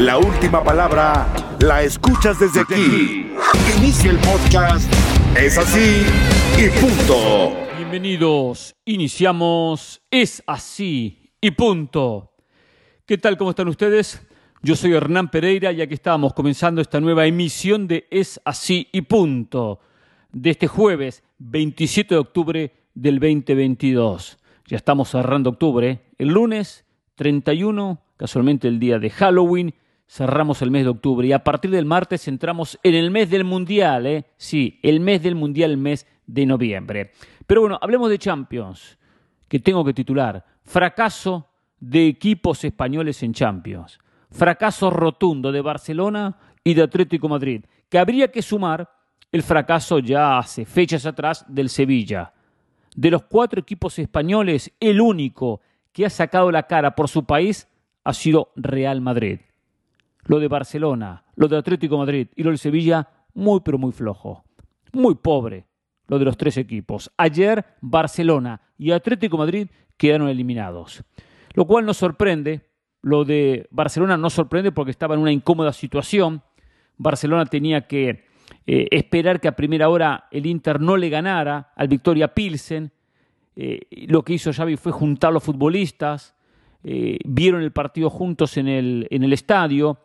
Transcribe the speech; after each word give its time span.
La 0.00 0.16
última 0.16 0.64
palabra 0.64 1.26
la 1.60 1.82
escuchas 1.82 2.40
desde 2.40 2.60
aquí. 2.60 3.26
Inicia 3.76 4.10
el 4.10 4.16
podcast. 4.16 4.90
Es 5.36 5.58
así 5.58 6.06
y 6.56 6.70
punto. 6.80 7.52
Bienvenidos. 7.76 8.74
Iniciamos 8.86 10.00
Es 10.10 10.42
así 10.46 11.34
y 11.38 11.50
punto. 11.50 12.32
¿Qué 13.04 13.18
tal? 13.18 13.36
¿Cómo 13.36 13.50
están 13.50 13.68
ustedes? 13.68 14.26
Yo 14.62 14.74
soy 14.74 14.94
Hernán 14.94 15.30
Pereira 15.30 15.70
y 15.70 15.82
aquí 15.82 15.92
estamos 15.92 16.32
comenzando 16.32 16.80
esta 16.80 16.98
nueva 16.98 17.26
emisión 17.26 17.86
de 17.86 18.06
Es 18.10 18.40
así 18.46 18.88
y 18.92 19.02
punto 19.02 19.80
de 20.32 20.48
este 20.48 20.66
jueves 20.66 21.22
27 21.40 22.14
de 22.14 22.18
octubre 22.18 22.72
del 22.94 23.20
2022. 23.20 24.38
Ya 24.64 24.78
estamos 24.78 25.10
cerrando 25.10 25.50
octubre. 25.50 26.00
El 26.16 26.28
lunes 26.28 26.86
31, 27.16 28.00
casualmente 28.16 28.66
el 28.66 28.80
día 28.80 28.98
de 28.98 29.10
Halloween, 29.10 29.74
cerramos 30.10 30.60
el 30.60 30.72
mes 30.72 30.82
de 30.82 30.90
octubre 30.90 31.28
y 31.28 31.32
a 31.32 31.44
partir 31.44 31.70
del 31.70 31.84
martes 31.84 32.26
entramos 32.26 32.80
en 32.82 32.94
el 32.96 33.12
mes 33.12 33.30
del 33.30 33.44
Mundial, 33.44 34.06
¿eh? 34.06 34.26
Sí, 34.36 34.80
el 34.82 34.98
mes 34.98 35.22
del 35.22 35.36
Mundial, 35.36 35.70
el 35.70 35.76
mes 35.76 36.04
de 36.26 36.46
noviembre. 36.46 37.12
Pero 37.46 37.60
bueno, 37.60 37.78
hablemos 37.80 38.10
de 38.10 38.18
Champions, 38.18 38.98
que 39.46 39.60
tengo 39.60 39.84
que 39.84 39.94
titular. 39.94 40.44
Fracaso 40.64 41.48
de 41.78 42.08
equipos 42.08 42.64
españoles 42.64 43.22
en 43.22 43.32
Champions. 43.32 44.00
Fracaso 44.32 44.90
rotundo 44.90 45.52
de 45.52 45.60
Barcelona 45.60 46.36
y 46.64 46.74
de 46.74 46.82
Atlético 46.82 47.28
Madrid, 47.28 47.64
que 47.88 47.98
habría 47.98 48.32
que 48.32 48.42
sumar 48.42 48.90
el 49.30 49.44
fracaso 49.44 50.00
ya 50.00 50.38
hace 50.38 50.64
fechas 50.64 51.06
atrás 51.06 51.44
del 51.46 51.68
Sevilla. 51.68 52.32
De 52.96 53.12
los 53.12 53.22
cuatro 53.22 53.60
equipos 53.60 53.96
españoles, 54.00 54.72
el 54.80 55.00
único 55.00 55.60
que 55.92 56.04
ha 56.04 56.10
sacado 56.10 56.50
la 56.50 56.64
cara 56.64 56.96
por 56.96 57.08
su 57.08 57.24
país 57.24 57.68
ha 58.02 58.12
sido 58.12 58.50
Real 58.56 59.00
Madrid. 59.00 59.38
Lo 60.24 60.38
de 60.38 60.48
Barcelona, 60.48 61.24
lo 61.36 61.48
de 61.48 61.56
Atlético 61.56 61.98
Madrid 61.98 62.28
y 62.36 62.42
lo 62.42 62.50
de 62.50 62.58
Sevilla, 62.58 63.08
muy 63.34 63.60
pero 63.60 63.78
muy 63.78 63.92
flojo. 63.92 64.44
Muy 64.92 65.14
pobre 65.14 65.66
lo 66.08 66.18
de 66.18 66.24
los 66.24 66.36
tres 66.36 66.56
equipos. 66.56 67.10
Ayer 67.16 67.64
Barcelona 67.80 68.60
y 68.76 68.90
Atlético 68.90 69.38
Madrid 69.38 69.68
quedaron 69.96 70.28
eliminados. 70.28 71.04
Lo 71.54 71.66
cual 71.66 71.86
nos 71.86 71.96
sorprende. 71.98 72.68
Lo 73.02 73.24
de 73.24 73.66
Barcelona 73.70 74.16
no 74.16 74.28
sorprende 74.28 74.72
porque 74.72 74.90
estaba 74.90 75.14
en 75.14 75.20
una 75.20 75.32
incómoda 75.32 75.72
situación. 75.72 76.42
Barcelona 76.96 77.46
tenía 77.46 77.86
que 77.86 78.24
eh, 78.66 78.88
esperar 78.90 79.40
que 79.40 79.48
a 79.48 79.56
primera 79.56 79.88
hora 79.88 80.28
el 80.30 80.46
Inter 80.46 80.80
no 80.80 80.96
le 80.96 81.08
ganara 81.08 81.72
al 81.76 81.88
Victoria 81.88 82.34
Pilsen. 82.34 82.92
Eh, 83.56 83.80
lo 84.08 84.22
que 84.22 84.34
hizo 84.34 84.52
Xavi 84.52 84.76
fue 84.76 84.92
juntar 84.92 85.30
a 85.30 85.34
los 85.34 85.42
futbolistas, 85.42 86.34
eh, 86.82 87.18
vieron 87.24 87.62
el 87.62 87.72
partido 87.72 88.10
juntos 88.10 88.56
en 88.56 88.68
el, 88.68 89.06
en 89.10 89.22
el 89.22 89.32
estadio, 89.32 89.98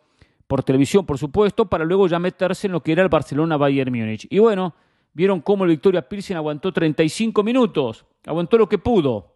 por 0.46 0.62
televisión, 0.62 1.04
por 1.04 1.18
supuesto, 1.18 1.66
para 1.66 1.84
luego 1.84 2.06
ya 2.06 2.18
meterse 2.18 2.66
en 2.66 2.72
lo 2.72 2.82
que 2.82 2.92
era 2.92 3.02
el 3.02 3.08
Barcelona-Bayern 3.08 3.92
Múnich. 3.92 4.26
Y 4.30 4.38
bueno, 4.38 4.74
vieron 5.12 5.40
cómo 5.40 5.64
el 5.64 5.70
Victoria 5.70 6.08
Pilsen 6.08 6.36
aguantó 6.36 6.72
35 6.72 7.42
minutos, 7.42 8.04
aguantó 8.26 8.58
lo 8.58 8.68
que 8.68 8.78
pudo, 8.78 9.34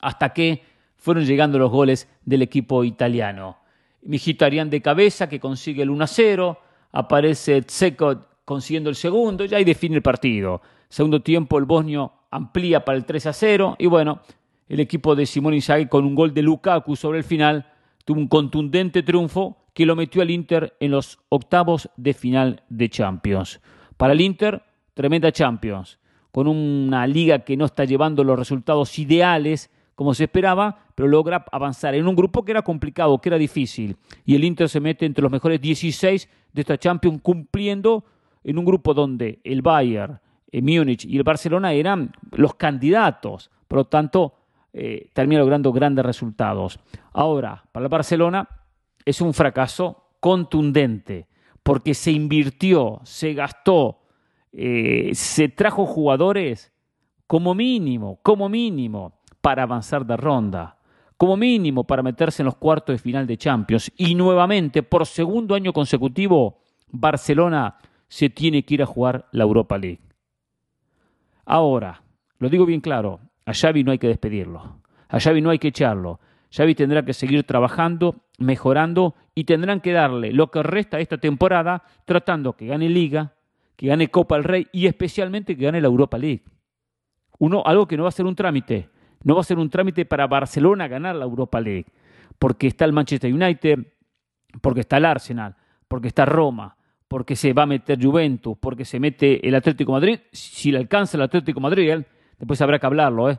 hasta 0.00 0.32
que 0.32 0.62
fueron 0.96 1.24
llegando 1.24 1.58
los 1.58 1.70
goles 1.70 2.08
del 2.24 2.42
equipo 2.42 2.84
italiano. 2.84 3.58
Mkhitaryan 4.02 4.70
de 4.70 4.80
cabeza 4.80 5.28
que 5.28 5.40
consigue 5.40 5.82
el 5.82 5.90
1-0, 5.90 6.56
aparece 6.92 7.62
Tseko 7.62 8.26
consiguiendo 8.44 8.90
el 8.90 8.96
segundo, 8.96 9.44
ya 9.44 9.58
ahí 9.58 9.64
define 9.64 9.96
el 9.96 10.02
partido. 10.02 10.62
Segundo 10.88 11.20
tiempo 11.20 11.58
el 11.58 11.64
bosnio 11.64 12.12
amplía 12.30 12.84
para 12.84 12.96
el 12.96 13.04
3 13.04 13.26
a 13.26 13.32
0 13.32 13.76
y 13.78 13.86
bueno, 13.86 14.20
el 14.68 14.80
equipo 14.80 15.14
de 15.14 15.26
Simone 15.26 15.56
Inzaghi 15.56 15.86
con 15.86 16.04
un 16.04 16.14
gol 16.14 16.32
de 16.32 16.42
Lukaku 16.42 16.96
sobre 16.96 17.18
el 17.18 17.24
final 17.24 17.66
tuvo 18.04 18.20
un 18.20 18.28
contundente 18.28 19.02
triunfo 19.02 19.56
que 19.78 19.86
lo 19.86 19.94
metió 19.94 20.22
al 20.22 20.30
Inter 20.32 20.74
en 20.80 20.90
los 20.90 21.20
octavos 21.28 21.88
de 21.96 22.12
final 22.12 22.64
de 22.68 22.88
Champions. 22.88 23.60
Para 23.96 24.12
el 24.12 24.20
Inter, 24.20 24.60
tremenda 24.92 25.30
Champions, 25.30 26.00
con 26.32 26.48
una 26.48 27.06
liga 27.06 27.44
que 27.44 27.56
no 27.56 27.66
está 27.66 27.84
llevando 27.84 28.24
los 28.24 28.36
resultados 28.36 28.98
ideales 28.98 29.70
como 29.94 30.14
se 30.14 30.24
esperaba, 30.24 30.80
pero 30.96 31.06
logra 31.06 31.44
avanzar 31.52 31.94
en 31.94 32.08
un 32.08 32.16
grupo 32.16 32.44
que 32.44 32.50
era 32.50 32.62
complicado, 32.62 33.20
que 33.20 33.28
era 33.28 33.38
difícil. 33.38 33.96
Y 34.24 34.34
el 34.34 34.42
Inter 34.42 34.68
se 34.68 34.80
mete 34.80 35.06
entre 35.06 35.22
los 35.22 35.30
mejores 35.30 35.60
16 35.60 36.28
de 36.52 36.60
esta 36.60 36.76
Champions 36.76 37.20
cumpliendo 37.22 38.04
en 38.42 38.58
un 38.58 38.64
grupo 38.64 38.92
donde 38.94 39.38
el 39.44 39.62
Bayern, 39.62 40.18
Múnich 40.54 41.04
y 41.04 41.18
el 41.18 41.22
Barcelona 41.22 41.72
eran 41.72 42.10
los 42.32 42.56
candidatos, 42.56 43.48
por 43.68 43.76
lo 43.78 43.84
tanto 43.84 44.34
eh, 44.72 45.08
termina 45.12 45.38
logrando 45.40 45.72
grandes 45.72 46.04
resultados. 46.04 46.80
Ahora, 47.12 47.62
para 47.70 47.84
el 47.84 47.90
Barcelona 47.90 48.48
es 49.08 49.22
un 49.22 49.32
fracaso 49.32 50.04
contundente, 50.20 51.28
porque 51.62 51.94
se 51.94 52.12
invirtió, 52.12 53.00
se 53.04 53.32
gastó, 53.32 54.02
eh, 54.52 55.10
se 55.14 55.48
trajo 55.48 55.86
jugadores 55.86 56.72
como 57.26 57.54
mínimo, 57.54 58.20
como 58.22 58.48
mínimo, 58.50 59.20
para 59.40 59.62
avanzar 59.62 60.04
de 60.04 60.16
ronda, 60.16 60.78
como 61.16 61.38
mínimo 61.38 61.84
para 61.84 62.02
meterse 62.02 62.42
en 62.42 62.46
los 62.46 62.56
cuartos 62.56 62.94
de 62.94 62.98
final 62.98 63.26
de 63.26 63.38
Champions. 63.38 63.90
Y 63.96 64.14
nuevamente, 64.14 64.82
por 64.82 65.06
segundo 65.06 65.54
año 65.54 65.72
consecutivo, 65.72 66.60
Barcelona 66.90 67.78
se 68.08 68.28
tiene 68.28 68.62
que 68.62 68.74
ir 68.74 68.82
a 68.82 68.86
jugar 68.86 69.26
la 69.32 69.44
Europa 69.44 69.78
League. 69.78 70.02
Ahora, 71.46 72.02
lo 72.38 72.50
digo 72.50 72.66
bien 72.66 72.82
claro, 72.82 73.20
a 73.46 73.54
Xavi 73.54 73.84
no 73.84 73.92
hay 73.92 73.98
que 73.98 74.08
despedirlo, 74.08 74.80
a 75.08 75.18
Xavi 75.18 75.40
no 75.40 75.48
hay 75.48 75.58
que 75.58 75.68
echarlo. 75.68 76.20
Xavi 76.50 76.74
tendrá 76.74 77.04
que 77.04 77.12
seguir 77.12 77.44
trabajando, 77.44 78.16
mejorando 78.38 79.14
y 79.34 79.44
tendrán 79.44 79.80
que 79.80 79.92
darle 79.92 80.32
lo 80.32 80.50
que 80.50 80.62
resta 80.62 80.98
esta 81.00 81.18
temporada 81.18 81.82
tratando 82.04 82.54
que 82.54 82.66
gane 82.66 82.88
Liga, 82.88 83.34
que 83.76 83.86
gane 83.86 84.08
Copa 84.08 84.36
del 84.36 84.44
Rey 84.44 84.66
y 84.72 84.86
especialmente 84.86 85.56
que 85.56 85.64
gane 85.64 85.80
la 85.80 85.88
Europa 85.88 86.18
League. 86.18 86.44
Uno, 87.38 87.62
algo 87.64 87.86
que 87.86 87.96
no 87.96 88.04
va 88.04 88.08
a 88.08 88.12
ser 88.12 88.26
un 88.26 88.34
trámite, 88.34 88.88
no 89.22 89.34
va 89.34 89.42
a 89.42 89.44
ser 89.44 89.58
un 89.58 89.70
trámite 89.70 90.04
para 90.04 90.26
Barcelona 90.26 90.88
ganar 90.88 91.14
la 91.16 91.24
Europa 91.24 91.60
League, 91.60 91.86
porque 92.38 92.66
está 92.66 92.84
el 92.84 92.92
Manchester 92.92 93.32
United, 93.32 93.78
porque 94.60 94.80
está 94.80 94.96
el 94.96 95.04
Arsenal, 95.04 95.54
porque 95.86 96.08
está 96.08 96.24
Roma, 96.24 96.76
porque 97.06 97.36
se 97.36 97.52
va 97.52 97.62
a 97.62 97.66
meter 97.66 98.02
Juventus, 98.02 98.56
porque 98.58 98.84
se 98.84 98.98
mete 98.98 99.46
el 99.46 99.54
Atlético 99.54 99.92
Madrid, 99.92 100.20
si 100.32 100.72
le 100.72 100.78
alcanza 100.78 101.16
el 101.16 101.22
Atlético 101.22 101.60
Madrid, 101.60 102.04
después 102.38 102.60
habrá 102.60 102.78
que 102.78 102.86
hablarlo, 102.86 103.30
¿eh? 103.30 103.38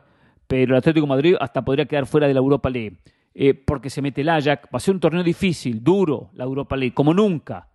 Pero 0.50 0.74
el 0.74 0.78
Atlético 0.78 1.06
Madrid 1.06 1.36
hasta 1.38 1.64
podría 1.64 1.86
quedar 1.86 2.06
fuera 2.06 2.26
de 2.26 2.34
la 2.34 2.40
Europa 2.40 2.68
League, 2.68 2.96
eh, 3.34 3.54
porque 3.54 3.88
se 3.88 4.02
mete 4.02 4.22
el 4.22 4.30
Ajax, 4.30 4.64
va 4.64 4.78
a 4.78 4.80
ser 4.80 4.94
un 4.94 4.98
torneo 4.98 5.22
difícil, 5.22 5.84
duro, 5.84 6.30
la 6.34 6.42
Europa 6.42 6.76
League, 6.76 6.92
como 6.92 7.14
nunca, 7.14 7.68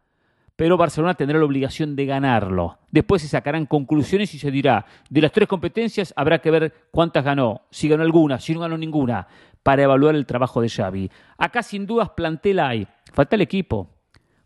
pero 0.58 0.76
Barcelona 0.76 1.14
tendrá 1.14 1.40
la 1.40 1.46
obligación 1.46 1.96
de 1.96 2.06
ganarlo. 2.06 2.80
Después 2.92 3.22
se 3.22 3.30
sacarán 3.30 3.66
conclusiones 3.66 4.34
y 4.34 4.40
se 4.40 4.52
dirá, 4.52 4.86
de 5.10 5.22
las 5.22 5.32
tres 5.32 5.48
competencias 5.48 6.14
habrá 6.18 6.40
que 6.40 6.52
ver 6.52 6.74
cuántas 6.92 7.24
ganó, 7.24 7.62
si 7.72 7.88
ganó 7.88 8.04
alguna, 8.04 8.42
si 8.42 8.54
no 8.54 8.60
ganó 8.60 8.78
ninguna, 8.78 9.26
para 9.64 9.84
evaluar 9.84 10.16
el 10.16 10.26
trabajo 10.26 10.60
de 10.60 10.68
Xavi. 10.68 11.10
Acá 11.38 11.64
sin 11.64 11.86
dudas 11.86 12.10
plantel 12.10 12.60
hay, 12.60 12.86
falta 13.14 13.38
el 13.38 13.42
equipo, 13.42 13.90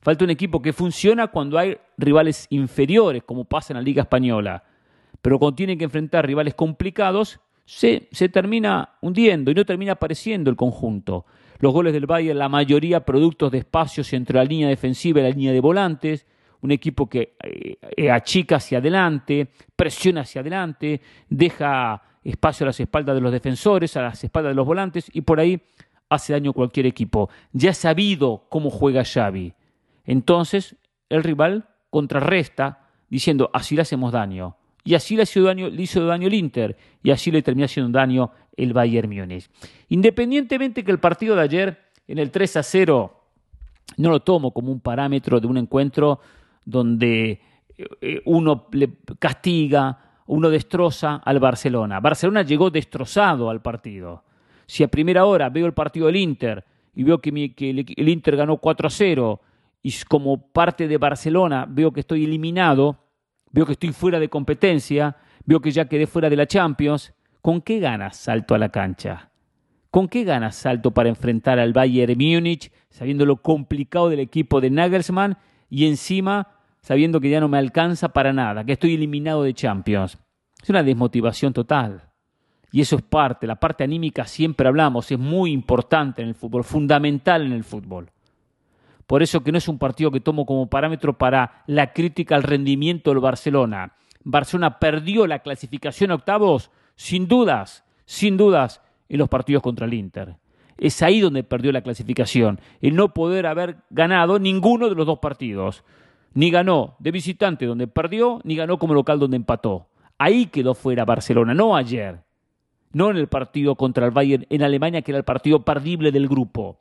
Falta 0.02 0.24
un 0.24 0.30
equipo 0.30 0.62
que 0.62 0.72
funciona 0.72 1.28
cuando 1.28 1.58
hay 1.58 1.78
rivales 1.98 2.48
inferiores, 2.52 3.22
como 3.24 3.44
pasa 3.44 3.74
en 3.74 3.78
la 3.78 3.84
Liga 3.84 4.04
Española. 4.04 4.64
Pero 5.22 5.40
cuando 5.40 5.58
tienen 5.58 5.78
que 5.78 5.84
enfrentar 5.84 6.26
rivales 6.26 6.54
complicados, 6.54 7.42
se, 7.70 8.30
termina 8.30 8.98
hundiendo 9.00 9.52
y 9.52 9.54
no 9.54 9.64
termina 9.64 9.92
apareciendo 9.92 10.50
el 10.50 10.56
conjunto. 10.56 11.26
Los 11.60 11.72
goles 11.72 11.94
del 11.94 12.08
Bayern, 12.08 12.40
la 12.40 12.50
mayoría 12.50 13.06
productos 13.06 13.52
de 13.52 13.60
espacios 13.60 14.12
entre 14.14 14.38
la 14.38 14.44
línea 14.44 14.68
defensiva 14.68 15.20
y 15.20 15.24
la 15.24 15.30
línea 15.30 15.52
de 15.52 15.60
volantes. 15.60 16.26
Un 16.62 16.72
equipo 16.72 17.08
que 17.08 17.36
eh, 17.44 18.10
achica 18.10 18.56
hacia 18.56 18.80
adelante, 18.80 19.50
presiona 19.76 20.22
hacia 20.22 20.42
adelante, 20.42 21.00
deja 21.30 22.02
espacio 22.24 22.64
a 22.64 22.70
las 22.70 22.80
espaldas 22.80 23.16
de 23.16 23.22
los 23.22 23.32
defensores, 23.32 23.96
a 23.96 24.02
las 24.02 24.24
espaldas 24.24 24.52
de 24.52 24.56
los 24.56 24.66
volantes 24.66 25.06
y 25.14 25.22
por 25.22 25.40
ahí 25.40 25.62
hace 26.10 26.34
daño 26.34 26.54
cualquier 26.54 26.88
equipo. 26.88 27.30
Ya 27.54 27.70
ha 27.70 27.76
sabido 27.76 28.48
cómo 28.50 28.72
juega 28.72 29.06
Xavi. 29.06 29.54
Entonces 30.06 30.76
el 31.08 31.24
rival 31.24 31.70
contrarresta 31.92 32.88
diciendo 33.10 33.52
así 33.54 33.76
le 33.76 33.84
hacemos 33.84 34.12
daño. 34.12 34.56
Y 34.90 34.96
así 34.96 35.16
le 35.16 35.22
hizo 35.22 35.44
daño, 35.44 35.70
le 35.70 35.84
hizo 35.84 36.04
daño 36.04 36.26
el 36.26 36.34
Inter 36.34 36.76
y 37.04 37.12
así 37.12 37.30
le 37.30 37.44
termina 37.44 37.66
haciendo 37.66 37.96
daño 37.96 38.32
el 38.58 38.74
Bayern 38.74 39.08
Múnich. 39.08 39.48
Independientemente 39.90 40.84
que 40.84 40.90
el 40.90 41.00
partido 41.00 41.36
de 41.36 41.44
ayer 41.44 41.78
en 42.08 42.18
el 42.18 42.32
3 42.32 42.58
a 42.58 42.64
0 42.64 43.14
no 43.98 44.10
lo 44.10 44.20
tomo 44.22 44.50
como 44.50 44.72
un 44.72 44.80
parámetro 44.80 45.40
de 45.40 45.46
un 45.46 45.58
encuentro 45.58 46.20
donde 46.66 47.40
eh, 47.78 48.22
uno 48.26 48.66
le 48.72 48.90
castiga, 49.20 50.24
uno 50.26 50.50
destroza 50.50 51.18
al 51.18 51.40
Barcelona. 51.40 52.00
Barcelona 52.00 52.42
llegó 52.42 52.72
destrozado 52.72 53.52
al 53.52 53.62
partido. 53.62 54.24
Si 54.66 54.82
a 54.82 54.88
primera 54.88 55.26
hora 55.26 55.50
veo 55.50 55.68
el 55.68 55.74
partido 55.74 56.08
del 56.08 56.16
Inter 56.16 56.66
y 56.96 57.04
veo 57.04 57.20
que, 57.20 57.30
el, 57.30 57.86
el 57.96 58.10
Inter 58.10 58.36
ganó 58.36 58.58
4 58.58 58.88
a 58.88 58.90
0 58.90 59.42
y 59.84 59.94
como 60.08 60.48
parte 60.52 60.88
de 60.88 60.98
Barcelona 60.98 61.68
veo 61.70 61.94
que 61.94 62.00
estoy 62.00 62.26
eliminado, 62.26 62.98
veo 63.52 63.66
que 63.66 63.74
estoy 63.74 63.92
fuera 63.92 64.20
de 64.20 64.30
competencia, 64.30 65.16
veo 65.46 65.62
que 65.62 65.72
ya 65.72 65.86
quedé 65.86 66.08
fuera 66.08 66.30
de 66.30 66.36
la 66.36 66.48
Champions, 66.48 67.14
¿con 67.42 67.62
qué 67.62 67.80
ganas 67.80 68.18
salto 68.18 68.56
a 68.56 68.58
la 68.58 68.70
cancha? 68.70 69.30
¿Con 69.92 70.08
qué 70.08 70.24
ganas 70.24 70.56
salto 70.56 70.92
para 70.92 71.10
enfrentar 71.10 71.58
al 71.60 71.74
Bayern 71.74 72.14
Múnich, 72.18 72.72
sabiendo 72.90 73.26
lo 73.26 73.38
complicado 73.38 74.10
del 74.10 74.20
equipo 74.20 74.62
de 74.62 74.70
Nagelsmann 74.70 75.38
y 75.70 75.88
encima 75.88 76.48
sabiendo 76.82 77.20
que 77.20 77.30
ya 77.30 77.40
no 77.40 77.48
me 77.48 77.58
alcanza 77.58 78.10
para 78.10 78.32
nada, 78.32 78.64
que 78.64 78.74
estoy 78.74 78.94
eliminado 78.94 79.44
de 79.44 79.54
Champions? 79.54 80.18
Es 80.62 80.70
una 80.70 80.84
desmotivación 80.84 81.54
total. 81.54 82.10
Y 82.72 82.82
eso 82.82 82.98
es 82.98 83.02
parte, 83.02 83.48
la 83.48 83.56
parte 83.56 83.84
anímica 83.84 84.26
siempre 84.26 84.68
hablamos, 84.68 85.12
es 85.12 85.18
muy 85.18 85.52
importante 85.52 86.22
en 86.22 86.28
el 86.28 86.36
fútbol, 86.36 86.64
fundamental 86.64 87.46
en 87.46 87.54
el 87.54 87.64
fútbol. 87.64 88.12
Por 89.10 89.24
eso 89.24 89.42
que 89.42 89.52
no 89.52 89.58
es 89.58 89.68
un 89.68 89.80
partido 89.80 90.12
que 90.12 90.20
tomo 90.20 90.46
como 90.46 90.70
parámetro 90.70 91.18
para 91.18 91.64
la 91.66 91.94
crítica 91.94 92.36
al 92.36 92.44
rendimiento 92.44 93.10
del 93.10 93.20
Barcelona. 93.20 93.94
Barcelona 94.24 94.78
perdió 94.78 95.26
la 95.26 95.40
clasificación 95.40 96.12
a 96.12 96.14
octavos, 96.14 96.70
sin 96.96 97.28
dudas, 97.28 97.84
sin 98.06 98.38
dudas, 98.38 98.82
en 99.10 99.18
los 99.18 99.28
partidos 99.28 99.64
contra 99.64 99.88
el 99.88 99.96
Inter. 99.96 100.36
Es 100.78 101.02
ahí 101.02 101.22
donde 101.22 101.44
perdió 101.44 101.72
la 101.72 101.82
clasificación, 101.82 102.62
el 102.82 102.96
no 102.96 103.12
poder 103.12 103.48
haber 103.48 103.78
ganado 103.90 104.38
ninguno 104.38 104.90
de 104.90 104.96
los 104.96 105.08
dos 105.08 105.18
partidos. 105.18 105.84
Ni 106.36 106.52
ganó 106.52 106.96
de 107.00 107.10
visitante 107.10 107.66
donde 107.66 107.88
perdió, 107.88 108.42
ni 108.44 108.56
ganó 108.56 108.78
como 108.78 108.94
local 108.94 109.18
donde 109.18 109.38
empató. 109.38 109.88
Ahí 110.20 110.46
quedó 110.46 110.76
fuera 110.76 111.04
Barcelona, 111.04 111.56
no 111.56 111.76
ayer. 111.76 112.20
No 112.94 113.10
en 113.10 113.18
el 113.18 113.26
partido 113.26 113.74
contra 113.74 114.06
el 114.06 114.12
Bayern 114.12 114.46
en 114.52 114.62
Alemania, 114.62 115.02
que 115.02 115.10
era 115.10 115.18
el 115.18 115.26
partido 115.26 115.66
perdible 115.66 116.12
del 116.12 116.28
grupo. 116.28 116.78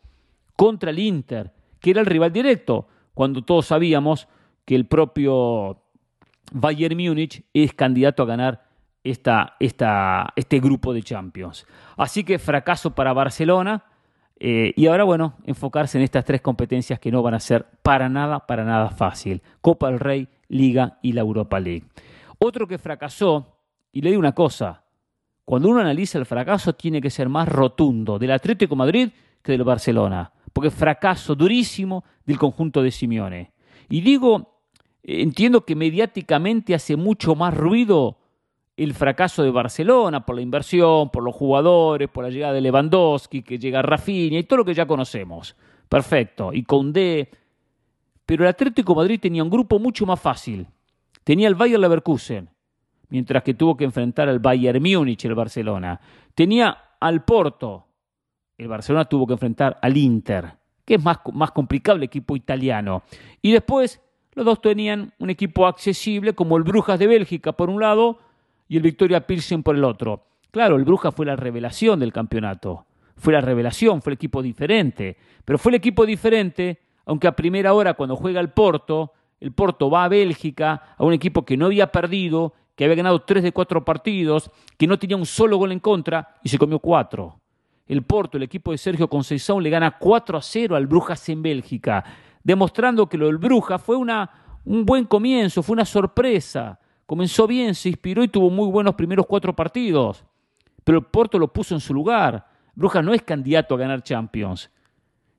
Contra 0.56 0.90
el 0.90 0.98
Inter, 0.98 1.52
que 1.80 1.90
era 1.90 2.00
el 2.00 2.06
rival 2.06 2.32
directo, 2.32 2.86
cuando 3.14 3.42
todos 3.42 3.66
sabíamos 3.66 4.28
que 4.64 4.74
el 4.74 4.86
propio 4.86 5.82
Bayern 6.52 6.96
Múnich 6.96 7.44
es 7.52 7.72
candidato 7.74 8.22
a 8.22 8.26
ganar 8.26 8.68
esta, 9.02 9.56
este 9.58 10.60
grupo 10.60 10.92
de 10.92 11.02
Champions. 11.02 11.66
Así 11.96 12.24
que 12.24 12.38
fracaso 12.38 12.94
para 12.94 13.12
Barcelona. 13.12 13.84
Eh, 14.40 14.72
y 14.76 14.86
ahora, 14.86 15.04
bueno, 15.04 15.34
enfocarse 15.46 15.98
en 15.98 16.04
estas 16.04 16.24
tres 16.24 16.40
competencias 16.40 17.00
que 17.00 17.10
no 17.10 17.22
van 17.22 17.34
a 17.34 17.40
ser 17.40 17.66
para 17.82 18.08
nada, 18.08 18.46
para 18.46 18.64
nada 18.64 18.90
fácil. 18.90 19.42
Copa 19.60 19.90
del 19.90 19.98
Rey, 19.98 20.28
Liga 20.48 20.98
y 21.02 21.12
la 21.12 21.22
Europa 21.22 21.58
League. 21.58 21.84
Otro 22.38 22.68
que 22.68 22.78
fracasó, 22.78 23.56
y 23.90 24.00
le 24.00 24.10
digo 24.10 24.20
una 24.20 24.34
cosa, 24.34 24.84
cuando 25.44 25.70
uno 25.70 25.80
analiza 25.80 26.18
el 26.18 26.26
fracaso 26.26 26.74
tiene 26.74 27.00
que 27.00 27.10
ser 27.10 27.28
más 27.28 27.48
rotundo 27.48 28.18
del 28.18 28.30
Atlético 28.30 28.76
Madrid 28.76 29.08
que 29.42 29.52
del 29.52 29.64
Barcelona 29.64 30.30
porque 30.52 30.70
fracaso 30.70 31.34
durísimo 31.34 32.04
del 32.24 32.38
conjunto 32.38 32.82
de 32.82 32.90
Simeone. 32.90 33.52
Y 33.88 34.00
digo, 34.00 34.60
entiendo 35.02 35.64
que 35.64 35.74
mediáticamente 35.74 36.74
hace 36.74 36.96
mucho 36.96 37.34
más 37.34 37.56
ruido 37.56 38.18
el 38.76 38.94
fracaso 38.94 39.42
de 39.42 39.50
Barcelona 39.50 40.24
por 40.24 40.36
la 40.36 40.42
inversión, 40.42 41.10
por 41.10 41.24
los 41.24 41.34
jugadores, 41.34 42.08
por 42.08 42.24
la 42.24 42.30
llegada 42.30 42.52
de 42.52 42.60
Lewandowski, 42.60 43.42
que 43.42 43.58
llega 43.58 43.82
Rafinha 43.82 44.38
y 44.38 44.44
todo 44.44 44.58
lo 44.58 44.64
que 44.64 44.74
ya 44.74 44.86
conocemos. 44.86 45.56
Perfecto. 45.88 46.52
Y 46.52 46.62
Condé. 46.62 47.28
Pero 48.24 48.44
el 48.44 48.50
Atlético 48.50 48.94
Madrid 48.94 49.18
tenía 49.18 49.42
un 49.42 49.50
grupo 49.50 49.80
mucho 49.80 50.06
más 50.06 50.20
fácil. 50.20 50.66
Tenía 51.24 51.48
el 51.48 51.56
Bayern 51.56 51.82
Leverkusen, 51.82 52.48
mientras 53.08 53.42
que 53.42 53.54
tuvo 53.54 53.76
que 53.76 53.84
enfrentar 53.84 54.28
al 54.28 54.38
Bayern 54.38 54.82
Múnich 54.82 55.24
el 55.24 55.34
Barcelona. 55.34 56.00
Tenía 56.34 56.78
al 57.00 57.24
Porto, 57.24 57.87
el 58.58 58.66
Barcelona 58.66 59.04
tuvo 59.04 59.26
que 59.26 59.34
enfrentar 59.34 59.78
al 59.80 59.96
Inter, 59.96 60.56
que 60.84 60.96
es 60.96 61.02
más, 61.02 61.18
más 61.32 61.52
complicado 61.52 61.96
el 61.96 62.02
equipo 62.02 62.34
italiano. 62.34 63.04
Y 63.40 63.52
después 63.52 64.02
los 64.34 64.44
dos 64.44 64.60
tenían 64.60 65.12
un 65.18 65.30
equipo 65.30 65.66
accesible 65.66 66.34
como 66.34 66.56
el 66.56 66.64
Brujas 66.64 66.98
de 66.98 67.06
Bélgica 67.06 67.52
por 67.52 67.70
un 67.70 67.80
lado 67.80 68.18
y 68.68 68.76
el 68.76 68.82
Victoria 68.82 69.26
Pilsen 69.26 69.62
por 69.62 69.76
el 69.76 69.84
otro. 69.84 70.26
Claro, 70.50 70.76
el 70.76 70.84
Brujas 70.84 71.14
fue 71.14 71.24
la 71.24 71.36
revelación 71.36 72.00
del 72.00 72.12
campeonato. 72.12 72.86
Fue 73.16 73.32
la 73.32 73.40
revelación, 73.40 74.02
fue 74.02 74.12
el 74.12 74.16
equipo 74.16 74.42
diferente. 74.42 75.16
Pero 75.44 75.58
fue 75.58 75.70
el 75.70 75.76
equipo 75.76 76.04
diferente, 76.04 76.80
aunque 77.06 77.28
a 77.28 77.36
primera 77.36 77.72
hora 77.74 77.94
cuando 77.94 78.16
juega 78.16 78.40
el 78.40 78.50
Porto, 78.50 79.12
el 79.40 79.52
Porto 79.52 79.88
va 79.88 80.04
a 80.04 80.08
Bélgica, 80.08 80.94
a 80.96 81.04
un 81.04 81.12
equipo 81.12 81.44
que 81.44 81.56
no 81.56 81.66
había 81.66 81.92
perdido, 81.92 82.54
que 82.74 82.84
había 82.84 82.96
ganado 82.96 83.20
tres 83.20 83.44
de 83.44 83.52
cuatro 83.52 83.84
partidos, 83.84 84.50
que 84.76 84.88
no 84.88 84.98
tenía 84.98 85.16
un 85.16 85.26
solo 85.26 85.58
gol 85.58 85.70
en 85.70 85.80
contra 85.80 86.36
y 86.42 86.48
se 86.48 86.58
comió 86.58 86.80
cuatro 86.80 87.40
el 87.88 88.02
Porto, 88.02 88.36
el 88.36 88.42
equipo 88.42 88.70
de 88.70 88.78
Sergio 88.78 89.08
Conceição, 89.08 89.60
le 89.60 89.70
gana 89.70 89.98
4 89.98 90.36
a 90.36 90.42
0 90.42 90.76
al 90.76 90.86
Brujas 90.86 91.26
en 91.30 91.42
Bélgica, 91.42 92.04
demostrando 92.44 93.08
que 93.08 93.16
lo 93.16 93.26
del 93.26 93.38
Brujas 93.38 93.82
fue 93.82 93.96
una, 93.96 94.30
un 94.64 94.84
buen 94.84 95.06
comienzo, 95.06 95.62
fue 95.62 95.72
una 95.72 95.86
sorpresa. 95.86 96.78
Comenzó 97.06 97.46
bien, 97.46 97.74
se 97.74 97.88
inspiró 97.88 98.22
y 98.22 98.28
tuvo 98.28 98.50
muy 98.50 98.70
buenos 98.70 98.94
primeros 98.94 99.24
cuatro 99.26 99.56
partidos. 99.56 100.22
Pero 100.84 100.98
el 100.98 101.04
Porto 101.06 101.38
lo 101.38 101.50
puso 101.50 101.74
en 101.74 101.80
su 101.80 101.94
lugar. 101.94 102.46
Brujas 102.74 103.02
no 103.02 103.14
es 103.14 103.22
candidato 103.22 103.74
a 103.74 103.78
ganar 103.78 104.02
Champions. 104.02 104.70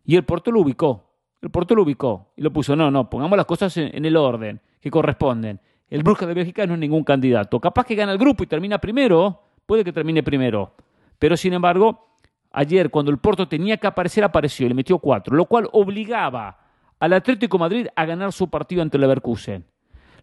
Y 0.03 0.15
el 0.15 0.25
Porto 0.25 0.51
lo 0.51 0.61
ubicó. 0.61 1.13
El 1.41 1.51
Porto 1.51 1.75
lo 1.75 1.83
ubicó 1.83 2.33
y 2.35 2.41
lo 2.41 2.51
puso. 2.51 2.75
No, 2.75 2.89
no, 2.89 3.09
pongamos 3.09 3.37
las 3.37 3.45
cosas 3.45 3.77
en, 3.77 3.95
en 3.95 4.05
el 4.05 4.17
orden 4.17 4.59
que 4.81 4.89
corresponden. 4.89 5.61
El 5.87 6.01
Brujas 6.01 6.27
de 6.27 6.33
Bélgica 6.33 6.65
no 6.65 6.73
es 6.73 6.79
ningún 6.79 7.03
candidato. 7.03 7.59
Capaz 7.59 7.85
que 7.85 7.93
gana 7.93 8.11
el 8.11 8.17
grupo 8.17 8.43
y 8.43 8.47
termina 8.47 8.79
primero. 8.79 9.43
Puede 9.67 9.83
que 9.83 9.93
termine 9.93 10.23
primero. 10.23 10.73
Pero 11.19 11.37
sin 11.37 11.53
embargo, 11.53 12.08
Ayer, 12.51 12.89
cuando 12.89 13.11
el 13.11 13.19
Porto 13.19 13.47
tenía 13.47 13.77
que 13.77 13.87
aparecer, 13.87 14.23
apareció 14.23 14.65
y 14.65 14.69
le 14.69 14.75
metió 14.75 14.99
cuatro, 14.99 15.35
lo 15.35 15.45
cual 15.45 15.69
obligaba 15.71 16.57
al 16.99 17.13
Atlético 17.13 17.57
Madrid 17.57 17.87
a 17.95 18.05
ganar 18.05 18.31
su 18.33 18.49
partido 18.49 18.81
ante 18.81 18.97
el 18.97 19.01
Leverkusen. 19.01 19.65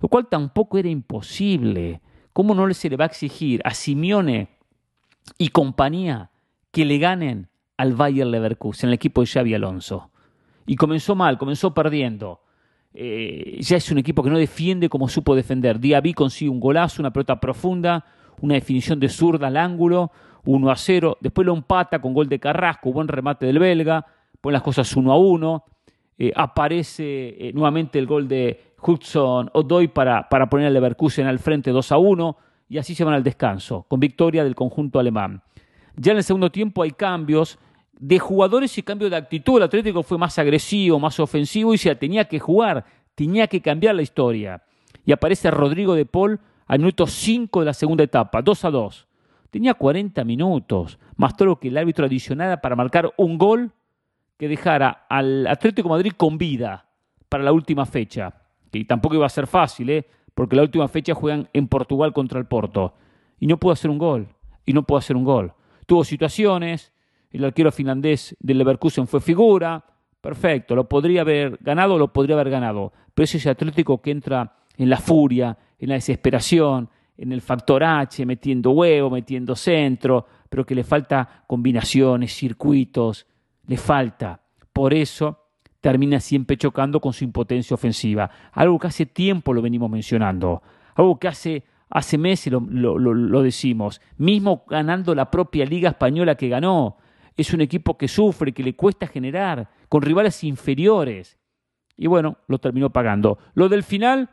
Lo 0.01 0.09
cual 0.09 0.27
tampoco 0.27 0.77
era 0.77 0.89
imposible. 0.89 2.03
¿Cómo 2.33 2.55
no 2.55 2.73
se 2.75 2.91
le 2.91 2.97
va 2.97 3.05
a 3.05 3.09
exigir 3.09 3.63
a 3.65 3.73
Simeone 3.73 4.49
y 5.39 5.49
compañía 5.49 6.31
que 6.71 6.85
le 6.85 6.99
ganen 6.99 7.49
al 7.79 7.95
Bayern 7.95 8.31
Leverkusen, 8.31 8.89
el 8.89 8.95
equipo 8.95 9.23
de 9.23 9.29
Xavi 9.29 9.55
Alonso? 9.55 10.11
Y 10.67 10.77
comenzó 10.77 11.15
mal, 11.15 11.39
comenzó 11.39 11.73
perdiendo. 11.73 12.43
Eh, 12.93 13.59
ya 13.61 13.77
es 13.77 13.91
un 13.91 13.99
equipo 13.99 14.23
que 14.23 14.31
no 14.31 14.39
defiende 14.39 14.89
como 14.89 15.09
supo 15.09 15.35
defender. 15.35 15.79
Diaby 15.79 16.13
consigue 16.13 16.51
un 16.51 16.61
golazo, 16.61 17.01
una 17.01 17.13
pelota 17.13 17.41
profunda, 17.41 18.05
una 18.41 18.55
definición 18.55 19.01
de 19.01 19.09
zurda 19.09 19.47
al 19.47 19.57
ángulo, 19.57 20.11
1 20.47 20.71
a 20.71 20.77
0. 20.77 21.19
Después 21.21 21.45
lo 21.45 21.55
empata 21.55 21.99
con 22.01 22.15
gol 22.15 22.29
de 22.29 22.39
Carrasco, 22.39 22.93
buen 22.93 23.09
remate 23.09 23.47
del 23.47 23.59
belga. 23.59 24.07
Pone 24.41 24.55
las 24.55 24.63
cosas 24.63 24.97
1 24.97 25.13
a 25.13 25.19
1. 25.19 25.65
Eh, 26.19 26.33
aparece 26.35 27.49
eh, 27.49 27.53
nuevamente 27.53 27.99
el 27.99 28.07
gol 28.07 28.27
de 28.27 28.75
Hudson 28.81 29.51
Odoy 29.53 29.89
para, 29.89 30.29
para 30.29 30.49
poner 30.49 30.69
al 30.69 30.73
Leverkusen 30.73 31.27
al 31.27 31.39
frente 31.39 31.71
2 31.71 31.93
a 31.93 31.99
1. 31.99 32.37
Y 32.69 32.79
así 32.79 32.95
se 32.95 33.05
van 33.05 33.15
al 33.15 33.23
descanso, 33.23 33.85
con 33.89 34.01
victoria 34.01 34.43
del 34.43 34.55
conjunto 34.55 34.99
alemán. 34.99 35.43
Ya 35.97 36.13
en 36.13 36.19
el 36.19 36.25
segundo 36.25 36.51
tiempo 36.51 36.83
hay 36.83 36.91
cambios 36.91 37.59
de 37.99 38.19
jugadores 38.19 38.77
y 38.79 38.83
cambio 38.83 39.09
de 39.09 39.17
actitud. 39.17 39.57
El 39.57 39.65
Atlético 39.65 40.03
fue 40.03 40.19
más 40.19 40.39
agresivo, 40.39 40.99
más 40.99 41.19
ofensivo 41.21 41.75
y 41.75 41.79
se 41.79 41.95
tenía 41.95 42.27
que 42.27 42.39
jugar, 42.39 42.85
tenía 43.15 43.47
que 43.47 43.61
cambiar 43.61 43.95
la 43.95 44.03
historia. 44.03 44.63
Y 45.05 45.13
aparece 45.13 45.51
Rodrigo 45.51 45.95
de 45.95 46.05
Paul 46.05 46.41
al 46.67 46.81
minuto 46.81 47.07
5 47.07 47.61
de 47.61 47.67
la 47.67 47.75
segunda 47.75 48.05
etapa, 48.05 48.43
2 48.43 48.65
a 48.65 48.71
2. 48.71 49.07
Tenía 49.51 49.75
40 49.75 50.25
minutos, 50.25 50.99
más 51.17 51.37
todo 51.37 51.49
lo 51.49 51.61
que 51.61 51.69
el 51.69 51.79
árbitro 51.79 52.07
adicionara 52.07 52.61
para 52.61 52.77
marcar 52.77 53.13
un 53.17 53.39
gol 53.39 53.73
que 54.37 54.49
dejara 54.49 55.07
al 55.09 55.47
Atlético 55.47 55.89
Madrid 55.89 56.13
con 56.17 56.39
vida 56.39 56.89
para 57.29 57.45
la 57.45 57.53
última 57.53 57.87
fecha. 57.87 58.35
Que 58.71 58.85
tampoco 58.85 59.15
iba 59.15 59.27
a 59.27 59.31
ser 59.31 59.47
fácil, 59.47 59.91
¿eh? 59.91 60.07
porque 60.35 60.57
la 60.57 60.63
última 60.63 60.87
fecha 60.89 61.15
juegan 61.15 61.49
en 61.53 61.69
Portugal 61.69 62.13
contra 62.13 62.39
el 62.39 62.47
Porto. 62.47 62.95
Y 63.41 63.47
no 63.47 63.57
pudo 63.57 63.73
hacer 63.73 63.91
un 63.91 63.99
gol. 63.99 64.29
Y 64.67 64.73
no 64.73 64.83
pudo 64.83 64.99
hacer 64.99 65.17
un 65.17 65.25
gol. 65.25 65.55
Tuvo 65.87 66.05
situaciones, 66.05 66.93
el 67.31 67.45
arquero 67.45 67.73
finlandés 67.73 68.37
del 68.41 68.59
Leverkusen 68.59 69.07
fue 69.07 69.21
figura, 69.21 69.85
perfecto, 70.21 70.75
lo 70.75 70.89
podría 70.89 71.23
haber 71.23 71.59
ganado, 71.61 71.99
lo 71.99 72.13
podría 72.13 72.35
haber 72.35 72.51
ganado. 72.51 72.93
Pero 73.15 73.25
ese 73.25 73.49
Atlético 73.49 74.03
que 74.03 74.11
entra 74.11 74.57
en 74.77 74.91
la 74.91 74.99
furia, 74.99 75.57
en 75.79 75.89
la 75.89 75.95
desesperación, 75.95 76.91
en 77.19 77.33
el 77.33 77.41
factor 77.41 77.83
H, 77.83 78.25
metiendo 78.27 78.71
huevo, 78.71 79.11
metiendo 79.11 79.57
centro, 79.57 80.27
pero 80.49 80.65
que 80.65 80.75
le 80.75 80.85
falta 80.85 81.45
combinaciones, 81.47 82.35
circuitos, 82.35 83.27
le 83.67 83.77
falta. 83.77 84.41
Por 84.73 84.93
eso 84.93 85.47
termina 85.81 86.21
siempre 86.21 86.57
chocando 86.57 87.01
con 87.01 87.13
su 87.13 87.25
impotencia 87.25 87.75
ofensiva. 87.75 88.31
Algo 88.53 88.79
que 88.79 88.89
hace 88.89 89.07
tiempo 89.07 89.53
lo 89.53 89.63
venimos 89.63 89.91
mencionando, 89.91 90.63
algo 90.95 91.19
que 91.19 91.29
hace, 91.29 91.65
hace 91.89 92.19
meses 92.19 92.53
lo, 92.53 92.61
lo 92.99 93.43
decimos, 93.43 94.01
mismo 94.19 94.65
ganando 94.69 95.15
la 95.15 95.31
propia 95.31 95.65
Liga 95.65 95.91
Española 95.91 96.35
que 96.35 96.49
ganó. 96.49 96.99
Es 97.37 97.53
un 97.53 97.61
equipo 97.61 97.99
que 97.99 98.09
sufre, 98.09 98.53
que 98.53 98.63
le 98.63 98.75
cuesta 98.75 99.07
generar, 99.07 99.69
con 99.89 100.03
rivales 100.03 100.43
inferiores. 100.43 101.39
Y 101.97 102.07
bueno, 102.07 102.39
lo 102.49 102.59
terminó 102.59 102.91
pagando. 102.91 103.39
Lo 103.55 103.69
del 103.69 103.83
final 103.83 104.31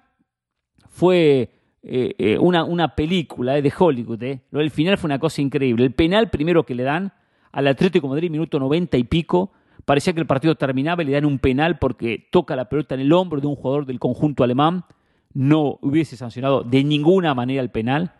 fue 0.89 1.62
eh, 1.83 2.15
eh, 2.17 2.37
una, 2.37 2.63
una, 2.63 2.95
película 2.95 3.57
eh, 3.57 3.61
de 3.61 3.73
Hollywood. 3.77 4.23
Lo 4.51 4.59
del 4.59 4.71
final 4.71 4.97
fue 4.97 5.07
una 5.07 5.19
cosa 5.19 5.41
increíble. 5.41 5.83
El 5.83 5.93
penal 5.93 6.29
primero 6.29 6.65
que 6.65 6.75
le 6.75 6.83
dan 6.83 7.13
al 7.51 7.67
Atlético 7.67 8.07
de 8.07 8.11
Madrid, 8.11 8.31
minuto 8.31 8.59
90 8.59 8.97
y 8.97 9.03
pico, 9.03 9.51
parecía 9.85 10.13
que 10.13 10.19
el 10.19 10.27
partido 10.27 10.55
terminaba 10.55 11.03
y 11.03 11.05
le 11.05 11.11
dan 11.11 11.25
un 11.25 11.39
penal 11.39 11.77
porque 11.79 12.27
toca 12.31 12.55
la 12.55 12.69
pelota 12.69 12.95
en 12.95 13.01
el 13.01 13.11
hombro 13.11 13.41
de 13.41 13.47
un 13.47 13.55
jugador 13.55 13.85
del 13.85 13.99
conjunto 13.99 14.43
alemán. 14.43 14.85
No 15.33 15.77
hubiese 15.81 16.15
sancionado 16.15 16.63
de 16.63 16.83
ninguna 16.83 17.33
manera 17.33 17.61
el 17.61 17.69
penal. 17.69 18.13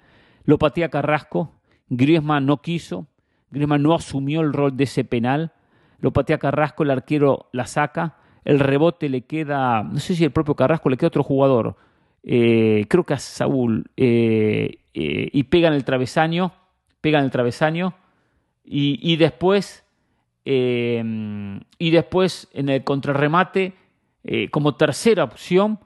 Lo 0.43 0.58
patea 0.58 0.89
Carrasco. 0.89 1.51
Griezmann 1.89 2.46
no 2.46 2.62
quiso. 2.62 3.08
Griezmann 3.53 3.84
no 3.84 3.93
asumió 3.93 4.41
el 4.41 4.51
rol 4.51 4.75
de 4.75 4.86
ese 4.86 5.03
penal, 5.03 5.53
lo 6.00 6.12
patea 6.12 6.39
Carrasco, 6.39 6.84
el 6.84 6.89
arquero 6.89 7.50
la 7.53 7.67
saca, 7.67 8.17
el 8.43 8.60
rebote 8.60 9.08
le 9.10 9.22
queda, 9.22 9.84
no 9.84 10.00
sé 10.00 10.15
si 10.15 10.24
el 10.24 10.32
propio 10.32 10.55
Carrasco 10.55 10.89
le 10.89 10.98
queda 10.98 11.08
otro 11.08 11.24
jugador, 11.24 11.77
eh, 12.24 12.86
creo 12.88 13.03
que 13.03 13.13
a 13.13 13.20
Saúl, 13.20 13.86
eh, 13.98 14.80
eh, 14.94 15.30
y 15.32 15.44
pega 15.44 15.68
en 15.68 15.74
el 15.74 15.84
travesaño, 15.84 16.53
pega 17.01 17.20
en 17.20 17.25
el 17.25 17.32
travesaño, 17.32 17.96
y, 18.65 19.18
después, 19.18 19.84
y 20.46 21.92
después 21.92 22.48
en 22.53 22.70
el 22.70 22.84
contrarremate, 22.86 23.74
como 24.51 24.75
tercera 24.75 25.25
opción, 25.25 25.80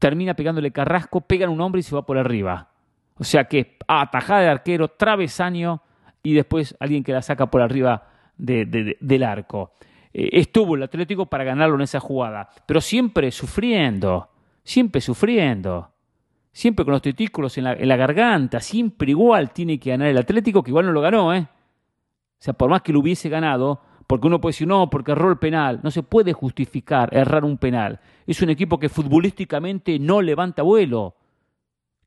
termina 0.00 0.34
pegándole 0.34 0.72
Carrasco, 0.72 1.20
pega 1.20 1.44
en 1.44 1.52
un 1.52 1.60
hombre 1.60 1.78
y 1.78 1.82
se 1.84 1.94
va 1.94 2.04
por 2.04 2.18
arriba. 2.18 2.70
O 3.16 3.24
sea 3.24 3.44
que 3.44 3.76
atajada 3.86 4.40
de 4.40 4.48
arquero, 4.48 4.88
travesaño 4.88 5.82
y 6.24 6.34
después 6.34 6.76
alguien 6.80 7.04
que 7.04 7.12
la 7.12 7.22
saca 7.22 7.46
por 7.46 7.62
arriba 7.62 8.08
del 8.36 9.22
arco. 9.22 9.74
Eh, 10.12 10.30
estuvo 10.32 10.74
el 10.74 10.82
Atlético 10.82 11.26
para 11.26 11.44
ganarlo 11.44 11.76
en 11.76 11.82
esa 11.82 12.00
jugada, 12.00 12.48
pero 12.66 12.80
siempre 12.80 13.30
sufriendo, 13.30 14.29
siempre 14.62 15.00
sufriendo, 15.00 15.90
siempre 16.52 16.84
con 16.84 16.92
los 16.92 17.02
testículos 17.02 17.56
en 17.58 17.64
la, 17.64 17.96
garganta, 17.96 18.60
siempre 18.60 19.10
igual 19.10 19.52
tiene 19.52 19.78
que 19.78 19.90
ganar 19.90 20.08
el 20.08 20.18
Atlético, 20.18 20.62
que 20.62 20.70
igual 20.70 20.86
no 20.86 20.92
lo 20.92 21.00
ganó, 21.00 21.34
¿eh? 21.34 21.40
O 21.40 22.42
sea, 22.42 22.54
por 22.54 22.70
más 22.70 22.82
que 22.82 22.92
lo 22.92 23.00
hubiese 23.00 23.28
ganado, 23.28 23.80
porque 24.06 24.26
uno 24.26 24.40
puede 24.40 24.52
decir, 24.52 24.66
no, 24.66 24.90
porque 24.90 25.12
erró 25.12 25.30
el 25.30 25.38
penal, 25.38 25.80
no 25.82 25.90
se 25.90 26.02
puede 26.02 26.32
justificar 26.32 27.14
errar 27.14 27.44
un 27.44 27.58
penal. 27.58 28.00
Es 28.26 28.42
un 28.42 28.50
equipo 28.50 28.78
que 28.78 28.88
futbolísticamente 28.88 29.98
no 29.98 30.22
levanta 30.22 30.62
vuelo, 30.62 31.14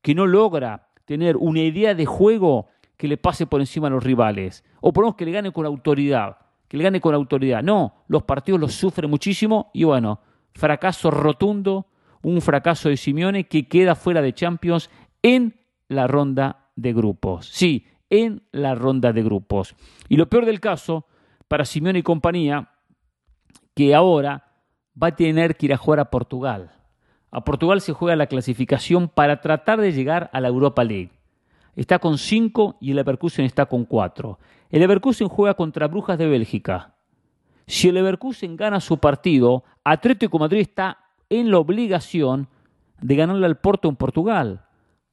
que 0.01 0.15
no 0.15 0.27
logra 0.27 0.89
tener 1.05 1.37
una 1.37 1.61
idea 1.61 1.95
de 1.95 2.05
juego 2.05 2.67
que 2.97 3.07
le 3.07 3.17
pase 3.17 3.45
por 3.45 3.61
encima 3.61 3.87
a 3.87 3.91
los 3.91 4.03
rivales. 4.03 4.63
O 4.81 4.91
por 4.91 5.03
lo 5.03 5.07
menos 5.07 5.15
que 5.17 5.25
le 5.25 5.31
gane 5.31 5.51
con 5.51 5.65
autoridad. 5.65 6.37
Que 6.67 6.77
le 6.77 6.83
gane 6.83 6.99
con 6.99 7.13
autoridad. 7.15 7.61
No, 7.63 8.03
los 8.07 8.23
partidos 8.23 8.59
los 8.59 8.73
sufren 8.73 9.09
muchísimo 9.09 9.69
y 9.73 9.83
bueno, 9.83 10.19
fracaso 10.53 11.11
rotundo, 11.11 11.87
un 12.23 12.41
fracaso 12.41 12.89
de 12.89 12.97
Simeone 12.97 13.47
que 13.47 13.67
queda 13.67 13.95
fuera 13.95 14.21
de 14.21 14.33
Champions 14.33 14.89
en 15.21 15.59
la 15.87 16.07
ronda 16.07 16.69
de 16.75 16.93
grupos. 16.93 17.47
Sí, 17.47 17.85
en 18.09 18.41
la 18.51 18.73
ronda 18.73 19.13
de 19.13 19.21
grupos. 19.21 19.75
Y 20.09 20.17
lo 20.17 20.29
peor 20.29 20.45
del 20.45 20.59
caso, 20.59 21.05
para 21.47 21.65
Simeone 21.65 21.99
y 21.99 22.03
compañía, 22.03 22.71
que 23.75 23.93
ahora 23.93 24.51
va 25.01 25.07
a 25.07 25.15
tener 25.15 25.55
que 25.55 25.67
ir 25.67 25.73
a 25.73 25.77
jugar 25.77 25.99
a 25.99 26.09
Portugal. 26.09 26.71
A 27.29 27.43
Portugal 27.43 27.81
se 27.81 27.93
juega 27.93 28.15
la 28.15 28.27
clasificación 28.27 29.09
para 29.09 29.41
tratar 29.41 29.79
de 29.79 29.91
llegar 29.91 30.29
a 30.33 30.41
la 30.41 30.47
Europa 30.47 30.83
League 30.83 31.11
está 31.75 31.99
con 31.99 32.17
5 32.17 32.77
y 32.79 32.91
el 32.91 32.97
Leverkusen 32.97 33.45
está 33.45 33.65
con 33.65 33.85
4. 33.85 34.39
El 34.69 34.79
Leverkusen 34.79 35.27
juega 35.27 35.53
contra 35.55 35.87
Brujas 35.87 36.17
de 36.17 36.27
Bélgica. 36.27 36.95
Si 37.65 37.89
el 37.89 37.95
Leverkusen 37.95 38.55
gana 38.55 38.79
su 38.79 38.97
partido, 38.97 39.63
Atlético 39.83 40.39
Madrid 40.39 40.61
está 40.61 41.02
en 41.39 41.51
la 41.51 41.59
obligación 41.59 42.47
de 43.01 43.15
ganarle 43.15 43.45
al 43.45 43.57
Porto 43.57 43.89
en 43.89 43.95
Portugal, 43.95 44.65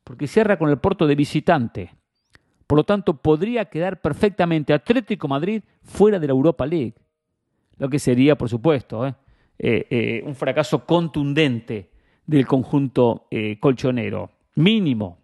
porque 0.05 0.27
cierra 0.27 0.59
con 0.59 0.71
el 0.71 0.79
Porto 0.79 1.07
de 1.07 1.15
visitante. 1.15 1.95
Por 2.67 2.79
lo 2.79 2.85
tanto, 2.85 3.17
podría 3.17 3.65
quedar 3.65 4.01
perfectamente 4.01 4.73
Atlético 4.73 5.27
Madrid 5.29 5.63
fuera 5.83 6.19
de 6.19 6.27
la 6.27 6.33
Europa 6.33 6.67
League, 6.67 6.95
lo 7.79 7.89
que 7.89 7.99
sería, 7.99 8.37
por 8.37 8.49
supuesto, 8.49 9.07
¿eh? 9.07 9.15
Eh, 9.63 9.87
eh, 9.91 10.23
un 10.25 10.35
fracaso 10.35 10.87
contundente 10.87 11.91
del 12.25 12.47
conjunto 12.47 13.27
colchonero, 13.61 14.31
mínimo 14.55 15.21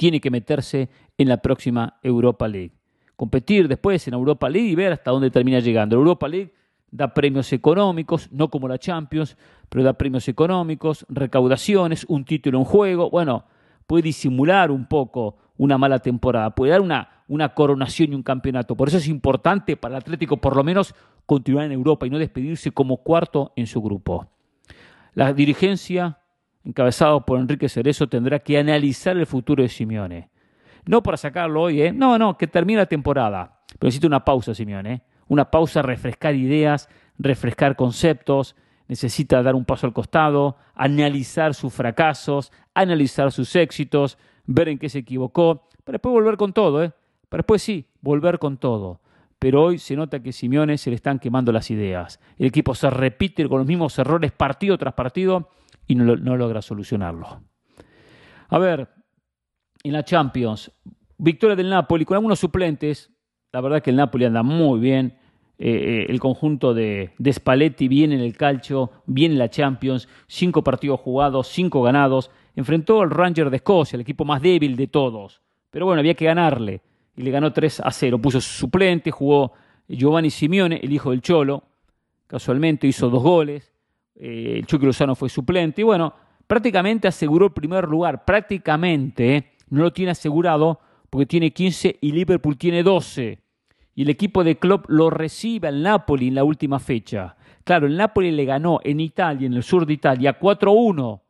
tiene 0.00 0.18
que 0.18 0.30
meterse 0.30 0.88
en 1.18 1.28
la 1.28 1.42
próxima 1.42 1.98
Europa 2.02 2.48
League. 2.48 2.72
Competir 3.16 3.68
después 3.68 4.08
en 4.08 4.14
Europa 4.14 4.48
League 4.48 4.70
y 4.70 4.74
ver 4.74 4.92
hasta 4.92 5.10
dónde 5.10 5.30
termina 5.30 5.60
llegando. 5.60 5.96
La 5.96 6.00
Europa 6.00 6.26
League 6.26 6.54
da 6.90 7.12
premios 7.12 7.52
económicos, 7.52 8.32
no 8.32 8.48
como 8.48 8.66
la 8.66 8.78
Champions, 8.78 9.36
pero 9.70 9.82
da 9.82 9.94
premios 9.94 10.28
económicos, 10.28 11.06
recaudaciones, 11.08 12.04
un 12.08 12.26
título 12.26 12.58
en 12.58 12.64
juego. 12.64 13.08
Bueno, 13.08 13.44
puede 13.86 14.02
disimular 14.02 14.70
un 14.70 14.84
poco 14.86 15.38
una 15.56 15.78
mala 15.78 16.00
temporada, 16.00 16.54
puede 16.54 16.72
dar 16.72 16.82
una, 16.82 17.24
una 17.26 17.54
coronación 17.54 18.12
y 18.12 18.14
un 18.14 18.22
campeonato. 18.22 18.76
Por 18.76 18.88
eso 18.88 18.98
es 18.98 19.08
importante 19.08 19.78
para 19.78 19.94
el 19.94 20.02
Atlético 20.02 20.36
por 20.36 20.54
lo 20.54 20.62
menos 20.62 20.94
continuar 21.24 21.64
en 21.64 21.72
Europa 21.72 22.06
y 22.06 22.10
no 22.10 22.18
despedirse 22.18 22.72
como 22.72 22.98
cuarto 22.98 23.52
en 23.56 23.66
su 23.66 23.80
grupo. 23.80 24.26
La 25.14 25.32
dirigencia 25.32 26.20
encabezado 26.64 27.24
por 27.24 27.38
Enrique 27.38 27.68
Cerezo, 27.68 28.08
tendrá 28.08 28.38
que 28.38 28.58
analizar 28.58 29.16
el 29.16 29.26
futuro 29.26 29.62
de 29.62 29.68
Simeone. 29.68 30.30
No 30.86 31.02
para 31.02 31.16
sacarlo 31.16 31.62
hoy, 31.62 31.82
¿eh? 31.82 31.92
no, 31.92 32.18
no, 32.18 32.36
que 32.36 32.46
termine 32.46 32.78
la 32.78 32.86
temporada. 32.86 33.60
Pero 33.78 33.88
necesita 33.88 34.06
una 34.06 34.24
pausa, 34.24 34.54
Simeone. 34.54 34.92
¿eh? 34.92 35.02
Una 35.28 35.50
pausa, 35.50 35.82
refrescar 35.82 36.34
ideas, 36.34 36.88
refrescar 37.18 37.76
conceptos. 37.76 38.56
Necesita 38.90 39.40
dar 39.40 39.54
un 39.54 39.64
paso 39.64 39.86
al 39.86 39.92
costado, 39.92 40.56
analizar 40.74 41.54
sus 41.54 41.72
fracasos, 41.72 42.50
analizar 42.74 43.30
sus 43.30 43.54
éxitos, 43.54 44.18
ver 44.46 44.68
en 44.68 44.80
qué 44.80 44.88
se 44.88 44.98
equivocó, 44.98 45.68
para 45.84 45.94
después 45.94 46.12
volver 46.12 46.36
con 46.36 46.52
todo. 46.52 46.82
¿eh? 46.82 46.90
Para 47.28 47.42
después 47.42 47.62
sí, 47.62 47.86
volver 48.00 48.40
con 48.40 48.56
todo. 48.56 49.00
Pero 49.38 49.62
hoy 49.62 49.78
se 49.78 49.94
nota 49.94 50.20
que 50.20 50.32
Simeone 50.32 50.76
se 50.76 50.90
le 50.90 50.96
están 50.96 51.20
quemando 51.20 51.52
las 51.52 51.70
ideas. 51.70 52.18
El 52.36 52.46
equipo 52.46 52.74
se 52.74 52.90
repite 52.90 53.48
con 53.48 53.58
los 53.58 53.66
mismos 53.68 53.96
errores 53.96 54.32
partido 54.32 54.76
tras 54.76 54.94
partido 54.94 55.50
y 55.86 55.94
no, 55.94 56.36
logra 56.36 56.60
solucionarlo. 56.60 57.44
A 58.48 58.58
ver, 58.58 58.88
en 59.84 59.92
la 59.92 60.04
Champions, 60.04 60.72
victoria 61.16 61.54
del 61.54 61.70
Napoli 61.70 62.04
con 62.04 62.16
algunos 62.16 62.40
suplentes. 62.40 63.08
La 63.52 63.60
verdad 63.60 63.82
que 63.82 63.90
el 63.90 63.96
Napoli 63.96 64.24
anda 64.24 64.42
muy 64.42 64.80
bien. 64.80 65.16
Eh, 65.62 65.68
eh, 65.70 66.06
el 66.08 66.18
conjunto 66.18 66.72
de, 66.72 67.10
de, 67.18 67.32
Spalletti 67.32 67.86
viene 67.86 68.14
en 68.14 68.22
el 68.22 68.34
calcio, 68.36 68.90
viene 69.06 69.34
en 69.34 69.38
la 69.38 69.50
Champions. 69.50 70.08
Cinco 70.26 70.64
partidos 70.64 71.00
jugados, 71.00 71.48
cinco 71.48 71.82
ganados. 71.82 72.30
Enfrentó 72.56 73.02
al 73.02 73.10
Ranger 73.10 73.50
de 73.50 73.56
Escocia, 73.56 73.96
el 73.96 74.00
equipo 74.00 74.24
más 74.24 74.42
débil 74.42 74.74
de 74.74 74.86
todos. 74.88 75.40
Pero 75.70 75.86
bueno, 75.86 76.00
había 76.00 76.14
que 76.14 76.24
ganarle. 76.24 76.80
Y 77.14 77.22
le 77.22 77.30
ganó 77.30 77.52
3 77.52 77.80
a 77.80 77.90
0. 77.90 78.18
Puso 78.18 78.40
su 78.40 78.58
suplente, 78.58 79.10
jugó 79.10 79.52
Giovanni 79.86 80.30
Simeone, 80.30 80.80
el 80.82 80.92
hijo 80.92 81.10
del 81.10 81.20
Cholo. 81.20 81.62
Casualmente 82.26 82.86
hizo 82.86 83.10
dos 83.10 83.22
goles 83.22 83.70
eh, 84.20 84.58
el 84.58 84.66
Chucky 84.66 84.84
Lozano 84.84 85.14
fue 85.14 85.30
suplente 85.30 85.80
y 85.80 85.84
bueno, 85.84 86.12
prácticamente 86.46 87.08
aseguró 87.08 87.46
el 87.46 87.52
primer 87.52 87.88
lugar, 87.88 88.26
prácticamente 88.26 89.36
eh, 89.36 89.52
no 89.70 89.82
lo 89.82 89.92
tiene 89.94 90.10
asegurado 90.12 90.78
porque 91.08 91.24
tiene 91.24 91.52
15 91.52 91.98
y 92.02 92.12
Liverpool 92.12 92.58
tiene 92.58 92.82
12. 92.82 93.38
Y 93.94 94.02
el 94.02 94.10
equipo 94.10 94.44
de 94.44 94.56
Klopp 94.56 94.86
lo 94.88 95.10
recibe 95.10 95.68
al 95.68 95.82
Napoli 95.82 96.28
en 96.28 96.36
la 96.36 96.44
última 96.44 96.78
fecha. 96.78 97.36
Claro, 97.64 97.86
el 97.86 97.96
Napoli 97.96 98.30
le 98.30 98.44
ganó 98.44 98.80
en 98.82 99.00
Italia, 99.00 99.46
en 99.46 99.54
el 99.54 99.62
sur 99.62 99.86
de 99.86 99.92
Italia, 99.92 100.38
4-1 100.38 101.20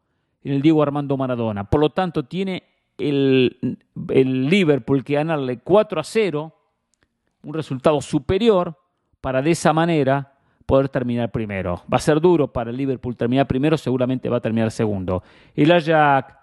en 0.45 0.53
el 0.53 0.63
Diego 0.63 0.83
Armando 0.83 1.17
Maradona. 1.17 1.65
Por 1.65 1.81
lo 1.81 1.91
tanto, 1.91 2.25
tiene 2.25 2.63
el, 2.99 3.79
el 4.09 4.49
Liverpool 4.49 5.05
que 5.05 5.15
ganarle 5.15 5.59
4 5.59 6.03
0, 6.03 6.55
un 7.43 7.55
resultado 7.55 8.01
superior, 8.01 8.77
para 9.21 9.43
de 9.43 9.51
esa 9.51 9.73
manera 9.73 10.35
poder 10.67 10.89
terminar 10.89 11.31
primero. 11.31 11.83
Va 11.93 11.97
a 11.97 12.01
ser 12.01 12.21
duro 12.21 12.53
para 12.53 12.71
el 12.71 12.77
Liverpool 12.77 13.17
terminar 13.17 13.47
primero, 13.47 13.77
seguramente 13.77 14.29
va 14.29 14.39
a 14.39 14.41
terminar 14.41 14.71
segundo. 14.71 15.23
El 15.55 15.73
Ajax, 15.73 16.35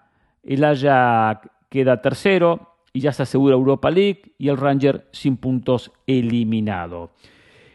el 0.42 0.64
Ajax 0.64 1.48
queda 1.68 2.00
tercero 2.00 2.76
y 2.98 3.00
ya 3.00 3.12
se 3.12 3.22
asegura 3.22 3.54
Europa 3.54 3.92
League 3.92 4.34
y 4.38 4.48
el 4.48 4.56
Ranger 4.56 5.06
sin 5.12 5.36
puntos 5.36 5.92
eliminado. 6.04 7.10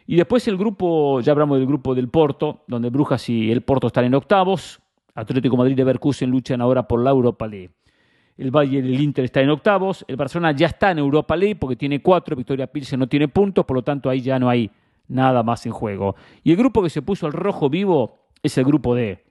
Y 0.06 0.18
después 0.18 0.46
el 0.50 0.58
grupo, 0.58 1.22
ya 1.22 1.32
hablamos 1.32 1.60
del 1.60 1.65
grupo 1.65 1.96
del 1.96 2.10
Porto, 2.10 2.65
donde 2.68 2.89
Brujas 2.89 3.30
y 3.30 3.50
el 3.50 3.62
Porto 3.62 3.88
están 3.88 4.03
en 4.03 4.15
octavos. 4.15 4.82
Atlético 5.15 5.56
Madrid 5.56 5.72
y 5.72 5.75
Leverkusen 5.77 6.30
luchan 6.30 6.60
ahora 6.60 6.89
por 6.89 7.01
la 7.01 7.12
Europa 7.12 7.48
League. 7.48 7.72
El 8.36 8.51
Bayern 8.51 8.86
y 8.86 8.96
el 8.96 9.01
Inter 9.01 9.24
están 9.24 9.44
en 9.44 9.51
octavos. 9.51 10.03
El 10.10 10.18
Barcelona 10.18 10.51
ya 10.51 10.68
está 10.68 10.92
en 10.92 10.98
Europa 10.98 11.38
League 11.38 11.56
porque 11.56 11.77
tiene 11.77 12.01
cuatro. 12.01 12.36
Victoria 12.36 12.68
Pilsen 12.68 13.00
no 13.00 13.08
tiene 13.08 13.30
puntos, 13.30 13.63
por 13.63 13.77
lo 13.77 13.82
tanto 13.82 14.10
ahí 14.10 14.20
ya 14.20 14.38
no 14.39 14.50
hay 14.50 14.70
nada 15.08 15.42
más 15.42 15.65
en 15.65 15.72
juego. 15.72 16.18
Y 16.44 16.51
el 16.51 16.58
grupo 16.58 16.84
que 16.84 16.89
se 16.89 17.01
puso 17.01 17.27
al 17.27 17.32
rojo 17.32 17.70
vivo 17.70 18.27
es 18.42 18.58
el 18.58 18.65
grupo 18.65 18.94
D. 18.94 19.24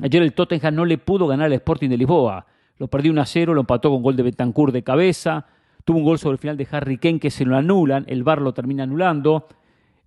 Ayer 0.00 0.22
el 0.22 0.32
Tottenham 0.32 0.74
no 0.74 0.86
le 0.86 0.96
pudo 0.96 1.26
ganar 1.26 1.46
al 1.46 1.52
Sporting 1.52 1.90
de 1.90 1.98
Lisboa. 1.98 2.46
Lo 2.78 2.88
perdió 2.88 3.12
1 3.12 3.20
a 3.20 3.26
0, 3.26 3.54
lo 3.54 3.60
empató 3.60 3.90
con 3.90 4.02
gol 4.02 4.16
de 4.16 4.22
Betancourt 4.22 4.72
de 4.72 4.82
cabeza. 4.82 5.46
Tuvo 5.84 5.98
un 5.98 6.04
gol 6.04 6.18
sobre 6.18 6.34
el 6.34 6.38
final 6.38 6.56
de 6.56 6.68
Harry 6.70 6.98
Kane 6.98 7.18
que 7.18 7.30
se 7.30 7.44
lo 7.44 7.56
anulan, 7.56 8.04
el 8.08 8.22
VAR 8.22 8.40
lo 8.40 8.52
termina 8.54 8.84
anulando. 8.84 9.48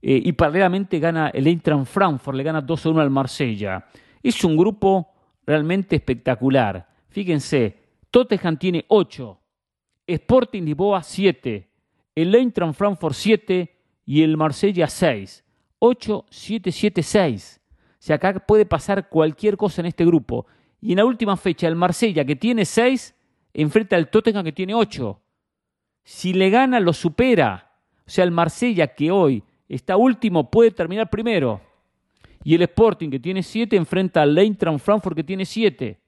Eh, 0.01 0.21
y 0.23 0.31
paralelamente 0.33 0.99
gana 0.99 1.29
el 1.29 1.47
Eintracht 1.47 1.85
Frankfurt, 1.85 2.35
le 2.35 2.43
gana 2.43 2.61
2 2.61 2.85
a 2.85 2.89
1 2.89 3.01
al 3.01 3.09
Marsella. 3.09 3.85
Es 4.23 4.43
un 4.43 4.57
grupo 4.57 5.09
realmente 5.45 5.95
espectacular. 5.97 6.87
Fíjense, 7.09 7.77
Tottenham 8.09 8.57
tiene 8.57 8.85
8, 8.87 9.39
Sporting 10.07 10.63
Lisboa 10.63 11.03
7, 11.03 11.67
el 12.15 12.35
Eintracht 12.35 12.73
Frankfurt 12.73 13.15
7 13.15 13.75
y 14.05 14.23
el 14.23 14.37
Marsella 14.37 14.87
6. 14.87 15.43
8, 15.79 16.25
7, 16.29 16.71
7, 16.71 17.03
6. 17.03 17.61
O 17.67 17.95
sea, 17.97 18.15
acá 18.17 18.33
puede 18.33 18.65
pasar 18.65 19.09
cualquier 19.09 19.57
cosa 19.57 19.81
en 19.81 19.87
este 19.87 20.05
grupo. 20.05 20.45
Y 20.81 20.91
en 20.93 20.97
la 20.97 21.05
última 21.05 21.37
fecha, 21.37 21.67
el 21.67 21.75
Marsella, 21.75 22.25
que 22.25 22.35
tiene 22.35 22.65
6, 22.65 23.15
enfrenta 23.53 23.95
al 23.95 24.09
Tottenham, 24.09 24.43
que 24.43 24.51
tiene 24.51 24.73
8. 24.73 25.21
Si 26.03 26.33
le 26.33 26.49
gana, 26.49 26.79
lo 26.79 26.93
supera. 26.93 27.71
O 28.05 28.09
sea, 28.09 28.23
el 28.23 28.31
Marsella 28.31 28.87
que 28.87 29.11
hoy 29.11 29.43
está 29.69 29.95
último 29.95 30.49
puede 30.49 30.71
terminar 30.71 31.09
primero. 31.09 31.61
Y 32.43 32.55
el 32.55 32.63
Sporting 32.63 33.09
que 33.09 33.19
tiene 33.19 33.43
siete 33.43 33.75
enfrenta 33.75 34.23
al 34.23 34.37
Eintracht 34.37 34.79
Frankfurt 34.79 35.15
que 35.15 35.23
tiene 35.23 35.45
siete. 35.45 35.99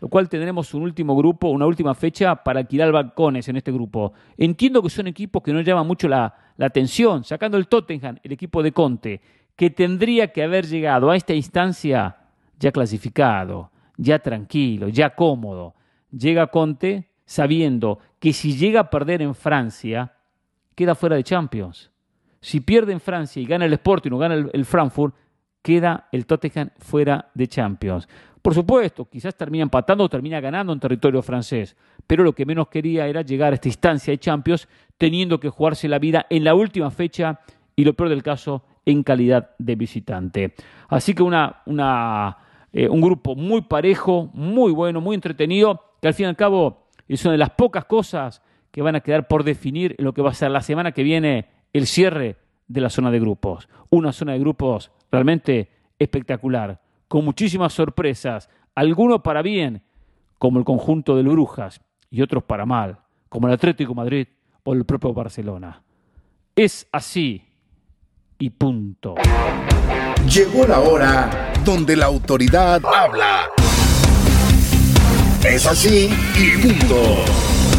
Lo 0.00 0.08
cual 0.08 0.30
tendremos 0.30 0.72
un 0.72 0.82
último 0.82 1.14
grupo, 1.14 1.50
una 1.50 1.66
última 1.66 1.94
fecha 1.94 2.34
para 2.34 2.60
alquilar 2.60 2.90
balcones 2.90 3.46
en 3.48 3.56
este 3.56 3.70
grupo. 3.70 4.14
Entiendo 4.38 4.82
que 4.82 4.88
son 4.88 5.06
equipos 5.06 5.42
que 5.42 5.52
no 5.52 5.60
llaman 5.60 5.86
mucho 5.86 6.08
la 6.08 6.34
atención, 6.58 7.22
sacando 7.22 7.58
el 7.58 7.68
Tottenham, 7.68 8.18
el 8.22 8.32
equipo 8.32 8.62
de 8.62 8.72
Conte, 8.72 9.20
que 9.54 9.68
tendría 9.68 10.32
que 10.32 10.42
haber 10.42 10.66
llegado 10.66 11.10
a 11.10 11.16
esta 11.16 11.34
instancia 11.34 12.16
ya 12.58 12.72
clasificado, 12.72 13.69
ya 14.00 14.18
tranquilo, 14.18 14.88
ya 14.88 15.14
cómodo. 15.14 15.74
Llega 16.10 16.48
Conte 16.48 17.10
sabiendo 17.24 17.98
que 18.18 18.32
si 18.32 18.56
llega 18.56 18.80
a 18.80 18.90
perder 18.90 19.22
en 19.22 19.34
Francia, 19.34 20.14
queda 20.74 20.94
fuera 20.94 21.16
de 21.16 21.22
Champions. 21.22 21.90
Si 22.40 22.60
pierde 22.60 22.92
en 22.92 23.00
Francia 23.00 23.40
y 23.40 23.44
gana 23.44 23.66
el 23.66 23.72
Sporting 23.74 24.10
o 24.12 24.18
gana 24.18 24.34
el, 24.34 24.64
Frankfurt, 24.64 25.14
queda 25.62 26.08
el 26.10 26.24
Tottenham 26.26 26.70
fuera 26.78 27.30
de 27.34 27.46
Champions. 27.46 28.08
Por 28.40 28.54
supuesto, 28.54 29.04
quizás 29.04 29.36
termina 29.36 29.62
empatando 29.62 30.04
o 30.04 30.08
termina 30.08 30.40
ganando 30.40 30.72
en 30.72 30.80
territorio 30.80 31.20
francés, 31.20 31.76
pero 32.06 32.24
lo 32.24 32.34
que 32.34 32.46
menos 32.46 32.68
quería 32.68 33.06
era 33.06 33.20
llegar 33.20 33.52
a 33.52 33.56
esta 33.56 33.68
instancia 33.68 34.12
de 34.12 34.18
Champions 34.18 34.66
teniendo 34.96 35.38
que 35.38 35.50
jugarse 35.50 35.88
la 35.88 35.98
vida 35.98 36.24
en 36.30 36.44
la 36.44 36.54
última 36.54 36.90
fecha 36.90 37.40
y 37.76 37.84
lo 37.84 37.92
peor 37.92 38.08
del 38.08 38.22
caso, 38.22 38.64
en 38.86 39.02
calidad 39.02 39.50
de 39.58 39.76
visitante. 39.76 40.54
Así 40.88 41.14
que 41.14 41.22
una, 41.22 41.60
una 41.66 42.38
eh, 42.72 42.88
un 42.88 43.00
grupo 43.00 43.34
muy 43.34 43.62
parejo, 43.62 44.30
muy 44.32 44.72
bueno, 44.72 45.00
muy 45.00 45.14
entretenido, 45.14 45.82
que 46.00 46.08
al 46.08 46.14
fin 46.14 46.26
y 46.26 46.28
al 46.28 46.36
cabo 46.36 46.86
es 47.08 47.24
una 47.24 47.32
de 47.32 47.38
las 47.38 47.50
pocas 47.50 47.84
cosas 47.84 48.42
que 48.70 48.82
van 48.82 48.94
a 48.94 49.00
quedar 49.00 49.26
por 49.26 49.44
definir 49.44 49.96
lo 49.98 50.14
que 50.14 50.22
va 50.22 50.30
a 50.30 50.34
ser 50.34 50.50
la 50.50 50.62
semana 50.62 50.92
que 50.92 51.02
viene 51.02 51.48
el 51.72 51.86
cierre 51.86 52.36
de 52.68 52.80
la 52.80 52.90
zona 52.90 53.10
de 53.10 53.18
grupos. 53.18 53.68
Una 53.90 54.12
zona 54.12 54.32
de 54.32 54.38
grupos 54.38 54.92
realmente 55.10 55.68
espectacular, 55.98 56.80
con 57.08 57.24
muchísimas 57.24 57.72
sorpresas, 57.72 58.48
algunos 58.74 59.22
para 59.22 59.42
bien, 59.42 59.82
como 60.38 60.58
el 60.58 60.64
conjunto 60.64 61.16
del 61.16 61.28
Brujas, 61.28 61.80
y 62.10 62.22
otros 62.22 62.44
para 62.44 62.66
mal, 62.66 62.98
como 63.28 63.48
el 63.48 63.54
Atlético 63.54 63.94
Madrid 63.94 64.26
o 64.64 64.72
el 64.72 64.84
propio 64.84 65.12
Barcelona. 65.12 65.82
Es 66.54 66.88
así 66.92 67.42
y 68.38 68.50
punto. 68.50 69.14
Llegó 70.28 70.66
la 70.66 70.80
hora 70.80 71.52
donde 71.64 71.96
la 71.96 72.06
autoridad 72.06 72.80
habla. 72.84 73.48
Es 75.44 75.66
así 75.66 76.10
y 76.38 76.62
punto. 76.62 76.94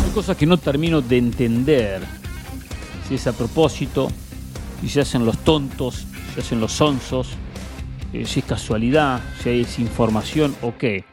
Hay 0.03 0.11
cosas 0.13 0.35
que 0.35 0.45
no 0.45 0.57
termino 0.57 1.01
de 1.01 1.17
entender. 1.17 2.01
Si 3.07 3.15
es 3.15 3.27
a 3.27 3.33
propósito, 3.33 4.09
si 4.81 4.89
se 4.89 5.01
hacen 5.01 5.25
los 5.25 5.37
tontos, 5.39 6.05
si 6.27 6.33
se 6.35 6.39
hacen 6.41 6.59
los 6.59 6.71
sonsos, 6.71 7.29
eh, 8.13 8.25
si 8.25 8.39
es 8.39 8.45
casualidad, 8.45 9.21
si 9.41 9.61
es 9.61 9.79
información 9.79 10.55
o 10.61 10.75
qué. 10.77 11.05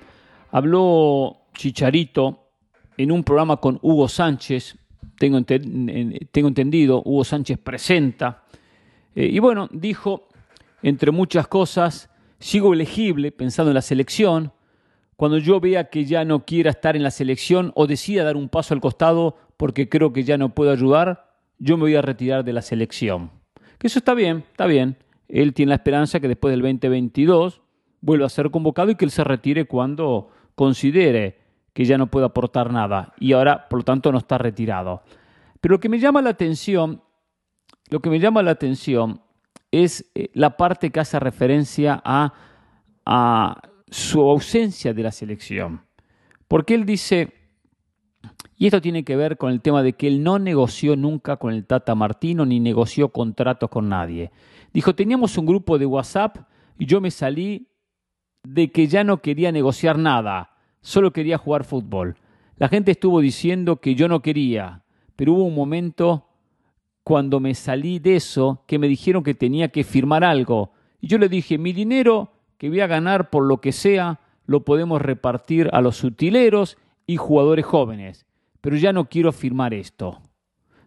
Habló 0.51 1.37
Chicharito 1.55 2.49
en 2.97 3.13
un 3.13 3.23
programa 3.23 3.59
con 3.59 3.79
Hugo 3.83 4.09
Sánchez, 4.09 4.77
tengo, 5.19 5.41
tengo 5.43 6.49
entendido, 6.49 7.03
Hugo 7.05 7.25
Sánchez 7.25 7.59
presenta, 7.59 8.45
eh, 9.15 9.27
y 9.27 9.39
bueno, 9.41 9.69
dijo 9.73 10.28
entre 10.83 11.11
muchas 11.11 11.49
cosas, 11.49 12.11
sigo 12.39 12.73
elegible 12.73 13.33
pensando 13.33 13.71
en 13.71 13.75
la 13.75 13.83
selección. 13.83 14.53
Cuando 15.17 15.39
yo 15.39 15.61
vea 15.61 15.91
que 15.91 16.05
ya 16.05 16.25
no 16.25 16.45
quiera 16.45 16.71
estar 16.71 16.97
en 16.97 17.03
la 17.03 17.11
selección 17.11 17.73
o 17.75 17.87
decida 17.87 18.25
dar 18.25 18.37
un 18.37 18.49
paso 18.49 18.75
al 18.75 18.81
costado 18.81 19.37
porque 19.57 19.89
creo 19.89 20.13
que 20.13 20.23
ya 20.23 20.39
no 20.39 20.55
puedo 20.55 20.71
ayudar, 20.71 21.35
yo 21.59 21.77
me 21.77 21.83
voy 21.83 21.97
a 21.97 22.03
retirar 22.03 22.45
de 22.45 22.53
la 22.53 22.63
selección. 22.63 23.31
Que 23.79 23.89
eso 23.89 23.99
está 23.99 24.15
bien, 24.15 24.45
está 24.51 24.67
bien. 24.67 24.97
Él 25.29 25.53
tiene 25.55 25.71
la 25.71 25.77
esperanza 25.77 26.21
que 26.21 26.29
después 26.29 26.53
del 26.53 26.63
2022 26.63 27.61
vuelva 28.01 28.27
a 28.27 28.31
ser 28.31 28.51
convocado 28.51 28.91
y 28.91 28.95
que 28.95 29.05
él 29.05 29.11
se 29.11 29.25
retire 29.25 29.67
cuando 29.67 30.31
considere 30.55 31.39
que 31.73 31.85
ya 31.85 31.99
no 31.99 32.11
puede 32.11 32.27
aportar 32.27 32.73
nada 32.73 33.13
y 33.19 33.33
ahora, 33.33 33.69
por 33.69 33.81
lo 33.81 33.85
tanto, 33.85 34.11
no 34.11 34.19
está 34.19 34.39
retirado. 34.39 35.03
Pero 35.61 35.75
lo 35.75 35.81
que 35.81 35.89
me 35.89 35.99
llama 35.99 36.23
la 36.23 36.31
atención, 36.31 37.03
lo 37.91 38.01
que 38.01 38.11
me 38.11 38.21
llama 38.21 38.43
la 38.43 38.53
atención 38.53 39.21
es 39.71 40.11
eh, 40.15 40.31
la 40.35 40.57
parte 40.57 40.91
que 40.91 41.01
hace 41.01 41.19
referencia 41.21 42.01
a, 42.05 42.33
su 43.91 44.21
ausencia 44.21 44.93
de 44.93 45.03
la 45.03 45.13
selección. 45.13 45.81
Porque 46.47 46.75
él 46.75 46.85
dice, 46.85 47.33
y 48.57 48.67
esto 48.67 48.83
tiene 48.83 49.03
que 49.03 49.17
ver 49.17 49.39
con 49.39 49.51
el 49.51 49.63
tema 49.63 49.83
de 49.83 49.95
que 49.95 50.09
él 50.09 50.23
no 50.23 50.39
negoció 50.39 50.95
nunca 50.95 51.39
con 51.39 51.55
el 51.55 51.65
Tata 51.65 51.95
Martino 51.95 52.45
ni 52.45 52.61
negoció 52.61 53.09
contratos 53.09 53.71
con 53.71 53.89
nadie. 53.89 54.31
Dijo, 54.75 54.95
teníamos 54.95 55.39
un 55.39 55.47
grupo 55.47 55.79
de 55.79 55.87
WhatsApp 55.87 56.37
y 56.79 56.85
yo 56.85 57.01
me 57.01 57.11
salí 57.11 57.69
de 58.43 58.71
que 58.71 58.89
ya 58.89 59.05
no 59.05 59.23
quería 59.23 59.53
negociar 59.53 59.99
nada, 59.99 60.51
solo 60.83 61.13
quería 61.13 61.39
jugar 61.39 61.65
fútbol. 61.65 62.17
La 62.57 62.69
gente 62.69 62.91
estuvo 62.91 63.21
diciendo 63.21 63.77
que 63.77 63.95
yo 63.95 64.07
no 64.07 64.21
quería, 64.21 64.83
pero 65.17 65.33
hubo 65.33 65.45
un 65.45 65.55
momento 65.55 66.28
cuando 67.09 67.41
me 67.41 67.55
salí 67.55 68.01
de 68.01 68.17
eso 68.17 68.65
que 68.67 68.79
me 68.79 68.87
dijeron 68.87 69.23
que 69.23 69.33
tenía 69.33 69.69
que 69.69 69.83
firmar 69.83 70.25
algo. 70.25 70.73
Y 71.01 71.07
yo 71.07 71.17
le 71.17 71.31
dije, 71.31 71.57
mi 71.57 71.73
dinero 71.73 72.33
que 72.59 72.69
voy 72.69 72.81
a 72.81 72.87
ganar 72.87 73.31
por 73.31 73.47
lo 73.47 73.63
que 73.63 73.73
sea, 73.73 74.21
lo 74.45 74.63
podemos 74.63 75.01
repartir 75.01 75.71
a 75.73 75.81
los 75.81 76.05
utileros 76.05 76.77
y 77.07 77.17
jugadores 77.17 77.65
jóvenes. 77.65 78.27
Pero 78.61 78.77
ya 78.77 78.93
no 78.93 79.09
quiero 79.09 79.33
firmar 79.33 79.73
esto. 79.73 80.21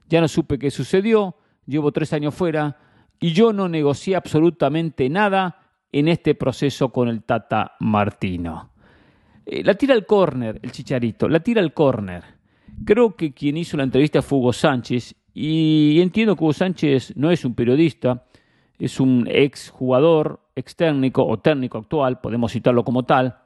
Ya 0.09 0.21
no 0.21 0.27
supe 0.27 0.59
qué 0.59 0.69
sucedió, 0.69 1.37
llevo 1.65 1.91
tres 1.91 2.13
años 2.13 2.35
fuera 2.35 2.77
y 3.19 3.33
yo 3.33 3.51
no 3.51 3.67
negocié 3.67 4.15
absolutamente 4.15 5.09
nada 5.09 5.71
en 5.91 6.07
este 6.07 6.35
proceso 6.35 6.89
con 6.89 7.07
el 7.07 7.23
Tata 7.23 7.77
Martino. 7.79 8.69
Eh, 9.43 9.63
la 9.63 9.73
tira 9.73 9.95
al 9.95 10.05
córner, 10.05 10.59
el 10.61 10.71
chicharito, 10.71 11.27
la 11.27 11.39
tira 11.39 11.63
al 11.63 11.73
córner. 11.73 12.23
Creo 12.85 13.15
que 13.15 13.33
quien 13.33 13.57
hizo 13.57 13.75
la 13.75 13.83
entrevista 13.83 14.21
fue 14.21 14.37
Hugo 14.37 14.53
Sánchez 14.53 15.15
y 15.33 16.01
entiendo 16.01 16.35
que 16.35 16.43
Hugo 16.43 16.53
Sánchez 16.53 17.15
no 17.15 17.31
es 17.31 17.45
un 17.45 17.55
periodista, 17.55 18.25
es 18.77 18.99
un 18.99 19.27
ex 19.29 19.69
jugador, 19.69 20.41
ex 20.55 20.75
técnico 20.75 21.25
o 21.25 21.39
técnico 21.39 21.77
actual, 21.77 22.19
podemos 22.19 22.51
citarlo 22.51 22.83
como 22.83 23.03
tal. 23.03 23.37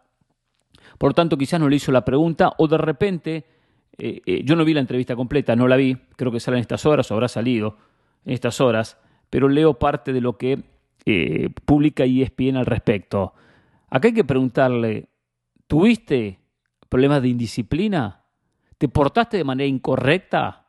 Por 0.97 1.13
tanto, 1.13 1.37
quizás 1.37 1.59
no 1.59 1.69
le 1.69 1.75
hizo 1.75 1.91
la 1.91 2.05
pregunta 2.05 2.53
o 2.57 2.67
de 2.67 2.77
repente, 2.77 3.45
eh, 3.97 4.21
eh, 4.25 4.41
yo 4.43 4.55
no 4.55 4.65
vi 4.65 4.73
la 4.73 4.79
entrevista 4.79 5.15
completa, 5.15 5.55
no 5.55 5.67
la 5.67 5.75
vi, 5.75 5.95
creo 6.15 6.31
que 6.31 6.39
sale 6.39 6.57
en 6.57 6.61
estas 6.61 6.85
horas 6.85 7.11
o 7.11 7.13
habrá 7.13 7.27
salido 7.27 7.77
en 8.23 8.33
estas 8.33 8.61
horas, 8.61 8.97
pero 9.29 9.49
leo 9.49 9.75
parte 9.75 10.13
de 10.13 10.21
lo 10.21 10.37
que 10.37 10.63
eh, 11.05 11.49
publica 11.65 12.05
ESPN 12.05 12.57
al 12.57 12.65
respecto. 12.65 13.33
Acá 13.89 14.07
hay 14.07 14.13
que 14.13 14.23
preguntarle, 14.23 15.09
¿tuviste 15.67 16.39
problemas 16.89 17.21
de 17.21 17.27
indisciplina? 17.27 18.23
¿Te 18.77 18.87
portaste 18.87 19.37
de 19.37 19.43
manera 19.43 19.67
incorrecta? 19.67 20.64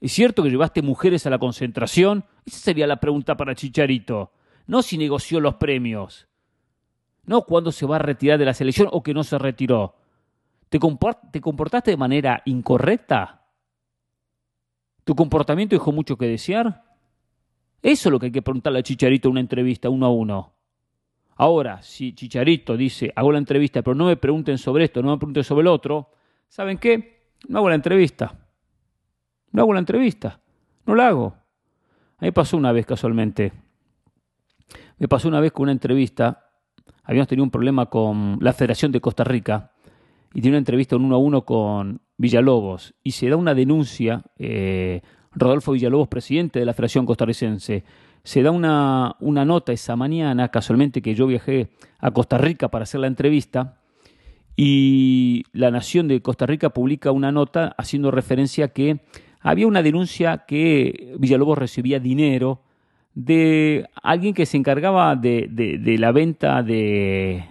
¿Es 0.00 0.12
cierto 0.12 0.42
que 0.42 0.50
llevaste 0.50 0.82
mujeres 0.82 1.26
a 1.26 1.30
la 1.30 1.38
concentración? 1.38 2.24
Esa 2.46 2.58
sería 2.58 2.86
la 2.86 3.00
pregunta 3.00 3.36
para 3.36 3.54
Chicharito. 3.54 4.32
No 4.66 4.82
si 4.82 4.96
negoció 4.96 5.40
los 5.40 5.56
premios. 5.56 6.26
No 7.24 7.42
cuándo 7.42 7.70
se 7.70 7.86
va 7.86 7.96
a 7.96 8.00
retirar 8.00 8.38
de 8.38 8.46
la 8.46 8.54
selección 8.54 8.88
o 8.90 9.02
que 9.02 9.12
no 9.12 9.24
se 9.24 9.38
retiró. 9.38 9.96
¿Te, 10.70 10.78
comportaste 10.78 11.90
de 11.90 11.96
manera 11.96 12.42
incorrecta? 12.46 13.44
¿Tu 15.04 15.14
comportamiento 15.14 15.76
dejó 15.76 15.92
mucho 15.92 16.16
que 16.16 16.26
desear? 16.26 16.82
Eso 17.82 18.08
es 18.08 18.12
lo 18.12 18.18
que 18.18 18.26
hay 18.26 18.32
que 18.32 18.42
preguntarle 18.42 18.78
a 18.78 18.82
Chicharito 18.82 19.28
en 19.28 19.32
una 19.32 19.40
entrevista 19.40 19.90
uno 19.90 20.06
a 20.06 20.10
uno. 20.10 20.54
Ahora, 21.36 21.82
si 21.82 22.14
Chicharito 22.14 22.76
dice, 22.76 23.12
hago 23.16 23.32
la 23.32 23.38
entrevista, 23.38 23.82
pero 23.82 23.94
no 23.94 24.06
me 24.06 24.16
pregunten 24.16 24.58
sobre 24.58 24.84
esto, 24.84 25.02
no 25.02 25.10
me 25.10 25.18
pregunten 25.18 25.44
sobre 25.44 25.62
el 25.62 25.68
otro, 25.68 26.10
¿saben 26.48 26.78
qué? 26.78 27.32
No 27.48 27.58
hago 27.58 27.68
la 27.68 27.74
entrevista. 27.74 28.49
No 29.52 29.62
hago 29.62 29.72
la 29.72 29.80
entrevista. 29.80 30.40
No 30.86 30.94
la 30.94 31.08
hago. 31.08 31.34
A 32.18 32.24
mí 32.24 32.30
pasó 32.32 32.56
una 32.56 32.72
vez 32.72 32.86
casualmente. 32.86 33.52
Me 34.98 35.08
pasó 35.08 35.28
una 35.28 35.40
vez 35.40 35.52
con 35.52 35.64
una 35.64 35.72
entrevista. 35.72 36.50
Habíamos 37.04 37.28
tenido 37.28 37.44
un 37.44 37.50
problema 37.50 37.86
con 37.86 38.38
la 38.40 38.52
Federación 38.52 38.92
de 38.92 39.00
Costa 39.00 39.24
Rica 39.24 39.72
y 40.32 40.40
tenía 40.40 40.50
una 40.50 40.58
entrevista 40.58 40.96
uno 40.96 41.14
a 41.14 41.18
uno 41.18 41.44
con 41.44 42.00
Villalobos. 42.16 42.94
Y 43.02 43.12
se 43.12 43.28
da 43.28 43.36
una 43.36 43.54
denuncia, 43.54 44.22
eh, 44.38 45.02
Rodolfo 45.32 45.72
Villalobos, 45.72 46.08
presidente 46.08 46.58
de 46.58 46.66
la 46.66 46.74
Federación 46.74 47.06
Costarricense, 47.06 47.84
se 48.22 48.42
da 48.42 48.50
una, 48.50 49.16
una 49.20 49.44
nota 49.44 49.72
esa 49.72 49.96
mañana, 49.96 50.48
casualmente 50.50 51.00
que 51.00 51.14
yo 51.14 51.26
viajé 51.26 51.70
a 51.98 52.10
Costa 52.10 52.36
Rica 52.36 52.68
para 52.68 52.82
hacer 52.82 53.00
la 53.00 53.06
entrevista, 53.06 53.80
y 54.56 55.44
la 55.52 55.70
Nación 55.70 56.06
de 56.06 56.20
Costa 56.20 56.44
Rica 56.44 56.70
publica 56.70 57.12
una 57.12 57.32
nota 57.32 57.74
haciendo 57.78 58.10
referencia 58.10 58.66
a 58.66 58.68
que 58.68 59.00
había 59.40 59.66
una 59.66 59.82
denuncia 59.82 60.44
que 60.46 61.14
Villalobos 61.18 61.58
recibía 61.58 61.98
dinero 61.98 62.60
de 63.14 63.88
alguien 64.02 64.34
que 64.34 64.46
se 64.46 64.56
encargaba 64.56 65.16
de, 65.16 65.96
la 65.98 66.12
venta 66.12 66.62
de, 66.62 67.44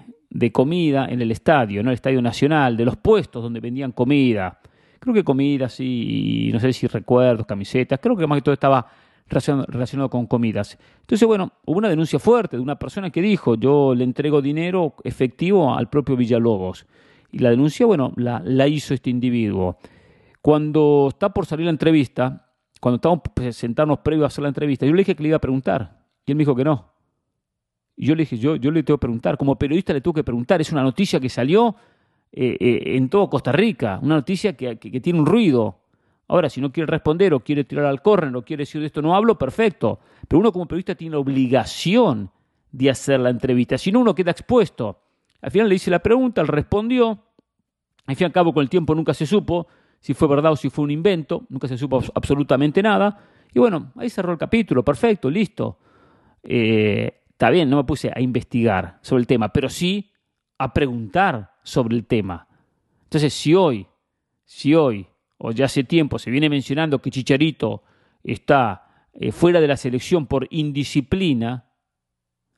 comida 0.52 1.08
en 1.10 1.22
el 1.22 1.32
estadio, 1.32 1.84
¿no? 1.84 1.90
el 1.90 1.96
Estadio 1.96 2.22
Nacional, 2.22 2.78
de 2.78 2.86
los 2.86 2.98
puestos 2.98 3.44
donde 3.44 3.60
vendían 3.60 3.92
comida. 3.92 4.60
Creo 5.00 5.14
que 5.14 5.24
comida, 5.24 5.70
sí, 5.70 6.50
no 6.54 6.60
sé 6.60 6.74
si 6.74 6.88
recuerdos, 6.88 7.46
camisetas, 7.46 8.00
creo 8.02 8.16
que 8.16 8.28
más 8.28 8.38
que 8.38 8.44
todo 8.44 8.54
estaba 8.54 8.86
relacionado 9.28 10.10
con 10.10 10.26
comidas. 10.26 10.78
Entonces, 11.02 11.28
bueno, 11.28 11.52
hubo 11.66 11.78
una 11.78 11.90
denuncia 11.90 12.20
fuerte 12.20 12.58
de 12.58 12.64
una 12.64 12.78
persona 12.78 13.10
que 13.10 13.22
dijo, 13.22 13.56
yo 13.56 13.94
le 13.96 14.04
entrego 14.04 14.42
dinero 14.42 14.96
efectivo 15.04 15.76
al 15.76 15.90
propio 15.90 16.16
Villalobos. 16.16 16.86
Y 17.32 17.40
la 17.40 17.52
denuncia, 17.52 17.86
bueno, 17.86 18.12
la 18.16 18.68
hizo 18.68 18.94
este 18.94 19.12
individuo. 19.12 19.78
Cuando 20.42 21.08
está 21.10 21.30
por 21.30 21.46
salir 21.46 21.66
la 21.66 21.72
entrevista, 21.72 22.50
cuando 22.80 22.96
estábamos 22.96 23.24
sentarnos 23.56 24.00
previo 24.00 24.24
a 24.24 24.28
hacer 24.28 24.42
la 24.42 24.48
entrevista, 24.48 24.86
yo 24.86 24.94
le 24.94 25.00
dije 25.00 25.16
que 25.16 25.24
le 25.24 25.30
iba 25.30 25.38
a 25.38 25.42
preguntar. 25.42 26.00
Y 26.26 26.32
él 26.32 26.38
me 26.38 26.42
dijo 26.42 26.56
que 26.56 26.64
no. 26.64 26.94
Y 27.96 28.06
yo 28.06 28.16
le 28.16 28.24
dije, 28.24 28.38
yo, 28.38 28.56
le 28.56 28.84
tengo 28.84 28.98
que 28.98 29.02
preguntar, 29.02 29.38
como 29.38 29.58
periodista 29.58 29.92
le 29.92 30.00
tengo 30.00 30.14
que 30.14 30.24
preguntar, 30.24 30.62
es 30.62 30.72
una 30.72 30.82
noticia 30.82 31.20
que 31.20 31.28
salió 31.28 31.76
eh, 32.32 32.56
eh, 32.60 32.96
en 32.96 33.10
todo 33.10 33.30
Costa 33.30 33.52
Rica, 33.52 34.00
una 34.02 34.16
noticia 34.16 34.56
que, 34.56 34.78
tiene 34.78 35.20
un 35.20 35.26
ruido. 35.26 35.82
Ahora, 36.30 36.50
si 36.50 36.62
no 36.62 36.72
quiere 36.72 36.90
responder 36.90 37.34
o 37.34 37.42
quiere 37.42 37.66
tirar 37.66 37.86
al 37.86 38.02
córner 38.02 38.34
o 38.36 38.46
quiere 38.46 38.62
decir 38.62 38.80
de 38.80 38.88
esto 38.88 39.02
no 39.02 39.16
hablo, 39.16 39.38
perfecto. 39.38 40.00
Pero 40.28 40.40
uno 40.40 40.54
como 40.54 40.66
periodista 40.66 40.96
tiene 40.96 41.16
la 41.16 41.20
obligación 41.20 42.32
de 42.72 42.90
hacer 42.90 43.20
la 43.20 43.32
entrevista, 43.32 43.78
si 43.78 43.92
no 43.92 44.00
uno 44.00 44.16
queda 44.16 44.32
expuesto. 44.32 45.02
Al 45.42 45.52
final 45.52 45.68
le 45.68 45.76
hice 45.76 45.92
la 45.92 46.00
pregunta, 46.00 46.40
él 46.40 46.48
respondió, 46.48 47.20
al 48.06 48.16
fin 48.16 48.24
y 48.24 48.28
al 48.28 48.32
cabo 48.32 48.54
con 48.54 48.62
el 48.62 48.70
tiempo 48.70 48.96
nunca 48.96 49.14
se 49.14 49.26
supo 49.26 49.68
si 50.00 50.14
fue 50.14 50.28
verdad 50.28 50.52
o 50.52 50.56
si 50.56 50.70
fue 50.70 50.84
un 50.84 50.92
invento, 50.92 51.46
nunca 51.50 51.68
se 51.68 51.78
supo 51.78 52.02
absolutamente 52.14 52.82
nada. 52.82 53.18
Y 53.54 53.60
bueno, 53.60 53.92
ahí 53.96 54.10
cerró 54.10 54.32
el 54.32 54.38
capítulo, 54.38 54.84
perfecto, 54.84 55.30
listo. 55.30 55.78
Eh, 56.44 57.20
Está 57.40 57.52
bien, 57.52 57.70
no 57.70 57.78
me 57.78 57.86
puse 57.86 58.12
a 58.14 58.20
investigar 58.20 59.00
sobre 59.02 59.22
el 59.22 59.28
tema, 59.28 59.54
pero 59.54 59.70
sí 59.70 60.12
a 60.58 60.74
preguntar 60.74 61.54
sobre 61.64 61.96
el 61.96 62.06
tema. 62.06 62.50
Entonces, 63.04 63.34
si 63.34 63.56
hoy, 63.56 63.88
si 64.44 64.76
hoy, 64.76 65.08
o 65.38 65.52
ya 65.52 65.68
hace 65.68 65.86
tiempo, 65.86 66.20
se 66.20 66.32
viene 66.32 66.50
mencionando 66.50 67.00
que 67.00 67.12
Chicharito 67.12 67.84
está 68.26 69.08
eh, 69.14 69.32
fuera 69.32 69.62
de 69.62 69.70
la 69.70 69.78
selección 69.78 70.28
por 70.28 70.48
indisciplina, 70.50 71.72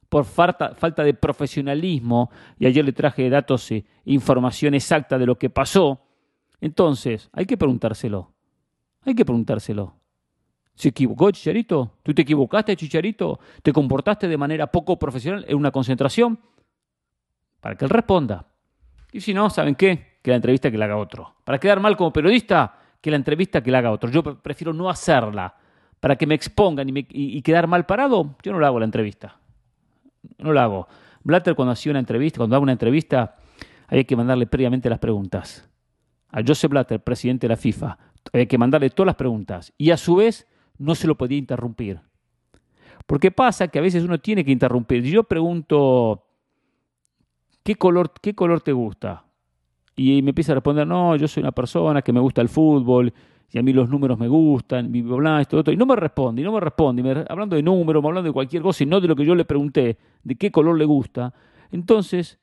por 0.09 0.25
falta, 0.25 0.73
falta 0.73 1.03
de 1.03 1.13
profesionalismo, 1.13 2.31
y 2.57 2.65
ayer 2.65 2.83
le 2.83 2.93
traje 2.93 3.29
datos 3.29 3.69
e 3.69 3.85
información 4.05 4.73
exacta 4.73 5.19
de 5.19 5.27
lo 5.27 5.37
que 5.37 5.51
pasó, 5.51 6.07
entonces 6.61 7.29
hay 7.33 7.45
que 7.45 7.57
preguntárselo. 7.57 8.31
Hay 9.03 9.15
que 9.15 9.25
preguntárselo. 9.25 9.95
¿Se 10.75 10.89
equivocó 10.89 11.31
Chicharito? 11.31 11.97
¿Tú 12.03 12.13
te 12.13 12.21
equivocaste, 12.21 12.75
Chicharito? 12.75 13.39
¿Te 13.61 13.73
comportaste 13.73 14.27
de 14.27 14.37
manera 14.37 14.67
poco 14.67 14.97
profesional 14.97 15.43
en 15.47 15.57
una 15.57 15.71
concentración? 15.71 16.39
Para 17.59 17.75
que 17.75 17.85
él 17.85 17.89
responda. 17.89 18.45
Y 19.11 19.21
si 19.21 19.33
no, 19.33 19.49
¿saben 19.49 19.75
qué? 19.75 20.17
Que 20.21 20.31
la 20.31 20.37
entrevista 20.37 20.71
que 20.71 20.77
la 20.77 20.85
haga 20.85 20.97
otro. 20.97 21.35
Para 21.43 21.59
quedar 21.59 21.79
mal 21.79 21.97
como 21.97 22.13
periodista, 22.13 22.75
que 23.01 23.11
la 23.11 23.17
entrevista 23.17 23.61
que 23.61 23.71
la 23.71 23.79
haga 23.79 23.91
otro. 23.91 24.09
Yo 24.09 24.23
prefiero 24.23 24.73
no 24.73 24.89
hacerla. 24.89 25.55
Para 25.99 26.15
que 26.15 26.25
me 26.25 26.33
expongan 26.33 26.87
y, 26.89 27.41
quedar 27.41 27.67
mal 27.67 27.85
parado, 27.85 28.35
yo 28.41 28.51
no 28.51 28.59
la 28.59 28.67
hago 28.67 28.79
la 28.79 28.85
entrevista. 28.85 29.37
No 30.37 30.53
la 30.53 30.63
hago. 30.63 30.87
Blatter 31.23 31.53
cuando 31.53 31.73
hacía 31.73 31.91
una 31.91 31.99
entrevista, 31.99 32.37
cuando 32.37 32.55
daba 32.55 32.63
una 32.63 32.71
entrevista, 32.71 33.35
había 33.87 34.03
que 34.03 34.15
mandarle 34.15 34.47
previamente 34.47 34.89
las 34.89 34.97
preguntas. 34.97 35.69
A 36.31 36.41
Joseph 36.45 36.71
Blatter, 36.71 37.03
presidente 37.03 37.47
de 37.47 37.49
la 37.49 37.57
FIFA, 37.57 37.97
había 38.33 38.45
que 38.45 38.57
mandarle 38.57 38.89
todas 38.89 39.07
las 39.07 39.15
preguntas. 39.15 39.73
Y 39.77 39.91
a 39.91 39.97
su 39.97 40.15
vez 40.15 40.47
no 40.77 40.95
se 40.95 41.07
lo 41.07 41.15
podía 41.15 41.37
interrumpir. 41.37 41.99
Porque 43.05 43.31
pasa 43.31 43.67
que 43.67 43.79
a 43.79 43.81
veces 43.81 44.03
uno 44.03 44.19
tiene 44.19 44.45
que 44.45 44.51
interrumpir. 44.51 45.03
Yo 45.03 45.23
pregunto, 45.23 46.23
¿qué 47.63 47.75
color, 47.75 48.11
qué 48.21 48.33
color 48.33 48.61
te 48.61 48.71
gusta? 48.71 49.25
Y 49.95 50.21
me 50.21 50.29
empieza 50.29 50.53
a 50.53 50.55
responder, 50.55 50.87
no, 50.87 51.15
yo 51.15 51.27
soy 51.27 51.41
una 51.41 51.51
persona 51.51 52.01
que 52.01 52.13
me 52.13 52.19
gusta 52.19 52.41
el 52.41 52.49
fútbol 52.49 53.13
y 53.51 53.59
a 53.59 53.61
mí 53.61 53.73
los 53.73 53.89
números 53.89 54.17
me 54.17 54.29
gustan, 54.29 54.95
y 54.95 55.01
bla, 55.01 55.41
esto, 55.41 55.57
otro. 55.57 55.73
Y 55.73 55.77
no 55.77 55.85
me 55.85 55.95
responde, 55.97 56.41
y 56.41 56.45
no 56.45 56.53
me 56.53 56.61
responde, 56.61 57.25
hablando 57.27 57.57
de 57.57 57.61
números, 57.61 58.03
hablando 58.03 58.29
de 58.29 58.31
cualquier 58.31 58.63
cosa 58.63 58.83
y 58.83 58.87
no 58.87 59.01
de 59.01 59.09
lo 59.09 59.15
que 59.15 59.25
yo 59.25 59.35
le 59.35 59.43
pregunté, 59.43 59.97
de 60.23 60.35
qué 60.35 60.51
color 60.51 60.77
le 60.77 60.85
gusta. 60.85 61.33
Entonces, 61.69 62.39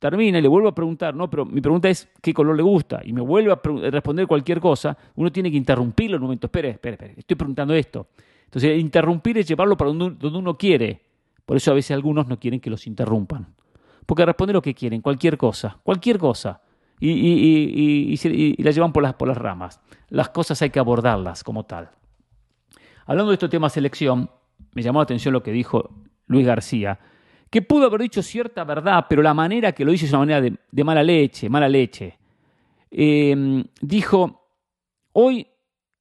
termina 0.00 0.38
y 0.38 0.42
le 0.42 0.48
vuelvo 0.48 0.68
a 0.68 0.74
preguntar, 0.74 1.14
no, 1.14 1.30
pero 1.30 1.44
mi 1.44 1.60
pregunta 1.60 1.88
es 1.88 2.08
qué 2.20 2.34
color 2.34 2.56
le 2.56 2.62
gusta, 2.62 3.02
y 3.04 3.12
me 3.12 3.20
vuelve 3.20 3.52
a 3.52 3.60
responder 3.90 4.26
cualquier 4.26 4.58
cosa, 4.58 4.96
uno 5.14 5.30
tiene 5.30 5.50
que 5.50 5.56
interrumpirlo 5.56 6.16
en 6.16 6.22
un 6.22 6.26
momento, 6.26 6.46
espere, 6.46 6.70
espere, 6.70 6.94
espere, 6.94 7.14
estoy 7.18 7.36
preguntando 7.36 7.74
esto. 7.74 8.08
Entonces, 8.46 8.80
interrumpir 8.80 9.38
es 9.38 9.46
llevarlo 9.46 9.76
para 9.76 9.92
donde, 9.92 10.26
uno 10.26 10.58
quiere. 10.58 11.00
Por 11.46 11.56
eso 11.56 11.70
a 11.70 11.74
veces 11.74 11.92
algunos 11.92 12.26
no 12.26 12.40
quieren 12.40 12.58
que 12.58 12.68
los 12.68 12.86
interrumpan. 12.88 13.54
Porque 14.06 14.26
responde 14.26 14.52
lo 14.52 14.62
que 14.62 14.74
quieren, 14.74 15.02
cualquier 15.02 15.36
cosa, 15.36 15.78
cualquier 15.84 16.18
cosa. 16.18 16.60
Y, 16.98 17.10
y, 17.10 18.18
y, 18.20 18.62
la 18.62 18.72
llevan 18.72 18.92
por 18.92 19.04
las, 19.04 19.14
por 19.14 19.28
las 19.28 19.36
ramas. 19.36 19.80
Las 20.08 20.30
cosas 20.30 20.60
hay 20.62 20.70
que 20.70 20.80
abordarlas 20.80 21.44
como 21.44 21.64
tal. 21.64 21.90
Hablando 23.06 23.30
de 23.30 23.34
este 23.34 23.48
tema 23.48 23.68
selección, 23.68 24.30
me 24.74 24.82
llamó 24.82 24.98
la 24.98 25.04
atención 25.04 25.32
lo 25.32 25.44
que 25.44 25.52
dijo 25.52 25.90
Luis 26.26 26.44
García 26.44 26.98
que 27.50 27.62
pudo 27.62 27.86
haber 27.86 28.02
dicho 28.02 28.22
cierta 28.22 28.62
verdad, 28.62 29.06
pero 29.08 29.22
la 29.22 29.34
manera 29.34 29.72
que 29.72 29.84
lo 29.84 29.92
hizo 29.92 30.06
es 30.06 30.12
una 30.12 30.20
manera 30.20 30.56
de, 30.70 30.84
mala 30.84 31.02
leche, 31.02 31.48
mala 31.48 31.68
leche. 31.68 32.16
Em, 32.90 33.64
dijo, 33.80 34.46
hoy, 35.12 35.46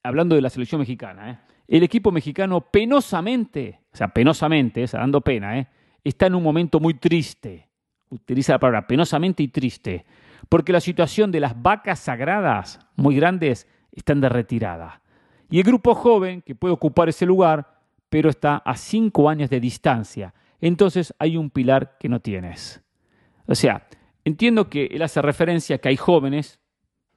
hablando 0.03 0.35
de 0.35 0.41
la 0.41 0.51
selección 0.51 0.79
mexicana, 0.79 1.31
¿eh? 1.31 1.37
el 1.67 1.83
equipo 1.83 2.11
mexicano 2.11 2.61
penosamente, 2.61 3.79
o 3.91 3.97
sea, 3.97 4.09
penosamente, 4.09 4.87
sea, 4.87 4.99
dando 4.99 5.21
pena, 5.21 5.57
¿eh? 5.57 5.67
está 6.03 6.27
en 6.27 6.35
un 6.35 6.43
momento 6.43 6.79
muy 6.79 6.93
triste. 6.93 7.67
Utiliza 8.11 8.53
la 8.53 8.59
palabra 8.59 8.87
penosamente 8.87 9.41
y 9.41 9.47
triste, 9.47 10.05
porque 10.49 10.71
la 10.71 10.79
situación 10.79 11.31
de 11.31 11.39
las 11.39 11.59
vacas 11.59 11.99
sagradas, 11.99 12.79
muy 12.95 13.15
grandes, 13.15 13.67
están 13.91 14.21
de 14.21 14.29
retirada. 14.29 15.01
Y 15.49 15.57
el 15.57 15.63
grupo 15.63 15.95
joven, 15.95 16.41
que 16.43 16.55
puede 16.55 16.73
ocupar 16.73 17.09
ese 17.09 17.25
lugar, 17.25 17.79
pero 18.09 18.29
está 18.29 18.57
a 18.57 18.75
cinco 18.75 19.29
años 19.29 19.49
de 19.49 19.59
distancia 19.59 20.33
entonces 20.67 21.13
hay 21.19 21.37
un 21.37 21.49
pilar 21.49 21.97
que 21.99 22.09
no 22.09 22.19
tienes. 22.19 22.83
O 23.47 23.55
sea, 23.55 23.87
entiendo 24.25 24.69
que 24.69 24.85
él 24.85 25.01
hace 25.01 25.21
referencia 25.21 25.77
a 25.77 25.79
que 25.79 25.89
hay 25.89 25.97
jóvenes, 25.97 26.59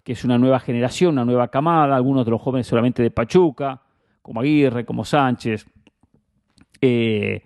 que 0.04 0.12
es 0.12 0.24
una 0.24 0.38
nueva 0.38 0.60
generación, 0.60 1.12
una 1.12 1.24
nueva 1.24 1.48
camada, 1.48 1.96
algunos 1.96 2.24
de 2.24 2.30
los 2.30 2.40
jóvenes 2.40 2.66
solamente 2.66 3.02
de 3.02 3.10
Pachuca, 3.10 3.82
como 4.20 4.40
Aguirre, 4.40 4.84
como 4.84 5.04
Sánchez, 5.04 5.66
eh, 6.80 7.42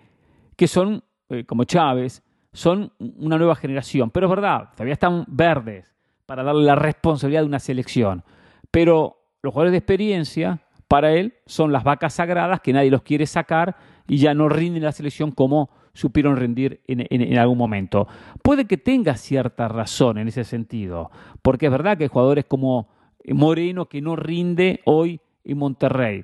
que 0.55 0.67
son, 0.67 1.03
eh, 1.29 1.43
como 1.45 1.63
Chávez, 1.65 2.23
son 2.53 2.91
una 2.99 3.37
nueva 3.37 3.55
generación. 3.55 4.09
Pero 4.09 4.27
es 4.27 4.29
verdad, 4.31 4.69
todavía 4.73 4.93
están 4.93 5.25
verdes 5.27 5.93
para 6.25 6.43
darle 6.43 6.63
la 6.63 6.75
responsabilidad 6.75 7.41
de 7.41 7.47
una 7.47 7.59
selección. 7.59 8.23
Pero 8.71 9.17
los 9.41 9.53
jugadores 9.53 9.71
de 9.71 9.77
experiencia, 9.77 10.59
para 10.87 11.13
él, 11.13 11.35
son 11.45 11.71
las 11.71 11.83
vacas 11.83 12.13
sagradas 12.13 12.61
que 12.61 12.73
nadie 12.73 12.89
los 12.89 13.03
quiere 13.03 13.25
sacar 13.25 13.75
y 14.07 14.17
ya 14.17 14.33
no 14.33 14.49
rinden 14.49 14.83
la 14.83 14.91
selección 14.91 15.31
como 15.31 15.69
supieron 15.97 16.37
rendir 16.37 16.81
en, 16.87 17.37
algún 17.39 17.57
momento. 17.57 18.07
Puede 18.43 18.65
que 18.65 18.77
tenga 18.77 19.15
cierta 19.17 19.67
razón 19.67 20.19
en 20.19 20.27
ese 20.27 20.43
sentido, 20.43 21.09
porque 21.41 21.65
es 21.65 21.71
verdad 21.71 21.97
que 21.97 22.03
hay 22.03 22.09
jugadores 22.09 22.45
como 22.45 22.87
Moreno 23.25 23.87
que 23.87 23.99
no 23.99 24.15
rinde 24.15 24.81
hoy 24.85 25.19
en 25.43 25.57
Monterrey, 25.57 26.23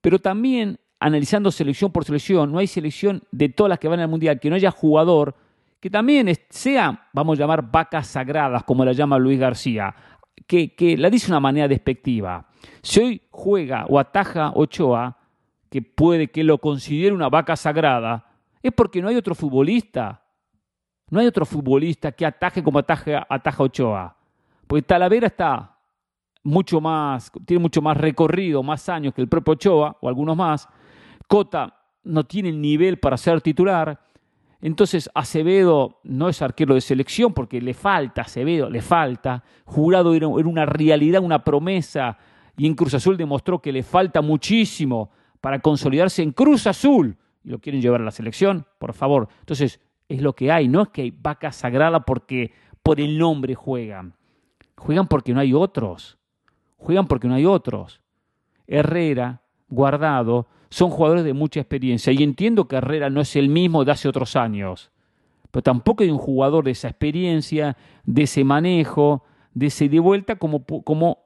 pero 0.00 0.18
también 0.18 0.80
analizando 0.98 1.52
selección 1.52 1.92
por 1.92 2.04
selección, 2.04 2.50
no 2.50 2.58
hay 2.58 2.66
selección 2.66 3.22
de 3.30 3.48
todas 3.50 3.68
las 3.70 3.78
que 3.78 3.88
van 3.88 4.00
al 4.00 4.08
Mundial, 4.08 4.40
que 4.40 4.50
no 4.50 4.56
haya 4.56 4.72
jugador 4.72 5.36
que 5.78 5.90
también 5.90 6.34
sea, 6.48 7.08
vamos 7.12 7.38
a 7.38 7.42
llamar, 7.42 7.70
vacas 7.70 8.06
sagradas, 8.06 8.64
como 8.64 8.84
la 8.86 8.92
llama 8.92 9.18
Luis 9.18 9.38
García, 9.38 9.94
que, 10.46 10.74
que 10.74 10.96
la 10.96 11.10
dice 11.10 11.26
de 11.26 11.32
una 11.34 11.40
manera 11.40 11.68
despectiva. 11.68 12.48
Si 12.80 13.00
hoy 13.00 13.22
juega 13.30 13.84
o 13.88 13.98
ataja 13.98 14.50
Ochoa, 14.54 15.18
que 15.68 15.82
puede 15.82 16.28
que 16.28 16.42
lo 16.42 16.56
considere 16.56 17.14
una 17.14 17.28
vaca 17.28 17.54
sagrada, 17.54 18.33
es 18.68 18.72
porque 18.72 19.02
no 19.02 19.08
hay 19.08 19.16
otro 19.16 19.34
futbolista. 19.34 20.22
No 21.10 21.20
hay 21.20 21.26
otro 21.26 21.44
futbolista 21.44 22.12
que 22.12 22.24
ataje 22.24 22.62
como 22.62 22.78
ataja, 22.78 23.26
ataja 23.28 23.62
Ochoa. 23.62 24.16
Porque 24.66 24.82
Talavera 24.82 25.26
está 25.26 25.78
mucho 26.42 26.80
más, 26.80 27.30
tiene 27.44 27.60
mucho 27.60 27.82
más 27.82 27.94
recorrido, 27.94 28.62
más 28.62 28.88
años 28.88 29.12
que 29.12 29.20
el 29.20 29.28
propio 29.28 29.52
Ochoa, 29.52 29.98
o 30.00 30.08
algunos 30.08 30.34
más. 30.34 30.66
Cota 31.28 31.74
no 32.04 32.24
tiene 32.24 32.48
el 32.48 32.60
nivel 32.60 32.98
para 32.98 33.18
ser 33.18 33.42
titular. 33.42 34.00
Entonces 34.62 35.10
Acevedo 35.14 36.00
no 36.02 36.30
es 36.30 36.40
arquero 36.40 36.74
de 36.74 36.80
selección 36.80 37.34
porque 37.34 37.60
le 37.60 37.74
falta, 37.74 38.22
Acevedo 38.22 38.70
le 38.70 38.80
falta. 38.80 39.44
Jurado 39.66 40.14
era 40.14 40.26
una 40.26 40.64
realidad, 40.64 41.22
una 41.22 41.44
promesa. 41.44 42.16
Y 42.56 42.66
en 42.66 42.74
Cruz 42.74 42.94
Azul 42.94 43.18
demostró 43.18 43.60
que 43.60 43.72
le 43.72 43.82
falta 43.82 44.22
muchísimo 44.22 45.10
para 45.42 45.58
consolidarse 45.58 46.22
en 46.22 46.32
Cruz 46.32 46.66
Azul 46.66 47.14
y 47.44 47.50
lo 47.50 47.58
quieren 47.58 47.82
llevar 47.82 48.00
a 48.00 48.04
la 48.04 48.10
selección, 48.10 48.66
por 48.78 48.94
favor. 48.94 49.28
Entonces, 49.40 49.80
es 50.08 50.22
lo 50.22 50.34
que 50.34 50.50
hay, 50.50 50.68
no 50.68 50.82
es 50.82 50.88
que 50.88 51.02
hay 51.02 51.10
vaca 51.10 51.52
sagrada 51.52 52.00
porque 52.00 52.52
por 52.82 53.00
el 53.00 53.18
nombre 53.18 53.54
juegan. 53.54 54.14
Juegan 54.76 55.06
porque 55.06 55.32
no 55.32 55.40
hay 55.40 55.54
otros. 55.54 56.18
Juegan 56.76 57.06
porque 57.06 57.28
no 57.28 57.34
hay 57.34 57.46
otros. 57.46 58.00
Herrera, 58.66 59.42
Guardado, 59.68 60.46
son 60.68 60.90
jugadores 60.90 61.24
de 61.24 61.32
mucha 61.32 61.60
experiencia. 61.60 62.12
Y 62.12 62.22
entiendo 62.22 62.68
que 62.68 62.76
Herrera 62.76 63.10
no 63.10 63.20
es 63.20 63.36
el 63.36 63.48
mismo 63.48 63.84
de 63.84 63.92
hace 63.92 64.08
otros 64.08 64.36
años. 64.36 64.90
Pero 65.50 65.62
tampoco 65.62 66.02
hay 66.02 66.10
un 66.10 66.18
jugador 66.18 66.64
de 66.64 66.72
esa 66.72 66.88
experiencia, 66.88 67.76
de 68.04 68.24
ese 68.24 68.44
manejo, 68.44 69.24
de 69.52 69.66
ese 69.66 69.88
de 69.88 70.00
vuelta 70.00 70.36
como, 70.36 70.64
como 70.64 71.18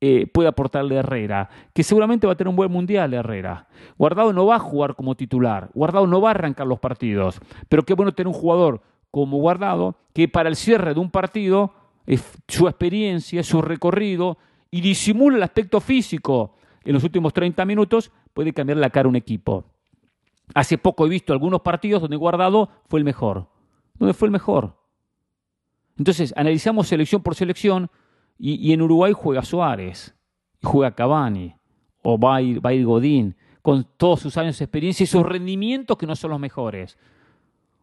eh, 0.00 0.26
puede 0.26 0.48
aportarle 0.48 0.96
Herrera, 0.96 1.48
que 1.72 1.82
seguramente 1.82 2.26
va 2.26 2.34
a 2.34 2.36
tener 2.36 2.50
un 2.50 2.56
buen 2.56 2.70
mundial 2.70 3.14
Herrera. 3.14 3.66
Guardado 3.96 4.32
no 4.32 4.46
va 4.46 4.56
a 4.56 4.60
jugar 4.60 4.94
como 4.94 5.14
titular, 5.14 5.70
Guardado 5.74 6.06
no 6.06 6.20
va 6.20 6.30
a 6.30 6.32
arrancar 6.32 6.66
los 6.66 6.78
partidos, 6.78 7.40
pero 7.68 7.82
qué 7.82 7.94
bueno 7.94 8.12
tener 8.12 8.28
un 8.28 8.34
jugador 8.34 8.82
como 9.10 9.38
Guardado 9.38 9.96
que 10.12 10.28
para 10.28 10.48
el 10.48 10.56
cierre 10.56 10.92
de 10.92 11.00
un 11.00 11.10
partido, 11.10 11.72
su 12.46 12.68
experiencia, 12.68 13.42
su 13.42 13.62
recorrido 13.62 14.38
y 14.70 14.80
disimula 14.80 15.38
el 15.38 15.42
aspecto 15.42 15.80
físico 15.80 16.54
en 16.84 16.92
los 16.92 17.02
últimos 17.02 17.32
30 17.32 17.64
minutos, 17.64 18.12
puede 18.34 18.52
cambiar 18.52 18.78
la 18.78 18.90
cara 18.90 19.06
a 19.06 19.10
un 19.10 19.16
equipo. 19.16 19.64
Hace 20.54 20.78
poco 20.78 21.06
he 21.06 21.08
visto 21.08 21.32
algunos 21.32 21.62
partidos 21.62 22.02
donde 22.02 22.16
Guardado 22.16 22.68
fue 22.88 23.00
el 23.00 23.04
mejor. 23.04 23.48
¿Dónde 23.94 24.14
fue 24.14 24.28
el 24.28 24.32
mejor? 24.32 24.76
Entonces, 25.98 26.34
analizamos 26.36 26.88
selección 26.88 27.22
por 27.22 27.34
selección 27.34 27.90
y, 28.38 28.72
en 28.72 28.82
Uruguay 28.82 29.12
juega 29.14 29.42
Suárez, 29.42 30.14
juega 30.62 30.94
Cavani, 30.94 31.54
o 32.02 32.18
va 32.18 32.36
a, 32.36 32.42
ir, 32.42 32.84
Godín, 32.84 33.34
con 33.62 33.86
todos 33.96 34.20
sus 34.20 34.36
años 34.36 34.58
de 34.58 34.64
experiencia 34.64 35.04
y 35.04 35.06
sus 35.06 35.24
rendimientos 35.24 35.96
que 35.96 36.06
no 36.06 36.14
son 36.14 36.30
los 36.30 36.40
mejores. 36.40 36.98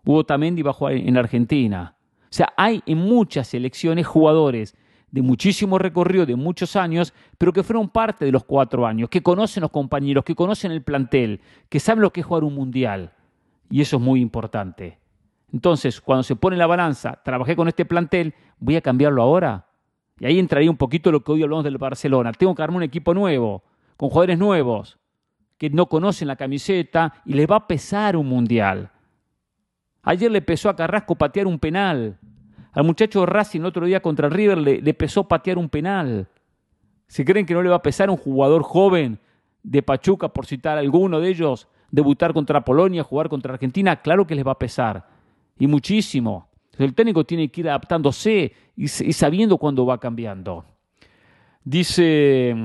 Hugo 0.05 0.23
Tamendi 0.25 0.61
va 0.61 0.71
a 0.71 0.73
jugar 0.73 0.93
en 0.93 1.17
Argentina. 1.17 1.95
O 2.21 2.25
sea, 2.29 2.53
hay 2.55 2.81
en 2.85 2.99
muchas 2.99 3.47
selecciones 3.47 4.05
jugadores 4.05 4.75
de 5.11 5.21
muchísimo 5.21 5.77
recorrido, 5.77 6.25
de 6.25 6.35
muchos 6.35 6.75
años, 6.75 7.13
pero 7.37 7.53
que 7.53 7.63
fueron 7.63 7.89
parte 7.89 8.25
de 8.25 8.31
los 8.31 8.43
cuatro 8.43 8.87
años, 8.87 9.09
que 9.09 9.21
conocen 9.21 9.61
los 9.61 9.71
compañeros, 9.71 10.23
que 10.23 10.33
conocen 10.33 10.71
el 10.71 10.81
plantel, 10.81 11.41
que 11.69 11.79
saben 11.79 12.01
lo 12.01 12.11
que 12.11 12.21
es 12.21 12.25
jugar 12.25 12.43
un 12.43 12.55
mundial. 12.55 13.13
Y 13.69 13.81
eso 13.81 13.97
es 13.97 14.01
muy 14.01 14.21
importante. 14.21 14.97
Entonces, 15.51 16.01
cuando 16.01 16.23
se 16.23 16.35
pone 16.35 16.57
la 16.57 16.65
balanza, 16.65 17.21
trabajé 17.23 17.55
con 17.55 17.67
este 17.67 17.85
plantel, 17.85 18.33
voy 18.57 18.75
a 18.75 18.81
cambiarlo 18.81 19.21
ahora. 19.21 19.67
Y 20.19 20.25
ahí 20.25 20.39
entraría 20.39 20.69
un 20.69 20.77
poquito 20.77 21.11
lo 21.11 21.23
que 21.23 21.31
hoy 21.31 21.43
hablamos 21.43 21.63
del 21.63 21.77
Barcelona. 21.77 22.31
Tengo 22.31 22.53
que 22.55 22.61
armar 22.61 22.77
un 22.77 22.83
equipo 22.83 23.13
nuevo, 23.13 23.63
con 23.97 24.09
jugadores 24.09 24.37
nuevos, 24.37 24.99
que 25.57 25.69
no 25.69 25.87
conocen 25.87 26.27
la 26.27 26.35
camiseta 26.35 27.13
y 27.25 27.33
les 27.33 27.49
va 27.49 27.57
a 27.57 27.67
pesar 27.67 28.15
un 28.15 28.27
mundial. 28.27 28.91
Ayer 30.03 30.31
le 30.31 30.41
pesó 30.41 30.69
a 30.69 30.75
Carrasco 30.75 31.15
patear 31.15 31.47
un 31.47 31.59
penal. 31.59 32.19
Al 32.73 32.83
muchacho 32.83 33.25
Racing 33.25 33.61
el 33.61 33.67
otro 33.67 33.85
día 33.85 34.01
contra 34.01 34.27
el 34.27 34.33
River 34.33 34.57
le, 34.57 34.81
le 34.81 34.93
pesó 34.93 35.27
patear 35.27 35.57
un 35.57 35.69
penal. 35.69 36.27
¿Se 37.07 37.23
creen 37.23 37.45
que 37.45 37.53
no 37.53 37.61
le 37.61 37.69
va 37.69 37.77
a 37.77 37.81
pesar 37.81 38.09
a 38.09 38.11
un 38.11 38.17
jugador 38.17 38.63
joven 38.63 39.19
de 39.61 39.81
Pachuca, 39.81 40.29
por 40.29 40.45
citar 40.45 40.77
alguno 40.77 41.19
de 41.19 41.29
ellos, 41.29 41.67
debutar 41.91 42.33
contra 42.33 42.65
Polonia, 42.65 43.03
jugar 43.03 43.29
contra 43.29 43.53
Argentina? 43.53 44.01
Claro 44.01 44.27
que 44.27 44.35
les 44.35 44.45
va 44.45 44.53
a 44.53 44.59
pesar. 44.59 45.07
Y 45.57 45.67
muchísimo. 45.67 46.49
El 46.77 46.93
técnico 46.95 47.23
tiene 47.23 47.49
que 47.49 47.61
ir 47.61 47.69
adaptándose 47.69 48.53
y, 48.75 48.87
sabiendo 48.87 49.57
cuándo 49.57 49.85
va 49.85 49.99
cambiando. 49.99 50.65
Dice, 51.63 52.55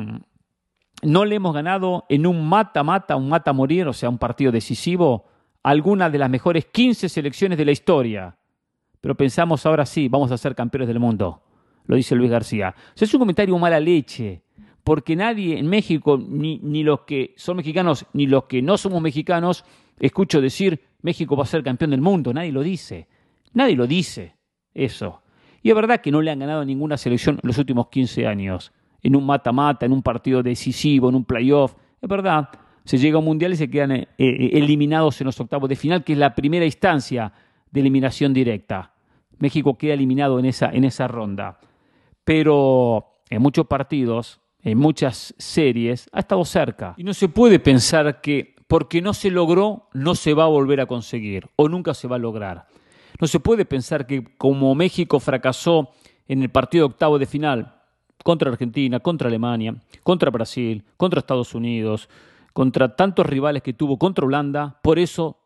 no 1.02 1.24
le 1.24 1.36
hemos 1.36 1.54
ganado 1.54 2.04
en 2.08 2.26
un 2.26 2.48
mata-mata, 2.48 3.16
un 3.16 3.28
mata-morir, 3.28 3.86
o 3.86 3.92
sea, 3.92 4.08
un 4.08 4.18
partido 4.18 4.50
decisivo, 4.50 5.26
alguna 5.62 6.08
de 6.08 6.18
las 6.18 6.30
mejores 6.30 6.66
15 6.66 7.08
selecciones 7.08 7.58
de 7.58 7.64
la 7.64 7.72
historia. 7.72 8.36
Pero 9.00 9.14
pensamos 9.14 9.64
ahora 9.66 9.86
sí, 9.86 10.08
vamos 10.08 10.32
a 10.32 10.38
ser 10.38 10.54
campeones 10.54 10.88
del 10.88 10.98
mundo, 10.98 11.42
lo 11.84 11.96
dice 11.96 12.16
Luis 12.16 12.30
García. 12.30 12.74
es 12.98 13.14
un 13.14 13.20
comentario 13.20 13.56
mala 13.58 13.78
leche, 13.78 14.42
porque 14.82 15.14
nadie 15.14 15.58
en 15.58 15.68
México, 15.68 16.18
ni, 16.18 16.58
ni 16.58 16.82
los 16.82 17.00
que 17.00 17.34
son 17.36 17.58
mexicanos, 17.58 18.06
ni 18.14 18.26
los 18.26 18.44
que 18.44 18.62
no 18.62 18.78
somos 18.78 19.02
mexicanos, 19.02 19.64
escucho 20.00 20.40
decir 20.40 20.82
México 21.02 21.36
va 21.36 21.44
a 21.44 21.46
ser 21.46 21.62
campeón 21.62 21.90
del 21.90 22.00
mundo, 22.00 22.32
nadie 22.32 22.50
lo 22.50 22.62
dice. 22.62 23.06
Nadie 23.52 23.76
lo 23.76 23.86
dice 23.86 24.36
eso. 24.74 25.22
Y 25.62 25.70
es 25.70 25.74
verdad 25.74 26.00
que 26.00 26.10
no 26.10 26.22
le 26.22 26.30
han 26.30 26.38
ganado 26.38 26.64
ninguna 26.64 26.96
selección 26.96 27.38
en 27.42 27.46
los 27.46 27.58
últimos 27.58 27.88
15 27.88 28.26
años. 28.26 28.72
En 29.02 29.16
un 29.16 29.26
mata-mata, 29.26 29.86
en 29.86 29.92
un 29.92 30.02
partido 30.02 30.42
decisivo, 30.42 31.08
en 31.08 31.14
un 31.14 31.24
playoff. 31.24 31.74
Es 32.00 32.08
verdad, 32.08 32.48
se 32.84 32.98
llega 32.98 33.16
a 33.16 33.18
un 33.18 33.24
mundial 33.24 33.52
y 33.52 33.56
se 33.56 33.68
quedan 33.68 33.92
eh, 33.92 34.08
eh, 34.18 34.50
eliminados 34.54 35.20
en 35.20 35.26
los 35.26 35.38
octavos 35.40 35.68
de 35.68 35.76
final, 35.76 36.04
que 36.04 36.14
es 36.14 36.18
la 36.18 36.34
primera 36.34 36.64
instancia 36.64 37.32
de 37.70 37.80
eliminación 37.80 38.32
directa. 38.32 38.92
México 39.38 39.76
queda 39.76 39.94
eliminado 39.94 40.38
en 40.38 40.46
esa, 40.46 40.70
en 40.70 40.84
esa 40.84 41.06
ronda. 41.06 41.60
Pero 42.24 43.12
en 43.30 43.42
muchos 43.42 43.66
partidos, 43.66 44.40
en 44.62 44.78
muchas 44.78 45.34
series, 45.38 46.08
ha 46.12 46.20
estado 46.20 46.44
cerca. 46.44 46.94
Y 46.96 47.04
no 47.04 47.14
se 47.14 47.28
puede 47.28 47.58
pensar 47.58 48.20
que 48.20 48.54
porque 48.66 49.00
no 49.00 49.14
se 49.14 49.30
logró, 49.30 49.88
no 49.94 50.14
se 50.14 50.34
va 50.34 50.44
a 50.44 50.48
volver 50.48 50.80
a 50.80 50.86
conseguir 50.86 51.48
o 51.56 51.68
nunca 51.68 51.94
se 51.94 52.06
va 52.06 52.16
a 52.16 52.18
lograr. 52.18 52.66
No 53.20 53.26
se 53.26 53.40
puede 53.40 53.64
pensar 53.64 54.06
que 54.06 54.36
como 54.36 54.74
México 54.74 55.18
fracasó 55.18 55.90
en 56.26 56.42
el 56.42 56.50
partido 56.50 56.86
octavo 56.86 57.18
de 57.18 57.26
final 57.26 57.74
contra 58.22 58.50
Argentina, 58.50 59.00
contra 59.00 59.28
Alemania, 59.28 59.76
contra 60.02 60.30
Brasil, 60.30 60.84
contra 60.96 61.20
Estados 61.20 61.54
Unidos, 61.54 62.08
contra 62.52 62.94
tantos 62.96 63.26
rivales 63.26 63.62
que 63.62 63.72
tuvo 63.72 63.98
contra 63.98 64.26
Holanda, 64.26 64.80
por 64.82 64.98
eso 64.98 65.38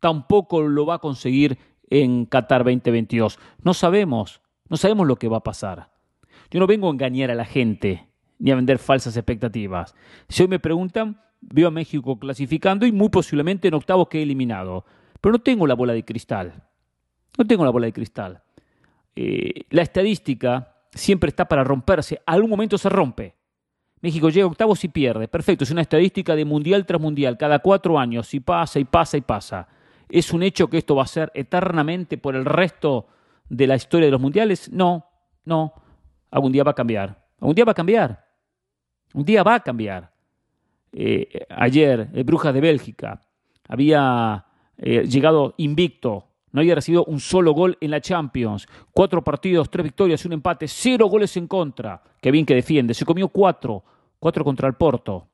tampoco 0.00 0.62
lo 0.62 0.86
va 0.86 0.94
a 0.94 0.98
conseguir 0.98 1.58
en 1.88 2.26
Qatar 2.26 2.64
2022. 2.64 3.38
No 3.62 3.74
sabemos, 3.74 4.40
no 4.68 4.76
sabemos 4.76 5.06
lo 5.06 5.16
que 5.16 5.28
va 5.28 5.38
a 5.38 5.42
pasar. 5.42 5.90
Yo 6.50 6.58
no 6.58 6.66
vengo 6.66 6.88
a 6.88 6.92
engañar 6.92 7.30
a 7.30 7.34
la 7.34 7.44
gente 7.44 8.08
ni 8.38 8.50
a 8.50 8.56
vender 8.56 8.78
falsas 8.78 9.16
expectativas. 9.16 9.94
Si 10.28 10.42
hoy 10.42 10.48
me 10.48 10.58
preguntan, 10.58 11.20
veo 11.40 11.68
a 11.68 11.72
México 11.72 12.18
clasificando 12.18 12.86
y 12.86 12.92
muy 12.92 13.08
posiblemente 13.08 13.68
en 13.68 13.74
octavos 13.74 14.08
que 14.08 14.18
he 14.18 14.22
eliminado. 14.22 14.84
Pero 15.20 15.32
no 15.32 15.38
tengo 15.40 15.66
la 15.66 15.74
bola 15.74 15.92
de 15.92 16.04
cristal. 16.04 16.69
No 17.40 17.46
tengo 17.46 17.64
la 17.64 17.70
bola 17.70 17.86
de 17.86 17.94
cristal. 17.94 18.42
Eh, 19.16 19.62
la 19.70 19.80
estadística 19.80 20.76
siempre 20.92 21.30
está 21.30 21.46
para 21.46 21.64
romperse. 21.64 22.20
Algún 22.26 22.50
momento 22.50 22.76
se 22.76 22.90
rompe. 22.90 23.34
México 24.02 24.28
llega 24.28 24.44
a 24.44 24.50
octavos 24.50 24.84
y 24.84 24.88
pierde. 24.88 25.26
Perfecto, 25.26 25.64
es 25.64 25.70
una 25.70 25.80
estadística 25.80 26.36
de 26.36 26.44
mundial 26.44 26.84
tras 26.84 27.00
mundial, 27.00 27.38
cada 27.38 27.60
cuatro 27.60 27.98
años, 27.98 28.34
y 28.34 28.40
pasa 28.40 28.78
y 28.78 28.84
pasa 28.84 29.16
y 29.16 29.22
pasa. 29.22 29.68
¿Es 30.10 30.34
un 30.34 30.42
hecho 30.42 30.68
que 30.68 30.76
esto 30.76 30.94
va 30.94 31.04
a 31.04 31.06
ser 31.06 31.32
eternamente 31.32 32.18
por 32.18 32.36
el 32.36 32.44
resto 32.44 33.06
de 33.48 33.66
la 33.66 33.76
historia 33.76 34.08
de 34.08 34.12
los 34.12 34.20
mundiales? 34.20 34.70
No, 34.70 35.06
no. 35.46 35.72
Algún 36.30 36.52
día 36.52 36.62
va 36.62 36.72
a 36.72 36.74
cambiar. 36.74 37.26
Algún 37.40 37.54
día 37.54 37.64
va 37.64 37.72
a 37.72 37.74
cambiar. 37.74 38.22
Un 39.14 39.24
día 39.24 39.42
va 39.42 39.54
a 39.54 39.60
cambiar. 39.60 40.12
Eh, 40.92 41.46
ayer, 41.48 42.10
el 42.12 42.24
Brujas 42.24 42.52
de 42.52 42.60
Bélgica 42.60 43.18
había 43.66 44.44
eh, 44.76 45.06
llegado 45.06 45.54
invicto 45.56 46.29
no 46.52 46.60
había 46.60 46.74
recibido 46.74 47.04
un 47.04 47.20
solo 47.20 47.52
gol 47.52 47.76
en 47.80 47.90
la 47.90 48.00
Champions. 48.00 48.66
Cuatro 48.92 49.22
partidos, 49.22 49.70
tres 49.70 49.84
victorias, 49.84 50.24
un 50.24 50.32
empate, 50.32 50.66
cero 50.68 51.06
goles 51.06 51.36
en 51.36 51.46
contra. 51.46 52.02
Qué 52.20 52.30
bien 52.30 52.46
que 52.46 52.54
defiende. 52.54 52.94
Se 52.94 53.04
comió 53.04 53.28
cuatro, 53.28 53.84
cuatro 54.18 54.44
contra 54.44 54.68
el 54.68 54.74
Porto. 54.74 55.28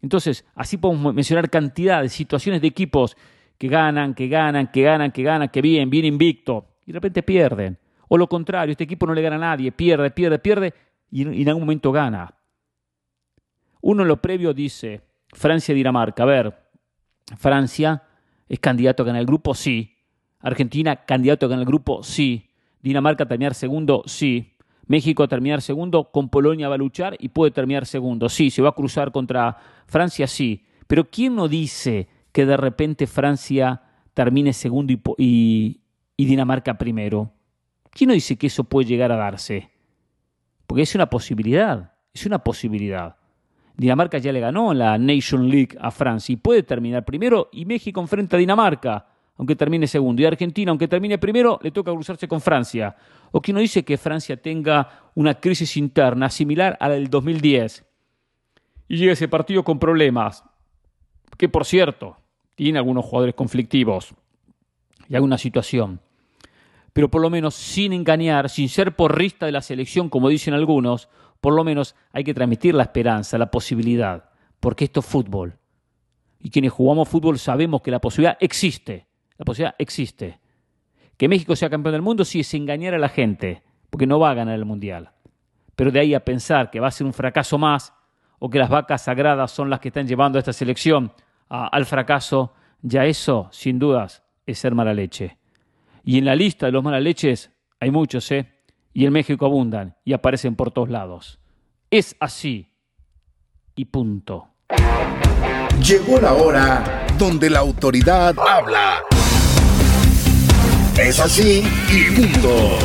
Entonces, 0.00 0.44
así 0.54 0.76
podemos 0.76 1.14
mencionar 1.14 1.48
cantidad 1.48 2.02
de 2.02 2.08
situaciones 2.08 2.60
de 2.60 2.68
equipos 2.68 3.16
que 3.58 3.68
ganan, 3.68 4.14
que 4.14 4.28
ganan, 4.28 4.70
que 4.70 4.82
ganan, 4.82 5.12
que 5.12 5.22
ganan, 5.22 5.48
que 5.48 5.62
bien, 5.62 5.88
bien 5.88 6.04
invicto, 6.04 6.66
y 6.84 6.92
de 6.92 6.96
repente 6.96 7.22
pierden. 7.22 7.78
O 8.08 8.18
lo 8.18 8.28
contrario, 8.28 8.72
este 8.72 8.84
equipo 8.84 9.06
no 9.06 9.14
le 9.14 9.22
gana 9.22 9.36
a 9.36 9.38
nadie, 9.38 9.72
pierde, 9.72 10.10
pierde, 10.10 10.38
pierde, 10.38 10.74
y 11.10 11.22
en 11.22 11.48
algún 11.48 11.62
momento 11.62 11.92
gana. 11.92 12.34
Uno 13.80 14.02
en 14.02 14.08
lo 14.08 14.20
previo 14.20 14.52
dice, 14.52 15.02
Francia-Dinamarca. 15.32 16.22
A 16.22 16.26
ver, 16.26 16.54
Francia 17.36 18.02
es 18.48 18.58
candidato 18.58 19.02
a 19.02 19.06
ganar 19.06 19.20
el 19.20 19.26
grupo, 19.26 19.54
sí. 19.54 19.93
Argentina, 20.44 20.94
candidato 20.96 21.48
ganar 21.48 21.62
el 21.62 21.66
grupo, 21.66 22.02
sí. 22.02 22.50
Dinamarca, 22.82 23.26
terminar 23.26 23.54
segundo, 23.54 24.02
sí. 24.04 24.52
México, 24.86 25.26
terminar 25.26 25.62
segundo. 25.62 26.10
Con 26.12 26.28
Polonia 26.28 26.68
va 26.68 26.74
a 26.74 26.78
luchar 26.78 27.16
y 27.18 27.30
puede 27.30 27.50
terminar 27.50 27.86
segundo. 27.86 28.28
Sí, 28.28 28.50
se 28.50 28.60
va 28.60 28.68
a 28.68 28.74
cruzar 28.74 29.10
contra 29.10 29.56
Francia, 29.86 30.26
sí. 30.26 30.66
Pero 30.86 31.08
¿quién 31.08 31.34
no 31.34 31.48
dice 31.48 32.08
que 32.30 32.44
de 32.44 32.58
repente 32.58 33.06
Francia 33.06 33.80
termine 34.12 34.52
segundo 34.52 34.92
y, 35.16 35.80
Dinamarca 36.18 36.76
primero? 36.76 37.32
¿Quién 37.90 38.08
no 38.08 38.14
dice 38.14 38.36
que 38.36 38.48
eso 38.48 38.64
puede 38.64 38.86
llegar 38.86 39.12
a 39.12 39.16
darse? 39.16 39.70
Porque 40.66 40.82
es 40.82 40.94
una 40.94 41.08
posibilidad, 41.08 41.94
es 42.12 42.26
una 42.26 42.40
posibilidad. 42.40 43.16
Dinamarca 43.78 44.18
ya 44.18 44.30
le 44.30 44.40
ganó 44.40 44.72
en 44.72 44.78
la 44.78 44.98
Nation 44.98 45.48
League 45.48 45.74
a 45.80 45.90
Francia 45.90 46.34
y 46.34 46.36
puede 46.36 46.62
terminar 46.64 47.06
primero 47.06 47.48
y 47.50 47.64
México 47.64 47.98
enfrenta 48.02 48.36
a 48.36 48.40
Dinamarca 48.40 49.06
aunque 49.36 49.56
termine 49.56 49.86
segundo. 49.86 50.22
Y 50.22 50.26
Argentina, 50.26 50.70
aunque 50.70 50.88
termine 50.88 51.18
primero, 51.18 51.58
le 51.62 51.70
toca 51.70 51.92
cruzarse 51.92 52.28
con 52.28 52.40
Francia. 52.40 52.96
O 53.32 53.40
que 53.40 53.52
no 53.52 53.60
dice 53.60 53.84
que 53.84 53.98
Francia 53.98 54.36
tenga 54.36 55.10
una 55.14 55.34
crisis 55.34 55.76
interna 55.76 56.30
similar 56.30 56.76
a 56.80 56.88
la 56.88 56.94
del 56.94 57.10
2010 57.10 57.84
y 58.88 58.96
llegue 58.96 59.12
ese 59.12 59.28
partido 59.28 59.64
con 59.64 59.78
problemas, 59.78 60.44
que 61.36 61.48
por 61.48 61.64
cierto, 61.64 62.16
tiene 62.54 62.78
algunos 62.78 63.04
jugadores 63.04 63.34
conflictivos 63.34 64.14
y 65.08 65.16
alguna 65.16 65.38
situación. 65.38 66.00
Pero 66.92 67.10
por 67.10 67.22
lo 67.22 67.30
menos 67.30 67.54
sin 67.54 67.92
engañar, 67.92 68.48
sin 68.48 68.68
ser 68.68 68.94
porrista 68.94 69.46
de 69.46 69.52
la 69.52 69.62
selección, 69.62 70.08
como 70.08 70.28
dicen 70.28 70.54
algunos, 70.54 71.08
por 71.40 71.54
lo 71.54 71.64
menos 71.64 71.96
hay 72.12 72.22
que 72.22 72.34
transmitir 72.34 72.74
la 72.74 72.84
esperanza, 72.84 73.36
la 73.36 73.50
posibilidad, 73.50 74.30
porque 74.60 74.84
esto 74.84 75.00
es 75.00 75.06
fútbol. 75.06 75.58
Y 76.40 76.50
quienes 76.50 76.72
jugamos 76.72 77.08
fútbol 77.08 77.38
sabemos 77.38 77.82
que 77.82 77.90
la 77.90 78.00
posibilidad 78.00 78.36
existe 78.38 79.08
la 79.38 79.44
posibilidad 79.44 79.74
existe. 79.78 80.38
Que 81.16 81.28
México 81.28 81.54
sea 81.56 81.70
campeón 81.70 81.92
del 81.92 82.02
mundo 82.02 82.24
sí 82.24 82.40
es 82.40 82.54
engañar 82.54 82.94
a 82.94 82.98
la 82.98 83.08
gente, 83.08 83.62
porque 83.90 84.06
no 84.06 84.18
va 84.18 84.30
a 84.30 84.34
ganar 84.34 84.54
el 84.54 84.64
Mundial. 84.64 85.10
Pero 85.76 85.90
de 85.90 86.00
ahí 86.00 86.14
a 86.14 86.24
pensar 86.24 86.70
que 86.70 86.80
va 86.80 86.88
a 86.88 86.92
ser 86.92 87.06
un 87.06 87.12
fracaso 87.12 87.58
más 87.58 87.92
o 88.38 88.50
que 88.50 88.58
las 88.58 88.68
vacas 88.68 89.02
sagradas 89.02 89.50
son 89.50 89.70
las 89.70 89.80
que 89.80 89.88
están 89.88 90.06
llevando 90.06 90.38
a 90.38 90.40
esta 90.40 90.52
selección 90.52 91.12
al 91.48 91.86
fracaso, 91.86 92.52
ya 92.82 93.04
eso, 93.04 93.48
sin 93.52 93.78
dudas, 93.78 94.22
es 94.46 94.58
ser 94.58 94.74
mala 94.74 94.92
leche. 94.92 95.38
Y 96.04 96.18
en 96.18 96.24
la 96.24 96.34
lista 96.34 96.66
de 96.66 96.72
los 96.72 96.82
malas 96.82 97.02
leches 97.02 97.50
hay 97.80 97.90
muchos, 97.90 98.30
¿eh? 98.32 98.50
Y 98.92 99.06
en 99.06 99.12
México 99.12 99.46
abundan 99.46 99.96
y 100.04 100.12
aparecen 100.12 100.56
por 100.56 100.70
todos 100.70 100.90
lados. 100.90 101.40
Es 101.90 102.16
así. 102.20 102.70
Y 103.74 103.86
punto. 103.86 104.48
Llegó 105.80 106.20
la 106.20 106.32
hora 106.34 107.06
donde 107.18 107.50
la 107.50 107.60
autoridad 107.60 108.34
habla. 108.38 109.02
Es 110.98 111.18
así 111.18 111.64
y 111.90 112.14
punto. 112.14 112.78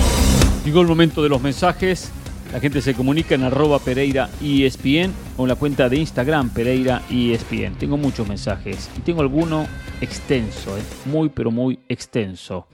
Llegó 0.65 0.82
el 0.82 0.88
momento 0.88 1.22
de 1.22 1.30
los 1.30 1.41
mensajes. 1.41 2.12
La 2.52 2.60
gente 2.60 2.82
se 2.82 2.95
comunica 2.95 3.36
en 3.36 3.43
arroba 3.43 3.78
Pereira 3.78 4.32
ESPN 4.41 5.13
o 5.38 5.43
en 5.43 5.50
la 5.50 5.56
cuenta 5.56 5.88
de 5.88 5.98
Instagram 5.98 6.50
Pereira 6.50 7.04
ESPN. 7.12 7.76
Tengo 7.78 7.98
muchos 7.98 8.28
mensajes 8.28 8.89
y 8.98 9.02
tengo 9.02 9.22
alguno 9.22 9.67
extenso, 10.02 10.76
¿eh? 10.76 10.82
muy 11.06 11.30
pero 11.30 11.52
muy 11.52 11.80
extenso. 11.88 12.67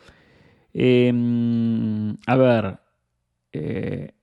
Em, 0.73 2.15
a 2.25 2.35
ver, 2.37 2.79
eh, 3.51 4.13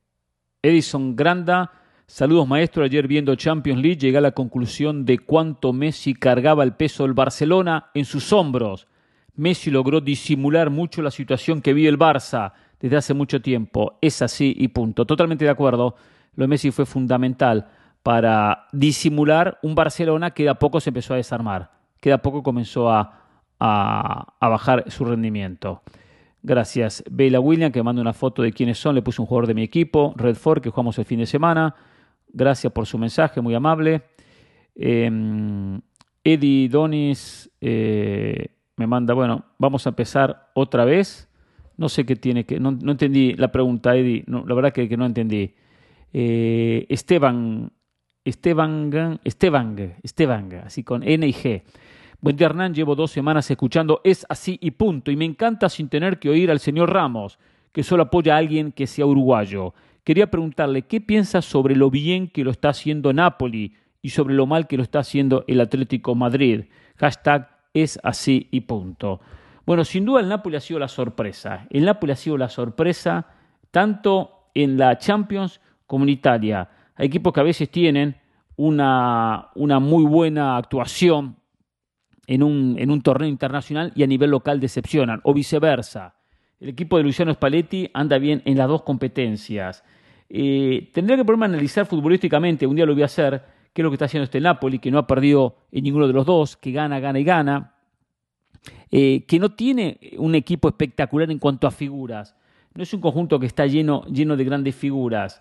Edison 0.62 1.14
Granda, 1.14 1.72
saludos 2.06 2.48
maestro, 2.48 2.84
ayer 2.84 3.06
viendo 3.06 3.34
Champions 3.34 3.82
League 3.82 3.98
llegué 3.98 4.16
a 4.16 4.22
la 4.22 4.32
conclusión 4.32 5.04
de 5.04 5.18
cuánto 5.18 5.74
Messi 5.74 6.14
cargaba 6.14 6.64
el 6.64 6.72
peso 6.72 7.02
del 7.02 7.12
Barcelona 7.12 7.90
en 7.92 8.06
sus 8.06 8.32
hombros. 8.32 8.88
Messi 9.34 9.70
logró 9.70 10.00
disimular 10.00 10.70
mucho 10.70 11.02
la 11.02 11.10
situación 11.10 11.62
que 11.62 11.72
vive 11.72 11.88
el 11.88 11.98
Barça 11.98 12.52
desde 12.80 12.96
hace 12.96 13.14
mucho 13.14 13.40
tiempo. 13.40 13.98
Es 14.00 14.22
así 14.22 14.54
y 14.58 14.68
punto. 14.68 15.06
Totalmente 15.06 15.44
de 15.44 15.50
acuerdo. 15.50 15.94
Lo 16.34 16.44
de 16.44 16.48
Messi 16.48 16.70
fue 16.70 16.86
fundamental 16.86 17.68
para 18.02 18.66
disimular 18.72 19.58
un 19.62 19.74
Barcelona 19.74 20.32
que 20.32 20.44
de 20.44 20.48
a 20.50 20.58
poco 20.58 20.80
se 20.80 20.90
empezó 20.90 21.14
a 21.14 21.18
desarmar, 21.18 21.70
que 22.00 22.12
a 22.12 22.18
poco 22.18 22.42
comenzó 22.42 22.90
a, 22.90 23.20
a, 23.60 24.34
a 24.40 24.48
bajar 24.48 24.90
su 24.90 25.04
rendimiento. 25.04 25.82
Gracias. 26.42 27.04
Bela 27.08 27.38
William, 27.38 27.70
que 27.70 27.82
manda 27.82 28.02
una 28.02 28.12
foto 28.12 28.42
de 28.42 28.52
quiénes 28.52 28.78
son. 28.78 28.94
Le 28.96 29.02
puse 29.02 29.22
un 29.22 29.26
jugador 29.26 29.46
de 29.46 29.54
mi 29.54 29.62
equipo. 29.62 30.12
Redford, 30.16 30.60
que 30.60 30.70
jugamos 30.70 30.98
el 30.98 31.04
fin 31.04 31.20
de 31.20 31.26
semana. 31.26 31.74
Gracias 32.32 32.72
por 32.72 32.86
su 32.86 32.98
mensaje, 32.98 33.40
muy 33.40 33.54
amable. 33.54 34.02
Em, 34.74 35.80
Eddie 36.24 36.68
Donis 36.68 37.50
eh, 37.60 38.51
me 38.76 38.86
manda, 38.86 39.14
bueno, 39.14 39.44
vamos 39.58 39.86
a 39.86 39.90
empezar 39.90 40.50
otra 40.54 40.84
vez. 40.84 41.28
No 41.76 41.88
sé 41.88 42.04
qué 42.04 42.16
tiene 42.16 42.44
que. 42.44 42.60
No, 42.60 42.70
entendí 42.70 43.34
la 43.34 43.50
pregunta, 43.50 43.96
Eddie. 43.96 44.24
la 44.26 44.54
verdad 44.54 44.72
que, 44.72 44.88
que 44.88 44.96
no 44.96 45.06
entendí. 45.06 45.54
Eh, 46.12 46.86
Esteban. 46.88 47.72
Esteban. 48.24 49.20
Esteban. 49.24 49.96
Esteban. 50.02 50.52
Así 50.64 50.84
con 50.84 51.02
N 51.02 51.26
y 51.26 51.32
G. 51.32 51.62
Buen 52.20 52.36
día, 52.36 52.46
Hernán. 52.46 52.74
Llevo 52.74 52.94
dos 52.94 53.10
semanas 53.10 53.50
escuchando 53.50 54.00
Es 54.04 54.24
así 54.28 54.58
y 54.60 54.72
punto. 54.72 55.10
Y 55.10 55.16
me 55.16 55.24
encanta 55.24 55.68
sin 55.68 55.88
tener 55.88 56.18
que 56.18 56.30
oír 56.30 56.50
al 56.50 56.60
señor 56.60 56.92
Ramos, 56.92 57.38
que 57.72 57.82
solo 57.82 58.04
apoya 58.04 58.34
a 58.34 58.38
alguien 58.38 58.72
que 58.72 58.86
sea 58.86 59.06
uruguayo. 59.06 59.74
Quería 60.04 60.30
preguntarle 60.30 60.82
qué 60.82 61.00
piensa 61.00 61.42
sobre 61.42 61.76
lo 61.76 61.90
bien 61.90 62.28
que 62.28 62.44
lo 62.44 62.50
está 62.50 62.70
haciendo 62.70 63.12
Napoli 63.12 63.74
y 64.02 64.10
sobre 64.10 64.34
lo 64.34 64.46
mal 64.46 64.66
que 64.66 64.76
lo 64.76 64.82
está 64.82 64.98
haciendo 65.00 65.44
el 65.46 65.60
Atlético 65.60 66.14
Madrid. 66.14 66.64
Hashtag 66.96 67.51
es 67.74 67.98
así 68.02 68.48
y 68.50 68.62
punto. 68.62 69.20
Bueno, 69.64 69.84
sin 69.84 70.04
duda 70.04 70.20
el 70.20 70.28
Napoli 70.28 70.56
ha 70.56 70.60
sido 70.60 70.80
la 70.80 70.88
sorpresa. 70.88 71.66
El 71.70 71.84
Napoli 71.84 72.12
ha 72.12 72.16
sido 72.16 72.36
la 72.36 72.48
sorpresa 72.48 73.26
tanto 73.70 74.48
en 74.54 74.76
la 74.76 74.98
Champions 74.98 75.60
como 75.86 76.04
en 76.04 76.10
Italia. 76.10 76.68
Hay 76.96 77.06
equipos 77.06 77.32
que 77.32 77.40
a 77.40 77.44
veces 77.44 77.70
tienen 77.70 78.16
una, 78.56 79.48
una 79.54 79.78
muy 79.78 80.04
buena 80.04 80.56
actuación 80.56 81.36
en 82.26 82.42
un, 82.42 82.76
en 82.78 82.90
un 82.90 83.02
torneo 83.02 83.28
internacional 83.28 83.92
y 83.94 84.02
a 84.02 84.06
nivel 84.06 84.30
local 84.30 84.60
decepcionan, 84.60 85.20
o 85.24 85.34
viceversa. 85.34 86.14
El 86.60 86.70
equipo 86.70 86.96
de 86.96 87.02
Luciano 87.02 87.32
Spalletti 87.32 87.90
anda 87.92 88.18
bien 88.18 88.42
en 88.44 88.56
las 88.56 88.68
dos 88.68 88.82
competencias. 88.82 89.82
Eh, 90.28 90.90
tendría 90.94 91.16
que 91.16 91.24
ponerme 91.24 91.46
a 91.46 91.48
analizar 91.48 91.86
futbolísticamente, 91.86 92.66
un 92.66 92.76
día 92.76 92.86
lo 92.86 92.94
voy 92.94 93.02
a 93.02 93.06
hacer, 93.06 93.42
qué 93.72 93.82
es 93.82 93.84
lo 93.84 93.90
que 93.90 93.94
está 93.94 94.06
haciendo 94.06 94.24
este 94.24 94.40
Napoli, 94.40 94.78
que 94.78 94.90
no 94.90 94.98
ha 94.98 95.06
perdido 95.06 95.56
en 95.70 95.84
ninguno 95.84 96.06
de 96.06 96.12
los 96.12 96.26
dos, 96.26 96.56
que 96.56 96.72
gana, 96.72 97.00
gana 97.00 97.18
y 97.18 97.24
gana, 97.24 97.74
eh, 98.90 99.24
que 99.26 99.38
no 99.38 99.52
tiene 99.52 99.98
un 100.18 100.34
equipo 100.34 100.68
espectacular 100.68 101.30
en 101.30 101.38
cuanto 101.38 101.66
a 101.66 101.70
figuras. 101.70 102.36
No 102.74 102.82
es 102.82 102.92
un 102.94 103.00
conjunto 103.00 103.38
que 103.38 103.46
está 103.46 103.66
lleno, 103.66 104.04
lleno 104.06 104.36
de 104.36 104.44
grandes 104.44 104.74
figuras, 104.74 105.40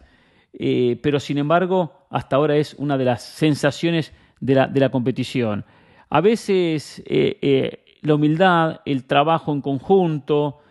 eh, 0.53 0.99
pero 1.01 1.19
sin 1.19 1.37
embargo, 1.37 2.05
hasta 2.09 2.35
ahora 2.35 2.57
es 2.57 2.73
una 2.75 2.97
de 2.97 3.05
las 3.05 3.23
sensaciones 3.23 4.13
de 4.39 4.55
la, 4.55 4.67
de 4.67 4.79
la 4.79 4.89
competición. 4.89 5.65
A 6.09 6.19
veces 6.19 7.01
eh, 7.05 7.83
la 8.01 8.15
humildad, 8.15 8.81
el 8.85 9.05
trabajo 9.05 9.53
en 9.53 9.61
conjunto, 9.61 10.61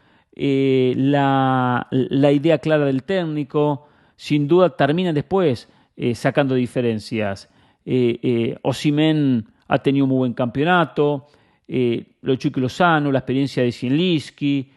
eh, 0.42 0.94
la, 0.96 1.86
idea 1.90 2.58
clara 2.58 2.84
del 2.84 3.02
técnico, 3.02 3.88
sin 4.16 4.48
duda 4.48 4.76
terminan 4.76 5.14
después 5.14 5.68
sacando 6.14 6.54
diferencias. 6.54 7.48
Osimen 8.62 9.46
ha 9.68 9.78
tenido 9.78 10.04
un 10.04 10.10
muy 10.10 10.18
buen 10.18 10.34
campeonato, 10.34 11.26
lo 11.66 12.34
Chucky 12.36 12.60
Lozano, 12.60 13.12
la 13.12 13.18
experiencia 13.18 13.62
de 13.62 13.72
Sienliski, 13.72 14.70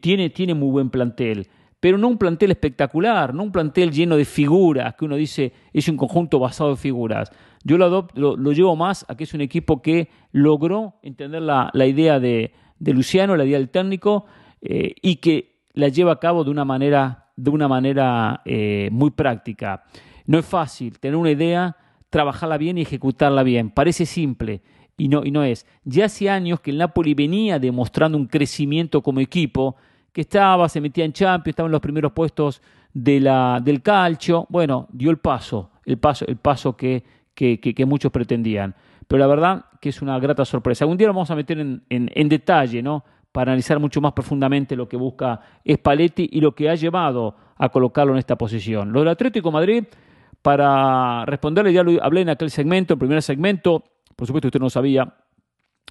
tiene, 0.00 0.30
tiene 0.30 0.54
muy 0.54 0.70
buen 0.70 0.90
plantel 0.90 1.48
pero 1.80 1.96
no 1.96 2.08
un 2.08 2.18
plantel 2.18 2.50
espectacular, 2.50 3.34
no 3.34 3.42
un 3.42 3.52
plantel 3.52 3.90
lleno 3.90 4.16
de 4.16 4.26
figuras, 4.26 4.94
que 4.94 5.06
uno 5.06 5.16
dice 5.16 5.52
es 5.72 5.88
un 5.88 5.96
conjunto 5.96 6.38
basado 6.38 6.70
en 6.70 6.76
figuras. 6.76 7.32
Yo 7.64 7.78
lo, 7.78 8.06
lo, 8.14 8.52
llevo 8.52 8.76
más 8.76 9.04
a 9.08 9.16
que 9.16 9.24
es 9.24 9.34
un 9.34 9.40
equipo 9.40 9.82
que 9.82 10.08
logró 10.32 10.94
entender 11.02 11.42
la, 11.42 11.70
idea 11.74 12.20
de, 12.20 12.52
Luciano, 12.78 13.36
la 13.36 13.44
idea 13.44 13.58
del 13.58 13.70
técnico, 13.70 14.26
eh, 14.60 14.94
y 15.02 15.16
que 15.16 15.62
la 15.72 15.88
lleva 15.88 16.12
a 16.12 16.20
cabo 16.20 16.44
de 16.44 16.50
una 16.50 16.64
manera, 16.66 17.30
de 17.36 17.50
una 17.50 17.66
manera 17.66 18.42
eh, 18.44 18.88
muy 18.92 19.10
práctica. 19.10 19.84
No 20.26 20.38
es 20.38 20.46
fácil 20.46 20.98
tener 20.98 21.16
una 21.16 21.30
idea, 21.30 21.76
trabajarla 22.10 22.58
bien 22.58 22.78
y 22.78 22.82
ejecutarla 22.82 23.42
bien. 23.42 23.70
Parece 23.70 24.06
simple, 24.06 24.62
y 25.00 25.08
no, 25.08 25.24
y 25.24 25.30
no 25.30 25.42
es. 25.42 25.66
Ya 25.84 26.04
hace 26.04 26.28
años 26.28 26.60
que 26.60 26.70
el 26.70 26.78
Napoli 26.78 27.14
venía 27.14 27.58
demostrando 27.58 28.18
un 28.18 28.26
crecimiento 28.26 29.02
como 29.02 29.20
equipo, 29.20 29.76
que 30.12 30.20
estaba, 30.22 30.68
se 30.68 30.80
metía 30.80 31.04
en 31.04 31.12
Champions, 31.12 31.54
estaba 31.54 31.68
en 31.68 31.72
los 31.72 31.80
primeros 31.80 32.12
puestos 32.12 32.60
del 32.92 33.80
calcio. 33.82 34.46
Bueno, 34.50 34.88
dio 34.92 35.10
el 35.10 35.18
paso, 35.18 35.70
el 35.86 35.98
paso, 35.98 36.26
el 36.26 36.36
paso 36.36 36.76
que, 36.76 37.02
que, 37.34 37.86
muchos 37.86 38.12
pretendían. 38.12 38.74
Pero 39.08 39.20
la 39.20 39.26
verdad 39.26 39.64
que 39.80 39.88
es 39.88 40.02
una 40.02 40.18
grata 40.18 40.44
sorpresa. 40.44 40.84
Algún 40.84 40.98
día 40.98 41.06
lo 41.06 41.14
vamos 41.14 41.30
a 41.30 41.36
meter 41.36 41.58
en, 41.58 41.82
en, 41.88 42.28
detalle, 42.28 42.82
¿no? 42.82 43.04
Para 43.32 43.52
analizar 43.52 43.78
mucho 43.78 44.00
más 44.00 44.12
profundamente 44.12 44.76
lo 44.76 44.88
que 44.88 44.96
busca 44.96 45.40
Spalletti 45.66 46.28
y 46.32 46.40
lo 46.40 46.54
que 46.54 46.68
ha 46.68 46.74
llevado 46.74 47.36
a 47.60 47.68
colocarlo 47.68 48.14
en 48.14 48.18
esta 48.18 48.36
posición. 48.36 48.90
Lo 48.90 49.00
del 49.00 49.10
Atlético 49.10 49.52
Madrid, 49.52 49.84
para 50.40 51.26
responderle, 51.26 51.74
ya 51.74 51.82
lo 51.82 52.02
hablé 52.02 52.22
en 52.22 52.30
aquel 52.30 52.50
segmento, 52.50 52.94
el 52.94 52.98
primer 52.98 53.22
segmento, 53.22 53.84
por 54.16 54.26
supuesto 54.26 54.48
usted 54.48 54.60
no 54.60 54.70
sabía, 54.70 55.14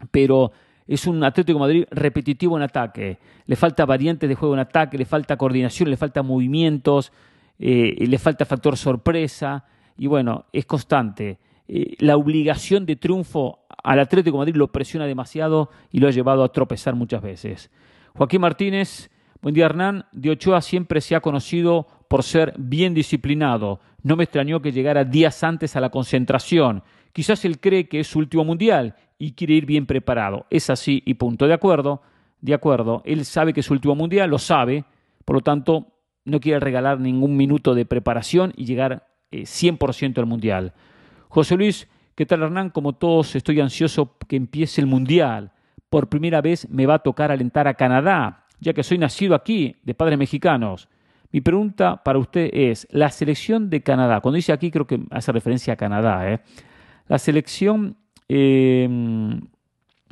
pero 0.09 0.51
es 0.87 1.05
un 1.05 1.23
Atlético 1.23 1.59
Madrid 1.59 1.85
repetitivo 1.91 2.57
en 2.57 2.63
ataque. 2.63 3.19
Le 3.45 3.55
falta 3.55 3.85
variantes 3.85 4.27
de 4.27 4.33
juego 4.33 4.55
en 4.55 4.61
ataque, 4.61 4.97
le 4.97 5.05
falta 5.05 5.37
coordinación, 5.37 5.91
le 5.91 5.97
falta 5.97 6.23
movimientos, 6.23 7.11
eh, 7.59 8.07
le 8.07 8.17
falta 8.17 8.45
factor 8.45 8.75
sorpresa. 8.75 9.65
Y 9.95 10.07
bueno, 10.07 10.45
es 10.51 10.65
constante. 10.65 11.37
Eh, 11.67 11.95
la 11.99 12.17
obligación 12.17 12.87
de 12.87 12.95
triunfo 12.95 13.59
al 13.83 13.99
Atlético 13.99 14.39
Madrid 14.39 14.55
lo 14.55 14.71
presiona 14.71 15.05
demasiado 15.05 15.69
y 15.91 15.99
lo 15.99 16.07
ha 16.07 16.11
llevado 16.11 16.43
a 16.43 16.51
tropezar 16.51 16.95
muchas 16.95 17.21
veces. 17.21 17.69
Joaquín 18.15 18.41
Martínez, 18.41 19.11
buen 19.41 19.55
día 19.55 19.65
Hernán. 19.65 20.05
De 20.11 20.31
Ochoa 20.31 20.61
siempre 20.61 21.01
se 21.01 21.15
ha 21.15 21.21
conocido 21.21 21.87
por 22.07 22.23
ser 22.23 22.53
bien 22.57 22.93
disciplinado. 22.93 23.79
No 24.03 24.15
me 24.15 24.23
extrañó 24.23 24.61
que 24.61 24.71
llegara 24.71 25.03
días 25.03 25.43
antes 25.43 25.75
a 25.75 25.81
la 25.81 25.89
concentración. 25.89 26.83
Quizás 27.13 27.43
él 27.45 27.59
cree 27.59 27.87
que 27.87 27.99
es 27.99 28.07
su 28.07 28.19
último 28.19 28.45
mundial 28.45 28.95
y 29.17 29.33
quiere 29.33 29.53
ir 29.53 29.65
bien 29.65 29.85
preparado. 29.85 30.45
Es 30.49 30.69
así 30.69 31.03
y 31.05 31.15
punto. 31.15 31.47
De 31.47 31.53
acuerdo, 31.53 32.01
de 32.41 32.53
acuerdo. 32.53 33.01
Él 33.05 33.25
sabe 33.25 33.53
que 33.53 33.59
es 33.59 33.65
su 33.65 33.73
último 33.73 33.95
mundial, 33.95 34.29
lo 34.29 34.39
sabe, 34.39 34.85
por 35.25 35.35
lo 35.35 35.41
tanto 35.41 35.87
no 36.25 36.39
quiere 36.39 36.59
regalar 36.59 36.99
ningún 36.99 37.35
minuto 37.35 37.75
de 37.75 37.85
preparación 37.85 38.53
y 38.55 38.65
llegar 38.65 39.07
100% 39.31 40.17
eh, 40.17 40.19
al 40.19 40.25
mundial. 40.25 40.73
José 41.27 41.55
Luis, 41.55 41.87
¿qué 42.15 42.25
tal 42.25 42.43
Hernán? 42.43 42.69
Como 42.69 42.93
todos 42.93 43.35
estoy 43.35 43.59
ansioso 43.59 44.15
que 44.27 44.35
empiece 44.35 44.81
el 44.81 44.87
mundial. 44.87 45.51
Por 45.89 46.07
primera 46.09 46.41
vez 46.41 46.69
me 46.69 46.85
va 46.85 46.95
a 46.95 46.99
tocar 46.99 47.31
alentar 47.31 47.67
a 47.67 47.73
Canadá, 47.73 48.45
ya 48.59 48.73
que 48.73 48.83
soy 48.83 48.97
nacido 48.97 49.35
aquí, 49.35 49.75
de 49.83 49.93
padres 49.93 50.17
mexicanos. 50.17 50.89
Mi 51.31 51.41
pregunta 51.41 52.03
para 52.03 52.19
usted 52.19 52.49
es, 52.53 52.87
la 52.91 53.09
selección 53.09 53.69
de 53.69 53.81
Canadá, 53.81 54.21
cuando 54.21 54.37
dice 54.37 54.51
aquí 54.51 54.71
creo 54.71 54.87
que 54.87 54.99
hace 55.11 55.31
referencia 55.31 55.73
a 55.73 55.77
Canadá, 55.77 56.31
¿eh? 56.31 56.39
la 57.07 57.19
selección 57.19 57.97
Em, 58.29 59.41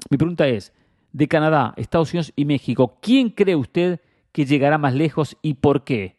mi 0.10 0.18
pregunta 0.18 0.48
es, 0.48 0.74
de 1.14 1.28
Canadá, 1.28 1.74
Estados 1.78 2.12
Unidos 2.12 2.34
y 2.36 2.46
México, 2.46 2.98
¿quién 3.00 3.30
cree 3.30 3.56
usted 3.56 4.02
que 4.32 4.46
llegará 4.46 4.78
más 4.80 4.94
lejos 4.96 5.38
y 5.42 5.54
por 5.54 5.84
qué? 5.84 6.18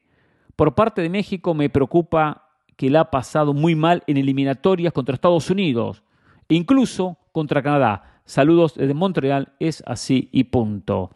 Por 0.57 0.75
parte 0.75 1.03
de 1.03 1.11
México 1.11 1.55
me 1.55 1.69
preocupa 1.69 2.51
que 2.77 2.89
la 2.89 3.01
ha 3.01 3.11
pasado 3.11 3.53
muy 3.53 3.75
mal 3.75 4.05
en 4.07 4.17
eliminatorias 4.17 4.93
contra 4.93 5.15
Estados 5.15 5.51
Unidos, 5.51 6.05
e 6.49 6.55
incluso 6.55 7.19
contra 7.33 7.63
Canadá. 7.63 8.21
Saludos 8.25 8.75
desde 8.77 8.95
Montreal, 8.95 9.53
es 9.59 9.83
así 9.85 10.29
y 10.33 10.45
punto. 10.45 11.11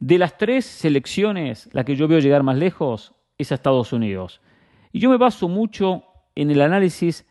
De 0.00 0.18
las 0.18 0.38
tres 0.38 0.64
selecciones, 0.64 1.68
la 1.72 1.84
que 1.84 1.96
yo 1.96 2.06
veo 2.06 2.20
llegar 2.20 2.42
más 2.42 2.56
lejos 2.56 3.14
es 3.36 3.50
a 3.50 3.56
Estados 3.56 3.92
Unidos. 3.92 4.40
Y 4.92 5.00
yo 5.00 5.10
me 5.10 5.16
baso 5.16 5.48
mucho 5.48 6.04
en 6.34 6.50
el 6.50 6.60
análisis 6.60 7.26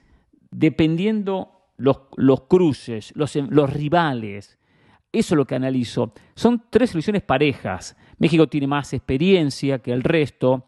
dependiendo 0.52 1.58
los, 1.78 2.02
los 2.16 2.42
cruces, 2.42 3.14
los, 3.16 3.34
rivales. 3.74 4.58
Eso 5.12 5.34
es 5.34 5.38
lo 5.38 5.46
que 5.46 5.56
analizo. 5.56 6.14
Son 6.36 6.64
tres 6.70 6.92
selecciones 6.92 7.24
parejas. 7.24 7.96
México 8.18 8.48
tiene 8.48 8.68
más 8.68 8.94
experiencia 8.94 9.80
que 9.80 9.94
el 9.94 10.04
resto. 10.04 10.66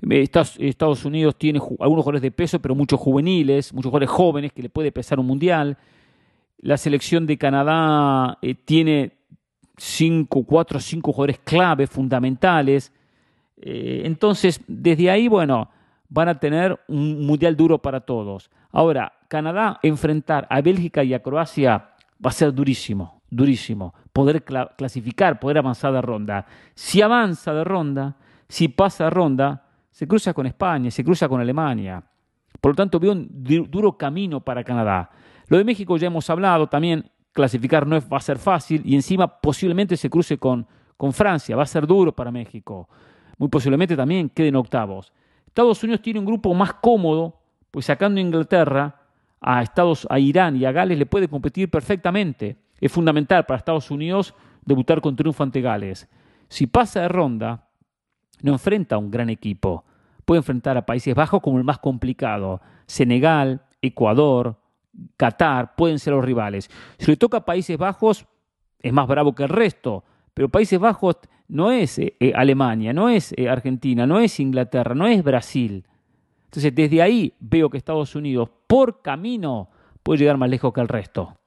Estados 0.00 1.04
Unidos 1.04 1.36
tiene 1.36 1.58
algunos 1.58 2.04
jugadores 2.04 2.22
de 2.22 2.30
peso, 2.30 2.60
pero 2.60 2.74
muchos 2.74 3.00
juveniles, 3.00 3.72
muchos 3.72 3.90
jugadores 3.90 4.10
jóvenes 4.10 4.52
que 4.52 4.62
le 4.62 4.68
puede 4.68 4.92
pesar 4.92 5.18
un 5.18 5.26
mundial. 5.26 5.78
La 6.58 6.76
selección 6.76 7.26
de 7.26 7.38
Canadá 7.38 8.38
eh, 8.42 8.54
tiene 8.54 9.21
cinco, 9.82 10.44
cuatro 10.44 10.78
cinco 10.78 11.12
jugadores 11.12 11.40
clave, 11.42 11.88
fundamentales. 11.88 12.92
Eh, 13.56 14.02
entonces, 14.04 14.60
desde 14.68 15.10
ahí, 15.10 15.26
bueno, 15.26 15.68
van 16.08 16.28
a 16.28 16.38
tener 16.38 16.78
un 16.86 17.26
mundial 17.26 17.56
duro 17.56 17.78
para 17.78 18.00
todos. 18.00 18.48
Ahora, 18.70 19.12
Canadá 19.26 19.80
enfrentar 19.82 20.46
a 20.48 20.60
Bélgica 20.60 21.02
y 21.02 21.14
a 21.14 21.20
Croacia 21.20 21.90
va 22.24 22.30
a 22.30 22.32
ser 22.32 22.54
durísimo, 22.54 23.22
durísimo. 23.28 23.92
Poder 24.12 24.44
clasificar, 24.44 25.40
poder 25.40 25.58
avanzar 25.58 25.92
de 25.92 26.00
ronda. 26.00 26.46
Si 26.74 27.02
avanza 27.02 27.52
de 27.52 27.64
ronda, 27.64 28.14
si 28.48 28.68
pasa 28.68 29.04
de 29.04 29.10
ronda, 29.10 29.66
se 29.90 30.06
cruza 30.06 30.32
con 30.32 30.46
España, 30.46 30.92
se 30.92 31.02
cruza 31.02 31.28
con 31.28 31.40
Alemania. 31.40 32.00
Por 32.60 32.72
lo 32.72 32.76
tanto, 32.76 33.00
veo 33.00 33.12
un 33.12 33.28
duro 33.68 33.96
camino 33.98 34.38
para 34.40 34.62
Canadá. 34.62 35.10
Lo 35.48 35.58
de 35.58 35.64
México 35.64 35.96
ya 35.96 36.06
hemos 36.06 36.30
hablado, 36.30 36.68
también 36.68 37.10
clasificar 37.32 37.86
no 37.86 37.98
va 38.08 38.18
a 38.18 38.20
ser 38.20 38.38
fácil 38.38 38.82
y 38.84 38.94
encima 38.94 39.40
posiblemente 39.40 39.96
se 39.96 40.10
cruce 40.10 40.38
con, 40.38 40.66
con 40.96 41.12
Francia, 41.12 41.56
va 41.56 41.62
a 41.62 41.66
ser 41.66 41.86
duro 41.86 42.14
para 42.14 42.30
México. 42.30 42.88
Muy 43.38 43.48
posiblemente 43.48 43.96
también 43.96 44.28
queden 44.28 44.56
octavos. 44.56 45.12
Estados 45.46 45.82
Unidos 45.82 46.02
tiene 46.02 46.20
un 46.20 46.26
grupo 46.26 46.54
más 46.54 46.74
cómodo, 46.74 47.40
pues 47.70 47.86
sacando 47.86 48.20
Inglaterra, 48.20 49.00
a, 49.40 49.62
Estados, 49.62 50.06
a 50.08 50.18
Irán 50.18 50.56
y 50.56 50.64
a 50.64 50.72
Gales 50.72 50.98
le 50.98 51.06
puede 51.06 51.28
competir 51.28 51.70
perfectamente. 51.70 52.56
Es 52.80 52.92
fundamental 52.92 53.44
para 53.44 53.58
Estados 53.58 53.90
Unidos 53.90 54.34
debutar 54.64 55.00
con 55.00 55.16
triunfo 55.16 55.42
ante 55.42 55.60
Gales. 55.60 56.08
Si 56.48 56.66
pasa 56.66 57.00
de 57.00 57.08
ronda, 57.08 57.68
no 58.40 58.52
enfrenta 58.52 58.96
a 58.96 58.98
un 58.98 59.10
gran 59.10 59.30
equipo. 59.30 59.84
Puede 60.24 60.38
enfrentar 60.38 60.76
a 60.76 60.86
Países 60.86 61.14
Bajos 61.14 61.40
como 61.42 61.58
el 61.58 61.64
más 61.64 61.78
complicado. 61.78 62.60
Senegal, 62.86 63.62
Ecuador, 63.80 64.61
Qatar 65.16 65.74
pueden 65.74 65.98
ser 65.98 66.12
los 66.12 66.24
rivales. 66.24 66.70
Si 66.98 67.10
le 67.10 67.16
toca 67.16 67.38
a 67.38 67.44
Países 67.44 67.78
Bajos, 67.78 68.26
es 68.80 68.92
más 68.92 69.06
bravo 69.06 69.34
que 69.34 69.44
el 69.44 69.48
resto. 69.48 70.04
Pero 70.34 70.48
Países 70.48 70.78
Bajos 70.78 71.16
no 71.48 71.70
es 71.70 71.98
eh, 71.98 72.16
eh, 72.18 72.32
Alemania, 72.34 72.92
no 72.92 73.08
es 73.08 73.34
eh, 73.36 73.48
Argentina, 73.48 74.06
no 74.06 74.18
es 74.18 74.40
Inglaterra, 74.40 74.94
no 74.94 75.06
es 75.06 75.22
Brasil. 75.22 75.84
Entonces, 76.44 76.74
desde 76.74 77.02
ahí 77.02 77.34
veo 77.40 77.70
que 77.70 77.78
Estados 77.78 78.14
Unidos, 78.14 78.50
por 78.66 79.02
camino, 79.02 79.70
puede 80.02 80.20
llegar 80.20 80.36
más 80.36 80.50
lejos 80.50 80.72
que 80.72 80.80
el 80.80 80.88
resto. 80.88 81.38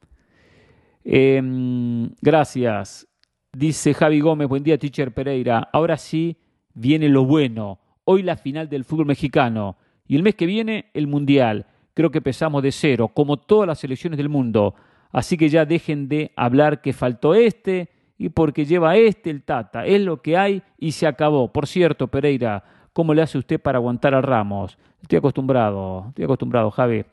Em, 1.03 2.09
gracias. 2.21 3.07
Dice 3.53 3.93
Javi 3.93 4.19
Gómez, 4.19 4.47
buen 4.47 4.63
día, 4.63 4.77
teacher 4.77 5.13
Pereira. 5.13 5.69
Ahora 5.71 5.97
sí 5.97 6.37
viene 6.73 7.07
lo 7.09 7.25
bueno. 7.25 7.79
Hoy 8.03 8.23
la 8.23 8.35
final 8.35 8.67
del 8.67 8.83
fútbol 8.83 9.05
mexicano. 9.05 9.77
Y 10.07 10.15
el 10.15 10.23
mes 10.23 10.35
que 10.35 10.45
viene, 10.45 10.89
el 10.93 11.07
Mundial. 11.07 11.67
Creo 11.95 12.11
que 12.11 12.19
empezamos 12.19 12.61
de 12.61 12.71
cero, 12.71 13.07
como 13.07 13.37
todas 13.37 13.67
las 13.67 13.79
selecciones 13.79 14.17
del 14.17 14.29
mundo. 14.29 14.75
Así 15.11 15.37
que 15.37 15.47
ya 15.47 15.65
dejen 15.65 16.09
de 16.09 16.33
hablar 16.35 16.81
que 16.81 16.91
faltó 16.91 17.33
este 17.33 17.89
y 18.17 18.27
porque 18.29 18.65
lleva 18.65 18.97
este 18.97 19.29
el 19.29 19.43
Tata. 19.43 19.85
Es 19.85 20.01
lo 20.01 20.21
que 20.21 20.37
hay 20.37 20.61
y 20.77 20.91
se 20.91 21.07
acabó. 21.07 21.51
Por 21.53 21.67
cierto, 21.67 22.07
Pereira, 22.07 22.63
¿cómo 22.91 23.13
le 23.13 23.21
hace 23.21 23.37
usted 23.37 23.61
para 23.61 23.77
aguantar 23.77 24.13
a 24.13 24.21
Ramos? 24.21 24.77
Estoy 25.01 25.19
acostumbrado, 25.19 26.07
estoy 26.09 26.25
acostumbrado, 26.25 26.69
Javi. 26.69 27.05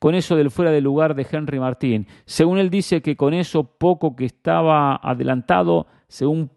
Con 0.00 0.16
eso 0.16 0.34
del 0.34 0.50
fuera 0.50 0.72
de 0.72 0.80
lugar 0.80 1.14
de 1.14 1.26
Henry 1.30 1.60
Martín. 1.60 2.08
Según 2.24 2.58
él 2.58 2.68
dice 2.68 3.02
que 3.02 3.16
con 3.16 3.32
eso 3.32 3.62
poco 3.62 4.16
que 4.16 4.24
estaba 4.24 4.96
adelantado, 4.96 5.86
según 6.08 6.50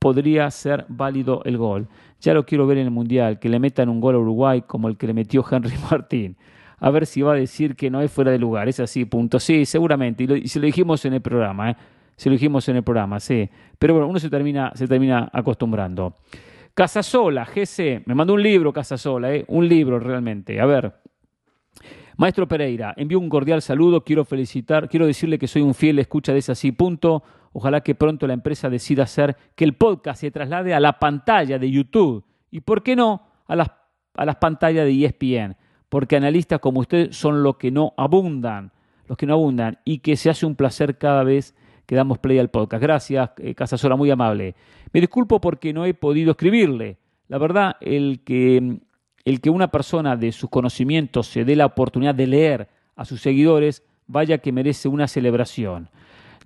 podría 0.00 0.50
ser 0.50 0.84
válido 0.88 1.42
el 1.44 1.58
gol. 1.58 1.86
Ya 2.18 2.34
lo 2.34 2.44
quiero 2.44 2.66
ver 2.66 2.78
en 2.78 2.86
el 2.86 2.90
Mundial, 2.90 3.38
que 3.38 3.48
le 3.48 3.60
metan 3.60 3.88
un 3.88 4.00
gol 4.00 4.16
a 4.16 4.18
Uruguay 4.18 4.62
como 4.62 4.88
el 4.88 4.96
que 4.96 5.06
le 5.06 5.14
metió 5.14 5.44
Henry 5.48 5.76
Martín. 5.90 6.36
A 6.84 6.90
ver 6.90 7.06
si 7.06 7.22
va 7.22 7.34
a 7.34 7.36
decir 7.36 7.76
que 7.76 7.90
no 7.90 8.02
es 8.02 8.10
fuera 8.10 8.32
de 8.32 8.40
lugar. 8.40 8.68
Es 8.68 8.80
así, 8.80 9.04
punto. 9.04 9.38
Sí, 9.38 9.64
seguramente. 9.66 10.24
Y, 10.24 10.48
se 10.48 10.58
lo 10.58 10.66
dijimos 10.66 11.04
en 11.04 11.14
el 11.14 11.20
programa, 11.20 11.70
¿eh? 11.70 11.76
Se 12.16 12.28
lo 12.28 12.32
dijimos 12.32 12.68
en 12.68 12.74
el 12.74 12.82
programa, 12.82 13.20
sí. 13.20 13.48
Pero 13.78 13.94
bueno, 13.94 14.08
uno 14.08 14.18
se 14.18 14.28
termina, 14.28 14.72
se 14.74 14.88
termina 14.88 15.30
acostumbrando. 15.32 16.16
Casasola, 16.74 17.44
GC, 17.44 18.02
me 18.06 18.16
mandó 18.16 18.34
un 18.34 18.42
libro 18.42 18.72
Casasola, 18.72 19.32
¿eh? 19.32 19.44
un 19.46 19.68
libro 19.68 20.00
realmente. 20.00 20.60
A 20.60 20.66
ver, 20.66 20.92
Maestro 22.16 22.48
Pereira, 22.48 22.94
envío 22.96 23.20
un 23.20 23.28
cordial 23.28 23.62
saludo, 23.62 24.02
quiero 24.02 24.24
felicitar, 24.24 24.88
quiero 24.88 25.06
decirle 25.06 25.38
que 25.38 25.46
soy 25.46 25.62
un 25.62 25.74
fiel 25.74 26.00
escucha 26.00 26.32
de 26.32 26.40
ese 26.40 26.50
así, 26.50 26.72
punto. 26.72 27.22
Ojalá 27.52 27.82
que 27.82 27.94
pronto 27.94 28.26
la 28.26 28.34
empresa 28.34 28.68
decida 28.68 29.04
hacer 29.04 29.36
que 29.54 29.62
el 29.62 29.74
podcast 29.74 30.20
se 30.20 30.32
traslade 30.32 30.74
a 30.74 30.80
la 30.80 30.98
pantalla 30.98 31.60
de 31.60 31.70
YouTube 31.70 32.24
y, 32.50 32.60
¿por 32.60 32.82
qué 32.82 32.96
no?, 32.96 33.22
a 33.46 33.54
las, 33.54 33.70
a 34.14 34.24
las 34.24 34.36
pantallas 34.36 34.84
de 34.84 35.04
ESPN, 35.04 35.56
porque 35.92 36.16
analistas 36.16 36.58
como 36.58 36.80
usted 36.80 37.12
son 37.12 37.42
los 37.42 37.58
que 37.58 37.70
no 37.70 37.92
abundan, 37.98 38.72
los 39.08 39.18
que 39.18 39.26
no 39.26 39.34
abundan 39.34 39.78
y 39.84 39.98
que 39.98 40.16
se 40.16 40.30
hace 40.30 40.46
un 40.46 40.56
placer 40.56 40.96
cada 40.96 41.22
vez 41.22 41.54
que 41.84 41.94
damos 41.94 42.18
play 42.18 42.38
al 42.38 42.48
podcast. 42.48 42.82
Gracias, 42.82 43.32
eh, 43.36 43.54
Casasola, 43.54 43.94
muy 43.94 44.10
amable. 44.10 44.54
Me 44.90 45.02
disculpo 45.02 45.38
porque 45.38 45.74
no 45.74 45.84
he 45.84 45.92
podido 45.92 46.30
escribirle. 46.30 46.96
La 47.28 47.36
verdad, 47.36 47.76
el 47.82 48.22
que, 48.24 48.78
el 49.26 49.40
que 49.42 49.50
una 49.50 49.68
persona 49.68 50.16
de 50.16 50.32
sus 50.32 50.48
conocimientos 50.48 51.26
se 51.26 51.44
dé 51.44 51.56
la 51.56 51.66
oportunidad 51.66 52.14
de 52.14 52.26
leer 52.26 52.68
a 52.96 53.04
sus 53.04 53.20
seguidores, 53.20 53.82
vaya 54.06 54.38
que 54.38 54.50
merece 54.50 54.88
una 54.88 55.06
celebración. 55.06 55.90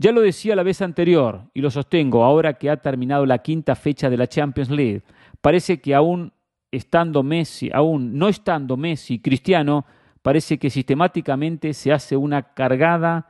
Ya 0.00 0.10
lo 0.10 0.22
decía 0.22 0.56
la 0.56 0.64
vez 0.64 0.82
anterior 0.82 1.42
y 1.54 1.60
lo 1.60 1.70
sostengo 1.70 2.24
ahora 2.24 2.54
que 2.54 2.68
ha 2.68 2.78
terminado 2.78 3.24
la 3.24 3.38
quinta 3.38 3.76
fecha 3.76 4.10
de 4.10 4.16
la 4.16 4.26
Champions 4.26 4.70
League. 4.70 5.02
Parece 5.40 5.80
que 5.80 5.94
aún 5.94 6.32
estando 6.70 7.22
Messi, 7.22 7.70
aún 7.72 8.18
no 8.18 8.28
estando 8.28 8.76
Messi 8.76 9.18
Cristiano, 9.18 9.86
parece 10.22 10.58
que 10.58 10.70
sistemáticamente 10.70 11.72
se 11.72 11.92
hace 11.92 12.16
una 12.16 12.54
cargada 12.54 13.28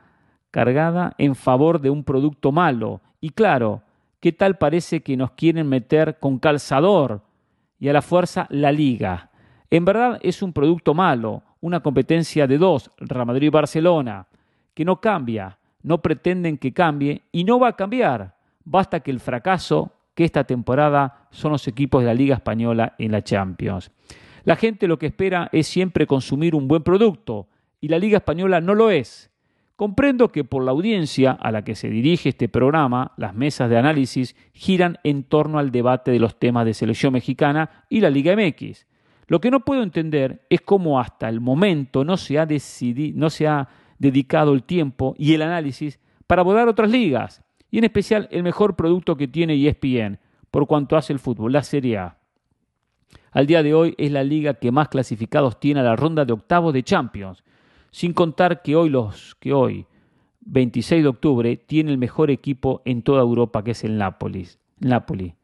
cargada 0.51 1.13
en 1.17 1.35
favor 1.35 1.79
de 1.79 1.89
un 1.89 2.03
producto 2.03 2.51
malo. 2.51 3.01
Y 3.21 3.29
claro, 3.29 3.83
¿qué 4.19 4.31
tal 4.31 4.57
parece 4.57 5.01
que 5.01 5.17
nos 5.17 5.31
quieren 5.31 5.67
meter 5.67 6.19
con 6.19 6.39
calzador 6.39 7.21
y 7.79 7.89
a 7.89 7.93
la 7.93 8.01
fuerza 8.01 8.47
la 8.49 8.71
liga? 8.71 9.29
En 9.69 9.85
verdad 9.85 10.19
es 10.21 10.41
un 10.41 10.53
producto 10.53 10.93
malo, 10.93 11.43
una 11.61 11.81
competencia 11.81 12.47
de 12.47 12.57
dos, 12.57 12.89
Real 12.97 13.25
Madrid 13.25 13.47
y 13.47 13.51
Barcelona, 13.51 14.27
que 14.73 14.85
no 14.85 15.01
cambia, 15.01 15.57
no 15.83 16.01
pretenden 16.01 16.57
que 16.57 16.73
cambie 16.73 17.23
y 17.31 17.43
no 17.43 17.59
va 17.59 17.69
a 17.69 17.75
cambiar. 17.75 18.35
Basta 18.63 18.99
que 19.01 19.11
el 19.11 19.19
fracaso 19.19 19.91
que 20.17 20.25
esta 20.25 20.45
temporada 20.45 21.27
son 21.29 21.51
los 21.51 21.67
equipos 21.67 22.01
de 22.01 22.07
la 22.07 22.15
Liga 22.15 22.33
Española 22.33 22.95
en 22.97 23.11
la 23.11 23.23
Champions. 23.23 23.91
La 24.45 24.55
gente 24.55 24.87
lo 24.87 24.97
que 24.97 25.05
espera 25.05 25.47
es 25.51 25.67
siempre 25.67 26.07
consumir 26.07 26.55
un 26.55 26.67
buen 26.67 26.81
producto 26.81 27.49
y 27.79 27.87
la 27.87 27.99
Liga 27.99 28.17
Española 28.17 28.59
no 28.59 28.73
lo 28.73 28.89
es. 28.89 29.29
Comprendo 29.75 30.31
que 30.31 30.43
por 30.43 30.63
la 30.63 30.71
audiencia 30.71 31.33
a 31.33 31.51
la 31.51 31.63
que 31.63 31.75
se 31.75 31.91
dirige 31.91 32.29
este 32.29 32.49
programa, 32.49 33.11
las 33.17 33.35
mesas 33.35 33.69
de 33.69 33.77
análisis 33.77 34.35
giran 34.53 34.97
en 35.03 35.21
torno 35.21 35.59
al 35.59 35.71
debate 35.71 36.09
de 36.09 36.19
los 36.19 36.39
temas 36.39 36.65
de 36.65 36.73
selección 36.73 37.13
mexicana 37.13 37.85
y 37.87 38.01
la 38.01 38.09
Liga 38.09 38.35
MX. 38.35 38.87
Lo 39.27 39.39
que 39.39 39.51
no 39.51 39.59
puedo 39.59 39.83
entender 39.83 40.47
es 40.49 40.61
cómo 40.61 40.99
hasta 40.99 41.29
el 41.29 41.41
momento 41.41 42.03
no 42.03 42.17
se 42.17 42.39
ha, 42.39 42.47
no 43.13 43.29
se 43.29 43.47
ha 43.47 43.69
dedicado 43.99 44.53
el 44.53 44.63
tiempo 44.63 45.13
y 45.19 45.35
el 45.35 45.43
análisis 45.43 45.99
para 46.25 46.41
abordar 46.41 46.67
otras 46.67 46.89
ligas, 46.89 47.43
y 47.71 47.77
en 47.79 47.83
especial 47.83 48.27
el 48.31 48.43
mejor 48.43 48.75
producto 48.75 49.17
que 49.17 49.27
tiene 49.27 49.55
ESPN, 49.55 50.19
por 50.51 50.67
cuanto 50.67 50.95
hace 50.95 51.13
el 51.13 51.19
fútbol, 51.19 51.53
la 51.53 51.63
Serie 51.63 51.97
A. 51.97 52.17
Al 53.31 53.45
día 53.45 53.61
de 53.63 53.73
hoy 53.73 53.93
es 53.97 54.11
la 54.11 54.23
liga 54.23 54.55
que 54.55 54.71
más 54.71 54.89
clasificados 54.89 55.59
tiene 55.59 55.81
a 55.81 55.83
la 55.83 55.95
ronda 55.95 56.25
de 56.25 56.33
octavos 56.33 56.73
de 56.73 56.83
Champions, 56.83 57.43
sin 57.91 58.13
contar 58.13 58.61
que 58.61 58.75
hoy, 58.75 58.89
los, 58.89 59.35
que 59.35 59.53
hoy 59.53 59.85
26 60.41 61.03
de 61.03 61.09
octubre, 61.09 61.57
tiene 61.57 61.91
el 61.91 61.97
mejor 61.97 62.31
equipo 62.31 62.81
en 62.85 63.01
toda 63.01 63.21
Europa, 63.21 63.63
que 63.63 63.71
es 63.71 63.83
el 63.83 63.97
Nápoles, 63.97 64.59
Napoli. 64.79 65.35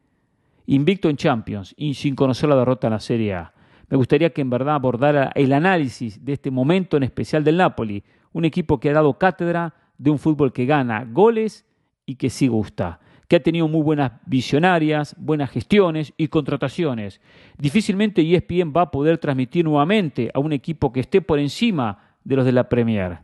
Invicto 0.66 1.10
en 1.10 1.16
Champions 1.16 1.74
y 1.76 1.94
sin 1.94 2.16
conocer 2.16 2.48
la 2.48 2.56
derrota 2.56 2.86
en 2.86 2.94
la 2.94 3.00
Serie 3.00 3.34
A. 3.34 3.52
Me 3.90 3.98
gustaría 3.98 4.30
que 4.30 4.40
en 4.40 4.50
verdad 4.50 4.76
abordara 4.76 5.30
el 5.34 5.52
análisis 5.52 6.24
de 6.24 6.32
este 6.32 6.50
momento 6.50 6.96
en 6.96 7.02
especial 7.02 7.44
del 7.44 7.58
Napoli, 7.58 8.02
un 8.32 8.46
equipo 8.46 8.80
que 8.80 8.90
ha 8.90 8.94
dado 8.94 9.18
cátedra 9.18 9.74
de 9.98 10.10
un 10.10 10.18
fútbol 10.18 10.52
que 10.52 10.64
gana 10.64 11.04
goles 11.04 11.66
y 12.06 12.16
que 12.16 12.30
sí 12.30 12.48
gusta. 12.48 13.00
Que 13.28 13.36
ha 13.36 13.42
tenido 13.42 13.68
muy 13.68 13.82
buenas 13.82 14.12
visionarias, 14.26 15.14
buenas 15.18 15.50
gestiones 15.50 16.12
y 16.16 16.28
contrataciones. 16.28 17.20
Difícilmente 17.58 18.22
ESPN 18.22 18.72
va 18.76 18.82
a 18.82 18.90
poder 18.90 19.18
transmitir 19.18 19.64
nuevamente 19.64 20.30
a 20.34 20.38
un 20.38 20.52
equipo 20.52 20.92
que 20.92 21.00
esté 21.00 21.22
por 21.22 21.38
encima 21.38 21.98
de 22.22 22.36
los 22.36 22.44
de 22.44 22.52
la 22.52 22.68
Premier. 22.68 23.20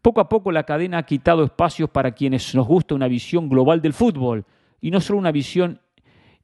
Poco 0.00 0.20
a 0.20 0.28
poco 0.28 0.50
la 0.50 0.64
cadena 0.64 0.98
ha 0.98 1.06
quitado 1.06 1.44
espacios 1.44 1.90
para 1.90 2.12
quienes 2.12 2.54
nos 2.54 2.66
gusta 2.66 2.94
una 2.94 3.08
visión 3.08 3.48
global 3.48 3.80
del 3.80 3.92
fútbol 3.92 4.44
y 4.80 4.90
no 4.90 5.00
solo 5.00 5.18
una 5.18 5.30
visión 5.30 5.80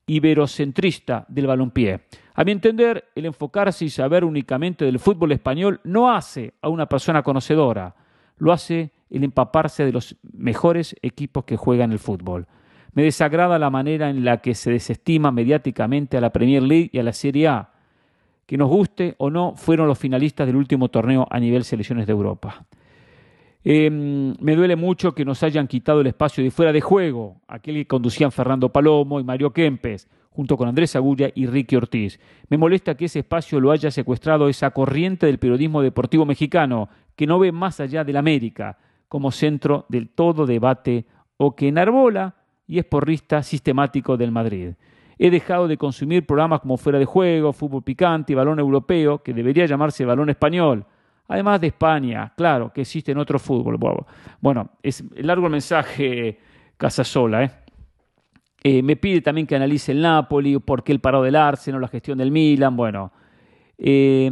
iberocentrista 0.06 1.26
del 1.28 1.46
balompié. 1.46 2.00
A 2.34 2.44
mi 2.44 2.52
entender, 2.52 3.04
el 3.14 3.26
enfocarse 3.26 3.84
y 3.84 3.90
saber 3.90 4.24
únicamente 4.24 4.84
del 4.84 5.00
fútbol 5.00 5.32
español 5.32 5.80
no 5.82 6.10
hace 6.10 6.54
a 6.62 6.68
una 6.68 6.86
persona 6.86 7.22
conocedora, 7.22 7.96
lo 8.36 8.52
hace 8.52 8.92
el 9.10 9.24
empaparse 9.24 9.84
de 9.84 9.92
los 9.92 10.16
mejores 10.32 10.96
equipos 11.02 11.44
que 11.44 11.56
juegan 11.56 11.92
el 11.92 11.98
fútbol. 11.98 12.46
Me 12.92 13.02
desagrada 13.02 13.58
la 13.58 13.70
manera 13.70 14.10
en 14.10 14.24
la 14.24 14.38
que 14.38 14.54
se 14.54 14.70
desestima 14.70 15.30
mediáticamente 15.30 16.16
a 16.16 16.20
la 16.20 16.32
Premier 16.32 16.62
League 16.62 16.90
y 16.92 16.98
a 16.98 17.02
la 17.02 17.12
Serie 17.12 17.48
A. 17.48 17.70
Que 18.46 18.56
nos 18.56 18.68
guste 18.68 19.14
o 19.18 19.30
no, 19.30 19.54
fueron 19.56 19.86
los 19.86 19.98
finalistas 19.98 20.46
del 20.46 20.56
último 20.56 20.88
torneo 20.88 21.26
a 21.30 21.38
nivel 21.38 21.64
selecciones 21.64 22.06
de 22.06 22.12
Europa. 22.12 22.64
Em, 23.62 24.34
me 24.40 24.56
duele 24.56 24.76
mucho 24.76 25.14
que 25.14 25.24
nos 25.24 25.42
hayan 25.42 25.66
quitado 25.66 26.00
el 26.00 26.06
espacio 26.06 26.42
de 26.42 26.50
fuera 26.50 26.72
de 26.72 26.80
juego, 26.80 27.36
aquel 27.46 27.74
que 27.74 27.86
conducían 27.86 28.32
Fernando 28.32 28.70
Palomo 28.70 29.20
y 29.20 29.24
Mario 29.24 29.52
Kempes, 29.52 30.08
junto 30.30 30.56
con 30.56 30.68
Andrés 30.68 30.96
Agulla 30.96 31.30
y 31.34 31.46
Ricky 31.46 31.76
Ortiz. 31.76 32.18
Me 32.48 32.56
molesta 32.56 32.96
que 32.96 33.06
ese 33.06 33.18
espacio 33.18 33.60
lo 33.60 33.70
haya 33.70 33.90
secuestrado 33.90 34.48
esa 34.48 34.70
corriente 34.70 35.26
del 35.26 35.38
periodismo 35.38 35.82
deportivo 35.82 36.24
mexicano, 36.24 36.88
que 37.16 37.26
no 37.26 37.38
ve 37.38 37.52
más 37.52 37.80
allá 37.80 38.04
de 38.04 38.12
la 38.12 38.20
América 38.20 38.78
como 39.08 39.30
centro 39.30 39.86
del 39.88 40.08
todo 40.08 40.46
debate 40.46 41.06
o 41.36 41.54
que 41.56 41.68
enarbola 41.68 42.34
y 42.66 42.78
es 42.78 42.84
porrista 42.84 43.42
sistemático 43.42 44.16
del 44.16 44.30
Madrid. 44.30 44.74
He 45.18 45.30
dejado 45.30 45.66
de 45.66 45.76
consumir 45.76 46.26
programas 46.26 46.60
como 46.60 46.76
Fuera 46.76 46.98
de 46.98 47.04
Juego, 47.04 47.52
Fútbol 47.52 47.82
Picante 47.82 48.32
y 48.32 48.36
Balón 48.36 48.60
Europeo, 48.60 49.22
que 49.22 49.34
debería 49.34 49.66
llamarse 49.66 50.04
Balón 50.04 50.30
Español, 50.30 50.84
además 51.26 51.60
de 51.60 51.68
España, 51.68 52.32
claro, 52.36 52.72
que 52.72 52.82
existe 52.82 53.12
en 53.12 53.18
otro 53.18 53.38
fútbol. 53.38 53.78
Bueno, 54.40 54.70
es 54.82 55.02
largo 55.16 55.46
el 55.46 55.52
mensaje 55.52 56.38
Casasola. 56.76 57.44
¿eh? 57.44 57.50
¿eh? 58.62 58.82
me 58.82 58.96
pide 58.96 59.20
también 59.20 59.46
que 59.46 59.56
analice 59.56 59.92
el 59.92 60.02
Napoli, 60.02 60.58
por 60.58 60.84
qué 60.84 60.92
el 60.92 61.00
paro 61.00 61.22
del 61.22 61.34
Arsenal, 61.34 61.80
la 61.80 61.88
gestión 61.88 62.18
del 62.18 62.30
Milan. 62.30 62.76
Bueno, 62.76 63.12
eh, 63.76 64.30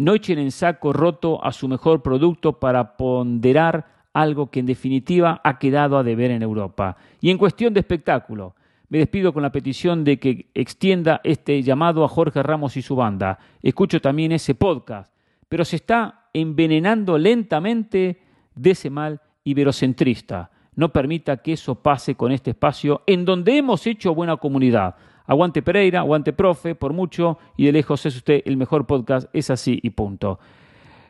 no 0.00 0.14
echen 0.14 0.38
en 0.38 0.50
saco 0.50 0.92
roto 0.92 1.44
a 1.44 1.52
su 1.52 1.68
mejor 1.68 2.02
producto 2.02 2.58
para 2.58 2.96
ponderar 2.96 3.86
algo 4.12 4.50
que 4.50 4.60
en 4.60 4.66
definitiva 4.66 5.40
ha 5.44 5.58
quedado 5.58 5.98
a 5.98 6.02
deber 6.02 6.30
en 6.30 6.42
Europa. 6.42 6.96
Y 7.20 7.30
en 7.30 7.38
cuestión 7.38 7.74
de 7.74 7.80
espectáculo, 7.80 8.54
me 8.88 8.98
despido 8.98 9.32
con 9.32 9.42
la 9.42 9.52
petición 9.52 10.02
de 10.02 10.18
que 10.18 10.50
extienda 10.54 11.20
este 11.22 11.62
llamado 11.62 12.04
a 12.04 12.08
Jorge 12.08 12.42
Ramos 12.42 12.76
y 12.76 12.82
su 12.82 12.96
banda. 12.96 13.38
Escucho 13.62 14.00
también 14.00 14.32
ese 14.32 14.54
podcast 14.54 15.10
pero 15.50 15.64
se 15.64 15.76
está 15.76 16.28
envenenando 16.32 17.18
lentamente 17.18 18.20
de 18.54 18.70
ese 18.70 18.88
mal 18.88 19.20
iberocentrista. 19.42 20.52
No 20.76 20.92
permita 20.92 21.38
que 21.38 21.54
eso 21.54 21.74
pase 21.74 22.14
con 22.14 22.30
este 22.30 22.50
espacio 22.50 23.02
en 23.04 23.24
donde 23.24 23.58
hemos 23.58 23.84
hecho 23.88 24.14
buena 24.14 24.36
comunidad. 24.36 24.94
Aguante 25.30 25.62
Pereira, 25.62 26.00
aguante 26.00 26.32
profe, 26.32 26.74
por 26.74 26.92
mucho 26.92 27.38
y 27.56 27.66
de 27.66 27.70
lejos 27.70 28.04
es 28.04 28.16
usted 28.16 28.42
el 28.44 28.56
mejor 28.56 28.84
podcast, 28.84 29.28
es 29.32 29.48
así 29.48 29.78
y 29.80 29.90
punto. 29.90 30.40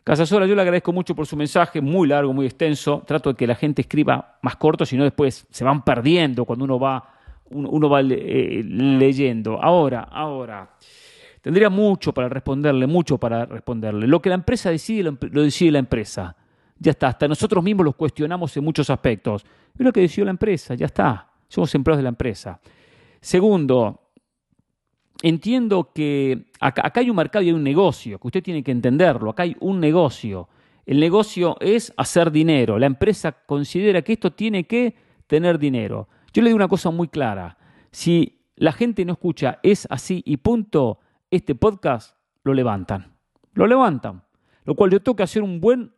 Casasola, 0.05 0.45
yo 0.45 0.55
le 0.55 0.61
agradezco 0.61 0.93
mucho 0.93 1.15
por 1.15 1.27
su 1.27 1.39
mensaje, 1.39 1.81
muy 1.81 2.07
largo, 2.07 2.35
muy 2.35 2.45
extenso. 2.45 3.03
Trato 3.07 3.31
de 3.31 3.35
que 3.35 3.47
la 3.47 3.55
gente 3.55 3.81
escriba 3.81 4.39
más 4.43 4.57
corto, 4.57 4.85
si 4.85 4.99
no 4.99 5.05
después 5.05 5.47
se 5.49 5.65
van 5.65 5.83
perdiendo 5.83 6.45
cuando 6.45 6.67
uno 6.67 6.79
va, 6.79 7.15
uno, 7.49 7.89
va 7.89 8.03
eh, 8.03 8.63
leyendo. 8.63 9.59
Ahora, 9.59 10.03
ahora. 10.03 10.69
Tendría 11.41 11.71
mucho 11.71 12.13
para 12.13 12.29
responderle, 12.29 12.87
mucho 12.87 13.17
para 13.17 13.47
responderle. 13.47 14.07
Lo 14.07 14.21
que 14.21 14.29
la 14.29 14.35
empresa 14.35 14.69
decide, 14.69 15.03
lo, 15.03 15.43
decide 15.43 15.71
la 15.71 15.79
empresa. 15.79 16.37
Ya 16.79 16.91
está, 16.91 17.09
hasta 17.09 17.27
nosotros 17.27 17.65
mismos 17.65 17.87
los 17.87 17.95
cuestionamos 17.97 18.55
en 18.55 18.65
muchos 18.65 18.91
aspectos. 18.91 19.47
Es 19.79 19.81
lo 19.81 19.95
que 19.95 20.01
decidió 20.03 20.27
la 20.27 20.33
empresa, 20.33 20.75
ya 20.75 20.85
está. 20.85 21.27
Somos 21.49 21.75
empleados 21.75 22.01
de 22.01 22.03
la 22.03 22.11
empresa. 22.11 22.61
Segundo, 23.21 24.00
entiendo 25.23 25.93
que 25.95 26.47
acá, 26.61 26.93
hay 26.95 27.11
un 27.11 27.17
mercado 27.17 27.45
y 27.45 27.49
hay 27.49 27.55
un 27.55 27.63
negocio, 27.63 28.19
que 28.19 28.27
usted 28.27 28.43
tiene 28.43 28.63
que 28.63 28.73
entenderlo. 28.73 29.31
Acá 29.31 29.45
hay 29.45 29.57
un 29.61 29.81
negocio. 29.81 30.49
El 30.87 31.01
negocio 31.01 31.57
es 31.61 31.93
hacer 31.97 32.31
dinero. 32.31 32.79
La 32.79 32.87
empresa 32.87 33.33
considera 33.33 34.03
que 34.03 34.15
esto 34.15 34.33
tiene 34.33 34.65
que 34.65 34.95
tener 35.27 35.59
dinero. 35.59 36.09
Yo 36.33 36.43
le 36.43 36.49
digo 36.49 36.57
una 36.57 36.69
cosa 36.69 36.91
muy 36.91 37.09
clara. 37.09 37.57
Si 37.91 38.41
la 38.57 38.73
gente 38.73 39.05
no 39.05 39.13
escucha 39.13 39.59
es 39.63 39.87
así 39.91 40.23
y 40.25 40.39
punto, 40.39 41.01
este 41.31 41.55
podcast 41.55 42.17
lo 42.43 42.55
levantan. 42.55 43.15
Lo 43.55 43.67
levantan. 43.67 44.25
Lo 44.65 44.75
cual 44.75 44.91
yo 44.91 45.01
tengo 45.01 45.17
que 45.17 45.23
hacer 45.23 45.43
un 45.43 45.61
buen 45.61 45.93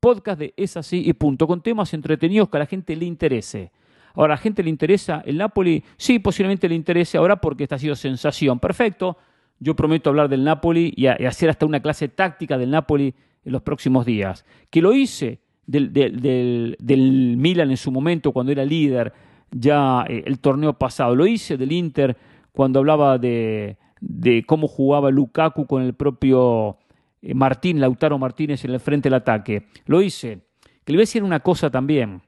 podcast 0.00 0.40
de 0.40 0.52
Es 0.56 0.76
así 0.76 1.02
y 1.06 1.12
punto, 1.12 1.46
con 1.46 1.62
temas 1.62 1.94
entretenidos 1.94 2.48
que 2.48 2.56
a 2.56 2.60
la 2.60 2.66
gente 2.66 2.96
le 2.96 3.04
interese. 3.04 3.70
Ahora, 4.14 4.34
¿a 4.34 4.36
la 4.36 4.42
gente 4.42 4.62
le 4.62 4.70
interesa 4.70 5.22
el 5.24 5.38
Napoli? 5.38 5.82
Sí, 5.96 6.18
posiblemente 6.18 6.68
le 6.68 6.74
interese 6.74 7.18
ahora 7.18 7.36
porque 7.40 7.64
esta 7.64 7.76
ha 7.76 7.78
sido 7.78 7.94
sensación. 7.94 8.58
Perfecto. 8.58 9.16
Yo 9.58 9.76
prometo 9.76 10.10
hablar 10.10 10.28
del 10.28 10.44
Napoli 10.44 10.92
y, 10.96 11.06
hacer 11.06 11.48
hasta 11.50 11.66
una 11.66 11.80
clase 11.80 12.08
táctica 12.08 12.58
del 12.58 12.70
Napoli 12.70 13.14
en 13.44 13.52
los 13.52 13.62
próximos 13.62 14.04
días. 14.04 14.44
Que 14.70 14.82
lo 14.82 14.92
hice 14.92 15.40
del, 15.66 15.92
del 15.92 17.36
Milan 17.38 17.70
en 17.70 17.76
su 17.76 17.92
momento 17.92 18.32
cuando 18.32 18.52
era 18.52 18.64
líder, 18.64 19.12
ya 19.50 20.04
eh, 20.08 20.24
el 20.26 20.40
torneo 20.40 20.72
pasado. 20.72 21.14
Lo 21.14 21.26
hice 21.26 21.56
del 21.56 21.72
Inter 21.72 22.16
cuando 22.52 22.80
hablaba 22.80 23.18
de, 23.18 23.76
de 24.00 24.44
cómo 24.44 24.66
jugaba 24.66 25.10
Lukaku 25.10 25.66
con 25.66 25.82
el 25.82 25.94
propio 25.94 26.78
eh, 27.22 27.34
Martín, 27.34 27.80
Lautaro 27.80 28.18
Martínez 28.18 28.64
en 28.64 28.72
el 28.72 28.80
frente 28.80 29.08
del 29.08 29.14
ataque. 29.14 29.66
Lo 29.86 30.02
hice. 30.02 30.40
Que 30.84 30.92
le 30.92 30.96
voy 30.96 31.02
a 31.02 31.08
decir 31.08 31.22
una 31.22 31.40
cosa 31.40 31.70
también. 31.70 32.22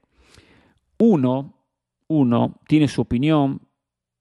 Uno, 0.97 1.54
uno 2.07 2.59
tiene 2.67 2.87
su 2.87 3.01
opinión, 3.01 3.61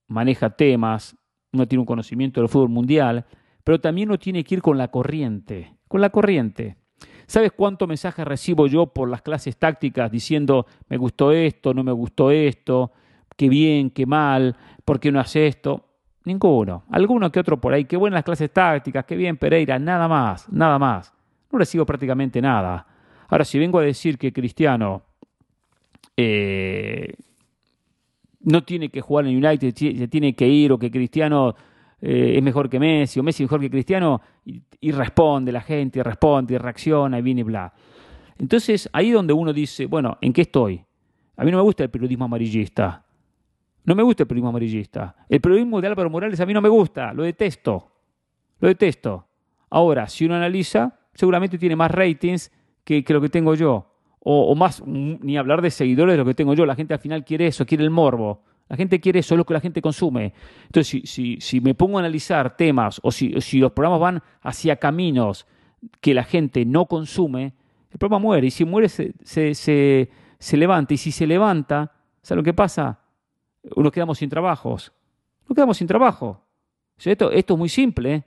maneja 0.09 0.51
temas, 0.51 1.17
uno 1.53 1.67
tiene 1.67 1.81
un 1.81 1.87
conocimiento 1.87 2.41
del 2.41 2.49
fútbol 2.49 2.69
mundial, 2.69 3.25
pero 3.63 3.81
también 3.81 4.09
uno 4.09 4.19
tiene 4.19 4.45
que 4.45 4.57
ir 4.57 4.63
con 4.63 4.77
la 4.79 4.89
corriente, 4.89 5.77
con 5.89 6.01
la 6.01 6.11
corriente. 6.11 6.77
¿Sabes 7.27 7.53
cuántos 7.53 7.89
mensajes 7.89 8.25
recibo 8.27 8.67
yo 8.67 8.87
por 8.87 9.09
las 9.09 9.23
clases 9.23 9.57
tácticas 9.57 10.11
diciendo 10.11 10.67
me 10.89 10.97
gustó 10.97 11.33
esto, 11.33 11.73
no 11.73 11.83
me 11.83 11.93
gustó 11.93 12.31
esto, 12.31 12.93
qué 13.37 13.49
bien, 13.49 13.91
qué 13.91 14.05
mal, 14.05 14.57
por 14.85 15.01
qué 15.01 15.11
no 15.11 15.21
hace 15.21 15.47
esto? 15.47 15.89
Ninguno. 16.25 16.85
Alguno 16.91 17.31
que 17.31 17.41
otro 17.41 17.61
por 17.61 17.75
ahí. 17.75 17.85
Qué 17.85 17.97
buenas 17.97 18.25
clases 18.25 18.51
tácticas, 18.51 19.05
qué 19.05 19.15
bien 19.17 19.37
Pereira. 19.37 19.79
Nada 19.79 20.09
más, 20.09 20.51
nada 20.51 20.79
más. 20.79 21.13
No 21.53 21.59
recibo 21.59 21.85
prácticamente 21.85 22.41
nada. 22.41 22.87
Ahora, 23.29 23.45
si 23.45 23.59
vengo 23.59 23.79
a 23.79 23.83
decir 23.83 24.19
que 24.19 24.33
Cristiano 24.33 25.03
eh, 26.17 27.15
no 28.45 28.63
tiene 28.63 28.89
que 28.89 29.01
jugar 29.01 29.27
en 29.27 29.45
United, 29.45 29.75
se 29.75 30.09
tiene 30.09 30.35
que 30.35 30.47
ir, 30.47 30.73
o 30.73 30.79
que 30.79 30.91
Cristiano 30.91 31.55
eh, 32.01 32.35
es 32.37 32.43
mejor 32.43 32.69
que 32.69 32.79
Messi, 32.79 33.21
o 33.21 33.23
Messi 33.23 33.43
mejor 33.43 33.61
que 33.61 33.71
Cristiano, 33.71 34.21
y, 34.45 34.93
responde 34.93 35.51
la 35.51 35.63
gente, 35.63 35.99
y 35.99 36.03
responde, 36.03 36.55
y 36.55 36.59
reacciona, 36.59 37.19
y 37.19 37.23
viene 37.23 37.43
bla. 37.43 37.73
Entonces, 38.39 38.89
ahí 38.93 39.11
donde 39.11 39.33
uno 39.33 39.53
dice, 39.53 39.87
bueno, 39.87 40.19
¿en 40.21 40.33
qué 40.33 40.43
estoy? 40.43 40.85
A 41.37 41.45
mí 41.45 41.51
no 41.51 41.57
me 41.57 41.63
gusta 41.63 41.83
el 41.85 41.91
periodismo 41.91 42.27
amarillista. 42.27 43.05
No 43.85 43.95
me 43.95 44.03
gusta 44.03 44.23
el 44.23 44.27
periodismo 44.27 44.51
amarillista. 44.51 45.17
El 45.29 45.41
periodismo 45.41 45.81
de 45.81 45.89
Álvaro 45.89 46.11
Morales 46.11 46.41
a 46.41 46.47
mí 46.47 46.53
no 46.53 46.61
me 46.61 46.69
gusta, 46.69 47.13
lo 47.13 47.23
detesto. 47.23 47.93
Lo 48.61 48.69
detesto. 48.69 49.27
Ahora, 49.71 50.09
si 50.09 50.25
uno 50.25 50.35
analiza, 50.35 51.01
seguramente 51.15 51.59
tiene 51.59 51.77
más 51.77 51.91
ratings 51.91 52.51
que, 52.85 53.05
lo 53.09 53.21
que 53.21 53.29
tengo 53.29 53.55
yo. 53.55 53.94
O, 54.27 54.55
más, 54.55 54.83
ni 54.87 55.37
hablar 55.37 55.61
de 55.61 55.71
seguidores 55.71 56.15
de 56.15 56.19
lo 56.19 56.25
que 56.25 56.35
tengo 56.35 56.55
yo. 56.55 56.65
La 56.65 56.75
gente 56.75 56.95
al 56.95 57.01
final 57.01 57.25
quiere 57.25 57.47
eso, 57.47 57.67
quiere 57.67 57.85
el 57.85 57.91
morbo. 57.91 58.43
La 58.69 58.77
gente 58.77 58.99
quiere 58.99 59.21
eso, 59.21 59.35
es 59.35 59.39
lo 59.39 59.45
que 59.45 59.53
la 59.53 59.61
gente 59.61 59.83
consume. 59.83 60.33
Entonces, 60.67 61.03
si, 61.05 61.39
si, 61.41 61.61
me 61.61 61.75
pongo 61.75 61.99
a 61.99 62.01
analizar 62.01 62.57
temas 62.57 63.01
o 63.03 63.13
si, 63.13 63.39
si, 63.43 63.59
los 63.59 63.73
programas 63.73 64.01
van 64.01 64.23
hacia 64.41 64.77
caminos 64.77 65.47
que 66.01 66.15
la 66.15 66.25
gente 66.25 66.65
no 66.65 66.87
consume, 66.87 67.53
el 67.91 67.99
programa 67.99 68.23
muere. 68.23 68.47
Y 68.47 68.51
si 68.51 68.65
muere, 68.65 68.89
se, 68.89 69.13
se, 69.23 69.55
se, 69.55 70.11
se 70.39 70.57
levanta. 70.57 70.95
Y 70.95 70.97
si 70.97 71.13
se 71.13 71.27
levanta, 71.27 71.93
¿sabes 72.23 72.39
lo 72.39 72.43
que 72.43 72.55
pasa? 72.55 73.01
nos 73.77 73.93
quedamos 73.93 74.19
sin 74.19 74.31
trabajos. 74.31 74.93
Nos 75.49 75.55
quedamos 75.55 75.77
sin 75.77 75.87
trabajo. 75.87 76.41
esto, 76.99 77.31
esto 77.31 77.55
es 77.55 77.59
muy 77.59 77.69
simple. 77.69 78.15
¿eh? 78.15 78.25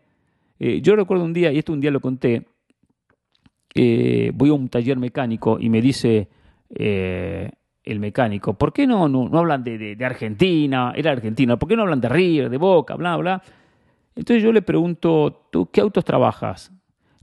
Eh, 0.59 0.81
yo 0.81 0.95
recuerdo 0.95 1.23
un 1.23 1.33
día, 1.33 1.51
y 1.51 1.59
esto 1.59 1.73
un 1.73 1.79
día 1.79 1.91
lo 1.91 1.99
conté, 1.99 2.47
eh, 3.73 4.31
voy 4.33 4.49
a 4.49 4.53
un 4.53 4.69
taller 4.69 4.97
mecánico 4.97 5.57
y 5.59 5.69
me 5.69 5.81
dice 5.81 6.29
el 6.69 7.99
mecánico, 7.99 8.53
¿por 8.53 8.73
qué 8.73 8.85
no, 8.85 9.07
no, 9.07 9.29
hablan 9.37 9.63
de, 9.63 9.95
de, 9.95 10.05
Argentina? 10.05 10.91
Era 10.95 11.11
Argentina, 11.11 11.57
¿por 11.57 11.69
qué 11.69 11.75
no 11.75 11.83
hablan 11.83 12.01
de 12.01 12.09
River, 12.09 12.49
de 12.49 12.57
Boca, 12.57 12.95
bla, 12.95 13.15
bla? 13.15 13.41
Entonces 14.15 14.43
yo 14.43 14.51
le 14.51 14.61
pregunto, 14.61 15.47
¿tú 15.51 15.69
qué 15.71 15.81
autos 15.81 16.03
trabajas? 16.03 16.71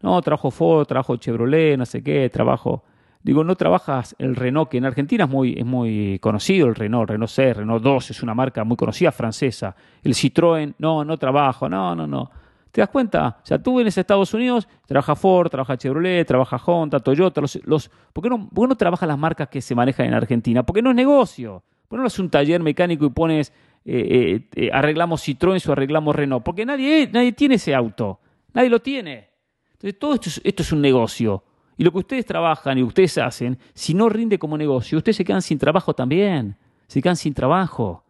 No, 0.00 0.20
trabajo 0.22 0.50
Ford, 0.50 0.86
trabajo 0.86 1.16
Chevrolet, 1.16 1.76
no 1.76 1.86
sé 1.86 2.02
qué, 2.02 2.28
trabajo... 2.30 2.84
Digo, 3.22 3.42
no 3.42 3.56
trabajas 3.56 4.14
el 4.18 4.36
Renault, 4.36 4.68
que 4.68 4.76
en 4.76 4.84
Argentina 4.84 5.24
es 5.24 5.30
muy, 5.30 5.54
es 5.58 5.64
muy 5.64 6.18
conocido, 6.18 6.68
el 6.68 6.74
Renault, 6.74 7.08
Renault 7.08 7.30
C, 7.30 7.54
Renault 7.54 7.82
2 7.82 8.10
es 8.10 8.22
una 8.22 8.34
marca 8.34 8.64
muy 8.64 8.76
conocida 8.76 9.10
francesa. 9.12 9.74
El 10.02 10.12
Citroën, 10.12 10.74
no, 10.78 11.06
no 11.06 11.16
trabajo, 11.16 11.66
no, 11.66 11.96
no, 11.96 12.06
no. 12.06 12.30
¿Te 12.74 12.80
das 12.80 12.90
cuenta? 12.90 13.38
O 13.40 13.46
sea, 13.46 13.56
tú 13.56 13.78
en 13.78 13.86
Estados 13.86 14.34
Unidos, 14.34 14.66
trabaja 14.84 15.14
Ford, 15.14 15.48
trabaja 15.48 15.76
Chevrolet, 15.76 16.26
trabaja 16.26 16.56
Honda, 16.56 16.98
Toyota, 16.98 17.40
los, 17.40 17.54
los, 17.64 17.88
¿por, 18.12 18.24
qué 18.24 18.28
no, 18.28 18.48
¿por 18.48 18.68
no 18.68 18.74
trabajas 18.74 19.08
las 19.08 19.16
marcas 19.16 19.48
que 19.48 19.62
se 19.62 19.76
manejan 19.76 20.06
en 20.06 20.14
Argentina? 20.14 20.64
Porque 20.64 20.82
no 20.82 20.90
es 20.90 20.96
negocio. 20.96 21.62
¿Por 21.86 22.00
qué 22.00 22.00
no 22.00 22.08
es 22.08 22.18
un 22.18 22.30
taller 22.30 22.60
mecánico 22.60 23.04
y 23.04 23.10
pones, 23.10 23.52
eh, 23.84 23.94
eh, 23.94 24.48
eh, 24.56 24.70
arreglamos 24.72 25.24
Citroën 25.24 25.64
o 25.68 25.70
arreglamos 25.70 26.16
Renault? 26.16 26.42
Porque 26.42 26.66
nadie, 26.66 27.08
nadie 27.12 27.30
tiene 27.30 27.54
ese 27.54 27.76
auto, 27.76 28.18
nadie 28.52 28.68
lo 28.68 28.82
tiene. 28.82 29.28
Entonces, 29.74 29.96
todo 29.96 30.14
esto 30.14 30.28
es, 30.30 30.40
esto 30.42 30.62
es 30.64 30.72
un 30.72 30.80
negocio. 30.80 31.44
Y 31.76 31.84
lo 31.84 31.92
que 31.92 31.98
ustedes 31.98 32.26
trabajan 32.26 32.76
y 32.76 32.82
ustedes 32.82 33.16
hacen, 33.18 33.56
si 33.72 33.94
no 33.94 34.08
rinde 34.08 34.36
como 34.36 34.58
negocio, 34.58 34.98
ustedes 34.98 35.18
se 35.18 35.24
quedan 35.24 35.42
sin 35.42 35.58
trabajo 35.58 35.94
también, 35.94 36.56
se 36.88 37.00
quedan 37.00 37.14
sin 37.14 37.34
trabajo. 37.34 38.02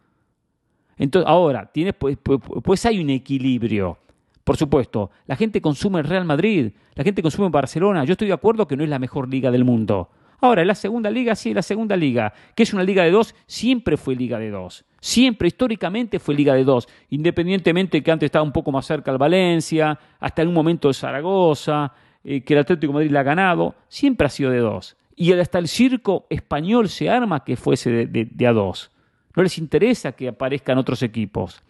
Entonces, 0.96 1.28
ahora, 1.28 1.70
tiene, 1.70 1.92
pues, 1.92 2.16
pues, 2.16 2.40
pues 2.62 2.86
hay 2.86 2.98
un 2.98 3.10
equilibrio. 3.10 3.98
Por 4.44 4.58
supuesto, 4.58 5.10
la 5.26 5.36
gente 5.36 5.62
consume 5.62 6.00
el 6.00 6.06
Real 6.06 6.26
Madrid, 6.26 6.72
la 6.94 7.02
gente 7.02 7.22
consume 7.22 7.48
Barcelona. 7.48 8.04
Yo 8.04 8.12
estoy 8.12 8.28
de 8.28 8.34
acuerdo 8.34 8.68
que 8.68 8.76
no 8.76 8.84
es 8.84 8.90
la 8.90 8.98
mejor 8.98 9.28
liga 9.28 9.50
del 9.50 9.64
mundo. 9.64 10.10
Ahora, 10.40 10.62
la 10.66 10.74
segunda 10.74 11.10
liga, 11.10 11.34
sí, 11.34 11.54
la 11.54 11.62
segunda 11.62 11.96
liga, 11.96 12.34
que 12.54 12.64
es 12.64 12.74
una 12.74 12.82
liga 12.82 13.02
de 13.02 13.10
dos, 13.10 13.34
siempre 13.46 13.96
fue 13.96 14.14
liga 14.14 14.38
de 14.38 14.50
dos. 14.50 14.84
Siempre, 15.00 15.48
históricamente, 15.48 16.18
fue 16.18 16.34
liga 16.34 16.52
de 16.52 16.64
dos. 16.64 16.86
Independientemente 17.08 18.02
que 18.02 18.10
antes 18.10 18.26
estaba 18.26 18.42
un 18.42 18.52
poco 18.52 18.70
más 18.70 18.84
cerca 18.84 19.10
el 19.10 19.16
Valencia, 19.16 19.98
hasta 20.20 20.42
en 20.42 20.48
un 20.48 20.54
momento 20.54 20.88
el 20.88 20.94
Zaragoza, 20.94 21.94
eh, 22.22 22.42
que 22.42 22.52
el 22.52 22.60
Atlético 22.60 22.92
Madrid 22.92 23.10
la 23.10 23.20
ha 23.20 23.22
ganado, 23.22 23.74
siempre 23.88 24.26
ha 24.26 24.30
sido 24.30 24.50
de 24.50 24.58
dos. 24.58 24.98
Y 25.16 25.32
hasta 25.32 25.58
el 25.58 25.68
circo 25.68 26.26
español 26.28 26.90
se 26.90 27.08
arma 27.08 27.42
que 27.44 27.56
fuese 27.56 28.06
de, 28.06 28.46
a 28.46 28.52
dos. 28.52 28.90
No 29.34 29.42
les 29.42 29.56
interesa 29.56 30.12
que 30.12 30.28
aparezcan 30.28 30.76
otros 30.76 31.02
equipos. 31.02 31.62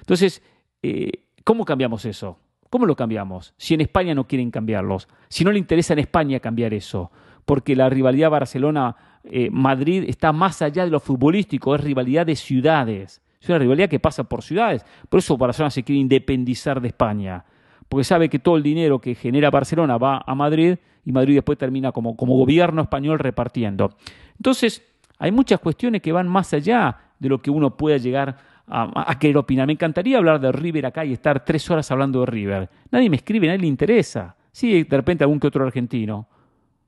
Entonces, 0.00 0.42
eh, 0.82 1.12
¿Cómo 1.44 1.64
cambiamos 1.64 2.04
eso? 2.04 2.38
¿Cómo 2.70 2.86
lo 2.86 2.96
cambiamos? 2.96 3.52
Si 3.56 3.74
en 3.74 3.80
España 3.80 4.14
no 4.14 4.26
quieren 4.26 4.50
cambiarlos, 4.50 5.08
si 5.28 5.44
no 5.44 5.52
le 5.52 5.58
interesa 5.58 5.92
en 5.92 5.98
España 5.98 6.40
cambiar 6.40 6.72
eso, 6.72 7.10
porque 7.44 7.76
la 7.76 7.88
rivalidad 7.90 8.30
Barcelona-Madrid 8.30 10.04
está 10.06 10.32
más 10.32 10.62
allá 10.62 10.84
de 10.84 10.90
lo 10.90 11.00
futbolístico, 11.00 11.74
es 11.74 11.82
rivalidad 11.82 12.24
de 12.24 12.36
ciudades, 12.36 13.20
es 13.40 13.48
una 13.48 13.58
rivalidad 13.58 13.88
que 13.88 14.00
pasa 14.00 14.24
por 14.24 14.42
ciudades, 14.42 14.84
por 15.08 15.18
eso 15.18 15.36
Barcelona 15.36 15.70
se 15.70 15.82
quiere 15.82 16.00
independizar 16.00 16.80
de 16.80 16.88
España, 16.88 17.44
porque 17.88 18.04
sabe 18.04 18.28
que 18.28 18.38
todo 18.38 18.56
el 18.56 18.62
dinero 18.62 19.00
que 19.00 19.14
genera 19.14 19.50
Barcelona 19.50 19.98
va 19.98 20.22
a 20.24 20.34
Madrid 20.34 20.76
y 21.04 21.12
Madrid 21.12 21.34
después 21.34 21.58
termina 21.58 21.92
como, 21.92 22.16
como 22.16 22.38
gobierno 22.38 22.82
español 22.82 23.18
repartiendo. 23.18 23.96
Entonces, 24.36 24.82
hay 25.18 25.32
muchas 25.32 25.60
cuestiones 25.60 26.00
que 26.00 26.12
van 26.12 26.28
más 26.28 26.54
allá 26.54 26.98
de 27.18 27.28
lo 27.28 27.42
que 27.42 27.50
uno 27.50 27.76
pueda 27.76 27.96
llegar 27.98 28.38
a, 28.74 29.18
querer 29.18 29.36
opinar. 29.36 29.66
Me 29.66 29.74
encantaría 29.74 30.16
hablar 30.16 30.40
de 30.40 30.50
River 30.50 30.86
acá 30.86 31.04
y 31.04 31.12
estar 31.12 31.44
tres 31.44 31.70
horas 31.70 31.90
hablando 31.90 32.20
de 32.20 32.26
River. 32.26 32.70
Nadie 32.90 33.10
me 33.10 33.16
escribe, 33.16 33.46
nadie 33.46 33.60
le 33.60 33.66
interesa. 33.66 34.34
Sí, 34.50 34.84
de 34.84 34.96
repente 34.96 35.24
algún 35.24 35.38
que 35.38 35.46
otro 35.46 35.64
argentino, 35.64 36.26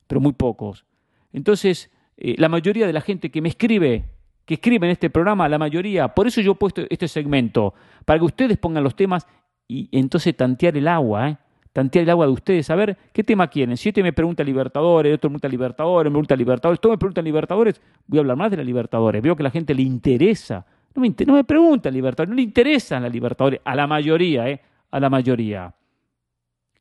pero 0.07 0.21
muy 0.21 0.33
pocos. 0.33 0.85
Entonces, 1.33 1.91
eh, 2.17 2.37
la 2.39 2.49
mayoría 2.49 2.87
de 2.87 2.93
la 2.93 3.03
gente 3.03 3.31
que 3.31 3.43
me 3.43 3.51
escribe, 3.51 4.05
que 4.47 4.55
escribe 4.55 4.87
en 4.87 4.93
este 4.93 5.11
programa, 5.11 5.49
la 5.49 5.59
mayoría, 5.59 6.09
por 6.09 6.27
eso 6.27 6.41
yo 6.41 6.53
he 6.53 6.55
puesto 6.55 6.83
este 6.89 7.07
segmento, 7.07 7.75
para 8.05 8.19
que 8.19 8.25
ustedes 8.25 8.57
pongan 8.57 8.83
los 8.83 8.97
temas 8.97 9.27
y 9.69 9.89
entonces 9.93 10.35
tantear 10.37 10.77
el 10.77 10.89
agua, 10.89 11.29
¿eh? 11.29 11.37
tantear 11.73 12.05
el 12.05 12.11
agua 12.11 12.27
de 12.27 12.33
ustedes, 12.33 12.71
a 12.71 12.77
ver 12.77 12.97
qué 13.13 13.25
tema 13.25 13.49
quieren. 13.49 13.77
Si 13.77 13.89
este 13.89 14.03
me 14.03 14.13
pregunta 14.13 14.45
Libertadores, 14.45 15.15
otro 15.15 15.29
me 15.29 15.39
pregunta 15.39 15.49
Libertadores, 15.49 16.11
me 16.11 16.15
pregunta 16.15 16.37
Libertadores, 16.37 16.81
todos 16.81 16.95
me 16.95 16.99
preguntan 16.99 17.25
Libertadores, 17.25 17.83
voy 18.07 18.19
a 18.19 18.21
hablar 18.21 18.37
más 18.37 18.51
de 18.51 18.59
la 18.59 18.65
Libertadores. 18.65 19.23
Veo 19.23 19.37
que 19.37 19.43
a 19.43 19.45
la 19.45 19.51
gente 19.51 19.75
le 19.75 19.83
interesa 19.83 20.65
no 20.95 21.03
me, 21.03 21.15
no 21.27 21.35
me 21.35 21.45
preguntan 21.45 21.93
Libertadores, 21.93 22.31
no 22.31 22.37
le 22.37 22.43
interesan 22.43 23.03
la 23.03 23.09
Libertadores, 23.09 23.61
a 23.65 23.75
la 23.75 23.87
mayoría, 23.87 24.49
¿eh? 24.49 24.61
A 24.91 25.01
la 25.01 25.11
mayoría. 25.11 25.75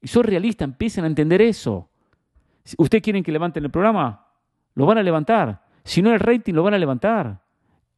Y 0.01 0.07
son 0.07 0.23
realistas, 0.23 0.67
empiecen 0.67 1.03
a 1.05 1.07
entender 1.07 1.41
eso. 1.41 1.89
¿Ustedes 2.77 3.01
quieren 3.01 3.23
que 3.23 3.31
levanten 3.31 3.63
el 3.63 3.71
programa? 3.71 4.27
Lo 4.75 4.85
van 4.85 4.97
a 4.97 5.03
levantar. 5.03 5.63
Si 5.83 6.01
no 6.01 6.13
el 6.13 6.19
rating, 6.19 6.53
lo 6.53 6.63
van 6.63 6.73
a 6.73 6.77
levantar. 6.77 7.41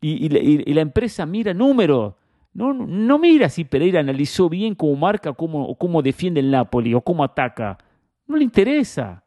Y, 0.01 0.30
la, 0.74 0.82
empresa 0.82 1.26
mira 1.26 1.53
números. 1.53 2.13
No, 2.53 2.74
no 2.74 3.20
mira 3.20 3.49
si 3.49 3.66
Pereira 3.66 3.99
analizó 3.99 4.49
bien 4.49 4.76
cómo 4.76 4.95
marca 4.95 5.34
cómo, 5.34 5.76
cómo 5.76 6.01
defiende 6.01 6.39
el 6.39 6.51
Napoli 6.51 6.93
o 6.93 7.01
cómo 7.01 7.24
ataca. 7.24 7.78
No 8.28 8.38
le 8.38 8.43
interesa. 8.43 9.24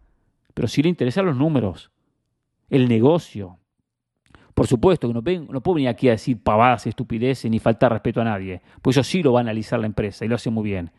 Pero 0.55 0.67
sí 0.69 0.83
le 0.83 0.89
interesan 0.89 1.27
los 1.27 1.37
números, 1.37 1.91
el 2.71 2.89
negocio. 2.89 3.59
Por 4.59 4.67
supuesto 4.67 5.07
que 5.07 5.15
no, 5.15 5.23
no 5.53 5.61
puedo 5.61 5.77
venir 5.77 5.89
aquí 5.89 6.09
a 6.09 6.11
decir 6.11 6.43
pavadas, 6.43 6.85
estupideces, 6.89 7.49
ni 7.49 7.61
faltar 7.61 7.93
respeto 7.93 8.21
a 8.21 8.25
nadie, 8.25 8.61
pues 8.83 8.97
eso 8.97 9.05
sí 9.05 9.23
lo 9.23 9.33
va 9.33 9.39
a 9.39 9.43
analizar 9.43 9.79
la 9.79 9.87
empresa 9.87 10.25
y 10.25 10.29
lo 10.29 10.35
hace 10.35 10.51
muy 10.51 10.65
bien. 10.65 10.91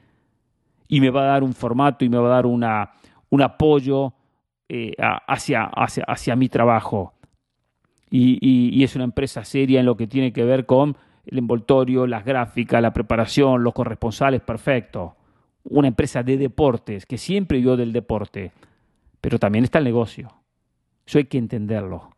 Y 0.88 1.02
me 1.02 1.10
va 1.10 1.24
a 1.24 1.26
dar 1.26 1.44
un 1.44 1.52
formato 1.52 2.06
y 2.06 2.10
me 2.10 2.18
va 2.18 2.28
a 2.28 2.36
dar 2.36 2.46
una, 2.46 2.92
un 3.30 3.42
apoyo 3.42 4.14
eh, 4.70 4.94
hacia, 5.28 5.66
hacia, 5.66 6.06
hacia, 6.06 6.38
mi 6.38 6.48
trabajo. 6.48 7.16
Y, 8.10 8.82
es 8.82 8.96
una 8.96 9.04
empresa 9.04 9.44
seria 9.44 9.82
en 9.82 9.86
lo 9.86 9.98
que 9.98 10.08
tiene 10.08 10.32
que 10.32 10.46
ver 10.46 10.66
con 10.66 10.96
el 11.26 11.38
envoltorio, 11.40 12.08
las 12.08 12.24
gráficas, 12.24 12.82
la 12.82 12.94
preparación, 12.94 13.62
los 13.62 13.74
corresponsales, 13.74 14.40
perfecto. 14.40 15.18
Una 15.66 15.90
empresa 15.90 16.24
de 16.24 16.38
deportes, 16.38 17.06
que 17.06 17.18
siempre 17.18 17.60
vio 17.60 17.76
del 17.76 17.92
deporte, 17.92 18.54
pero 19.20 19.38
también 19.38 19.66
está 19.66 19.80
el 19.80 19.84
negocio. 19.84 20.32
Eso 21.06 21.18
hay 21.18 21.26
que 21.26 21.38
entenderlo. 21.38 22.12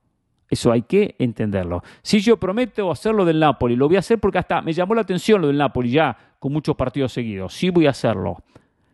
Eso 0.51 0.69
hay 0.69 0.81
que 0.81 1.15
entenderlo. 1.17 1.81
Si 2.01 2.19
yo 2.19 2.35
prometo 2.35 2.91
hacerlo 2.91 3.23
del 3.23 3.39
Napoli, 3.39 3.77
lo 3.77 3.87
voy 3.87 3.95
a 3.95 3.99
hacer 3.99 4.19
porque 4.19 4.37
hasta 4.37 4.61
me 4.61 4.73
llamó 4.73 4.93
la 4.93 5.01
atención 5.01 5.39
lo 5.39 5.47
del 5.47 5.57
Napoli 5.57 5.91
ya 5.91 6.17
con 6.39 6.51
muchos 6.51 6.75
partidos 6.75 7.13
seguidos. 7.13 7.53
Sí 7.53 7.69
voy 7.69 7.87
a 7.87 7.91
hacerlo. 7.91 8.43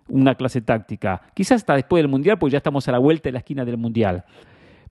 Una 0.08 0.36
clase 0.36 0.62
táctica. 0.62 1.20
Quizás 1.34 1.62
hasta 1.62 1.74
después 1.74 2.04
del 2.04 2.10
Mundial, 2.10 2.38
porque 2.38 2.52
ya 2.52 2.58
estamos 2.58 2.88
a 2.88 2.92
la 2.92 3.00
vuelta 3.00 3.30
de 3.30 3.32
la 3.34 3.40
esquina 3.40 3.66
del 3.66 3.78
Mundial. 3.78 4.24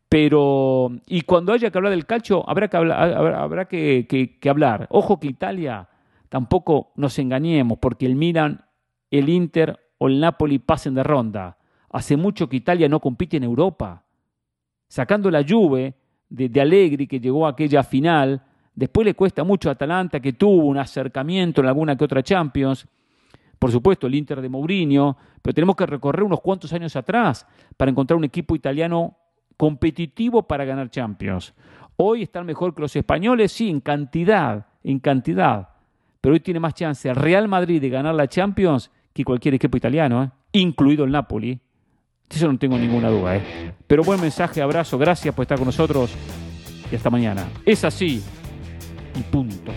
Pero, 0.08 0.90
y 1.06 1.20
cuando 1.20 1.52
haya 1.52 1.70
que 1.70 1.78
hablar 1.78 1.92
del 1.92 2.04
calcio, 2.04 2.42
habrá 2.50 2.66
que, 2.66 2.76
hablar, 2.76 3.68
que, 3.68 4.38
hablar. 4.50 4.88
Ojo 4.90 5.20
que 5.20 5.28
Italia, 5.28 5.88
tampoco 6.28 6.90
nos 6.96 7.16
engañemos, 7.20 7.78
porque 7.78 8.06
el 8.06 8.16
Milan, 8.16 8.64
el 9.12 9.28
Inter 9.28 9.78
o 9.98 10.08
el 10.08 10.18
Napoli 10.18 10.58
pasen 10.58 10.94
de 10.94 11.04
ronda. 11.04 11.58
Hace 11.90 12.16
mucho 12.16 12.48
que 12.48 12.56
Italia 12.56 12.88
no 12.88 12.98
compite 12.98 13.36
en 13.36 13.44
Europa. 13.44 14.02
Sacando 14.88 15.30
la 15.30 15.44
Juve, 15.48 15.94
de, 16.28 16.48
de 16.48 16.60
Allegri 16.60 17.06
que 17.06 17.20
llegó 17.20 17.46
a 17.46 17.50
aquella 17.50 17.82
final. 17.82 18.42
Después 18.74 19.04
le 19.04 19.14
cuesta 19.14 19.44
mucho 19.44 19.68
a 19.68 19.72
Atalanta 19.72 20.20
que 20.20 20.34
tuvo 20.34 20.66
un 20.66 20.78
acercamiento 20.78 21.60
en 21.60 21.68
alguna 21.68 21.96
que 21.96 22.04
otra 22.04 22.22
Champions. 22.22 22.86
Por 23.58 23.70
supuesto, 23.70 24.06
el 24.06 24.14
Inter 24.14 24.40
de 24.40 24.48
Mourinho, 24.48 25.16
pero 25.40 25.54
tenemos 25.54 25.76
que 25.76 25.86
recorrer 25.86 26.22
unos 26.22 26.40
cuantos 26.40 26.72
años 26.72 26.94
atrás 26.94 27.46
para 27.76 27.90
encontrar 27.90 28.18
un 28.18 28.24
equipo 28.24 28.54
italiano 28.54 29.16
competitivo 29.56 30.42
para 30.42 30.64
ganar 30.64 30.90
Champions. 30.90 31.54
Hoy 31.96 32.22
están 32.22 32.44
mejor 32.44 32.74
que 32.74 32.82
los 32.82 32.94
españoles, 32.94 33.52
sí, 33.52 33.70
en 33.70 33.80
cantidad, 33.80 34.66
en 34.84 34.98
cantidad. 34.98 35.70
Pero 36.20 36.34
hoy 36.34 36.40
tiene 36.40 36.60
más 36.60 36.74
chance 36.74 37.08
el 37.08 37.16
Real 37.16 37.48
Madrid 37.48 37.80
de 37.80 37.88
ganar 37.88 38.14
la 38.14 38.28
Champions 38.28 38.90
que 39.14 39.24
cualquier 39.24 39.54
equipo 39.54 39.78
italiano, 39.78 40.22
¿eh? 40.22 40.30
incluido 40.52 41.04
el 41.04 41.12
Napoli. 41.12 41.58
Eso 42.30 42.50
no 42.50 42.58
tengo 42.58 42.76
ninguna 42.76 43.08
duda. 43.08 43.36
¿eh? 43.36 43.72
Pero 43.86 44.02
buen 44.02 44.20
mensaje, 44.20 44.60
abrazo, 44.60 44.98
gracias 44.98 45.34
por 45.34 45.42
estar 45.42 45.58
con 45.58 45.66
nosotros 45.66 46.10
y 46.90 46.96
hasta 46.96 47.10
mañana. 47.10 47.48
Es 47.64 47.84
así 47.84 48.22
y 49.14 49.22
punto. 49.22 49.72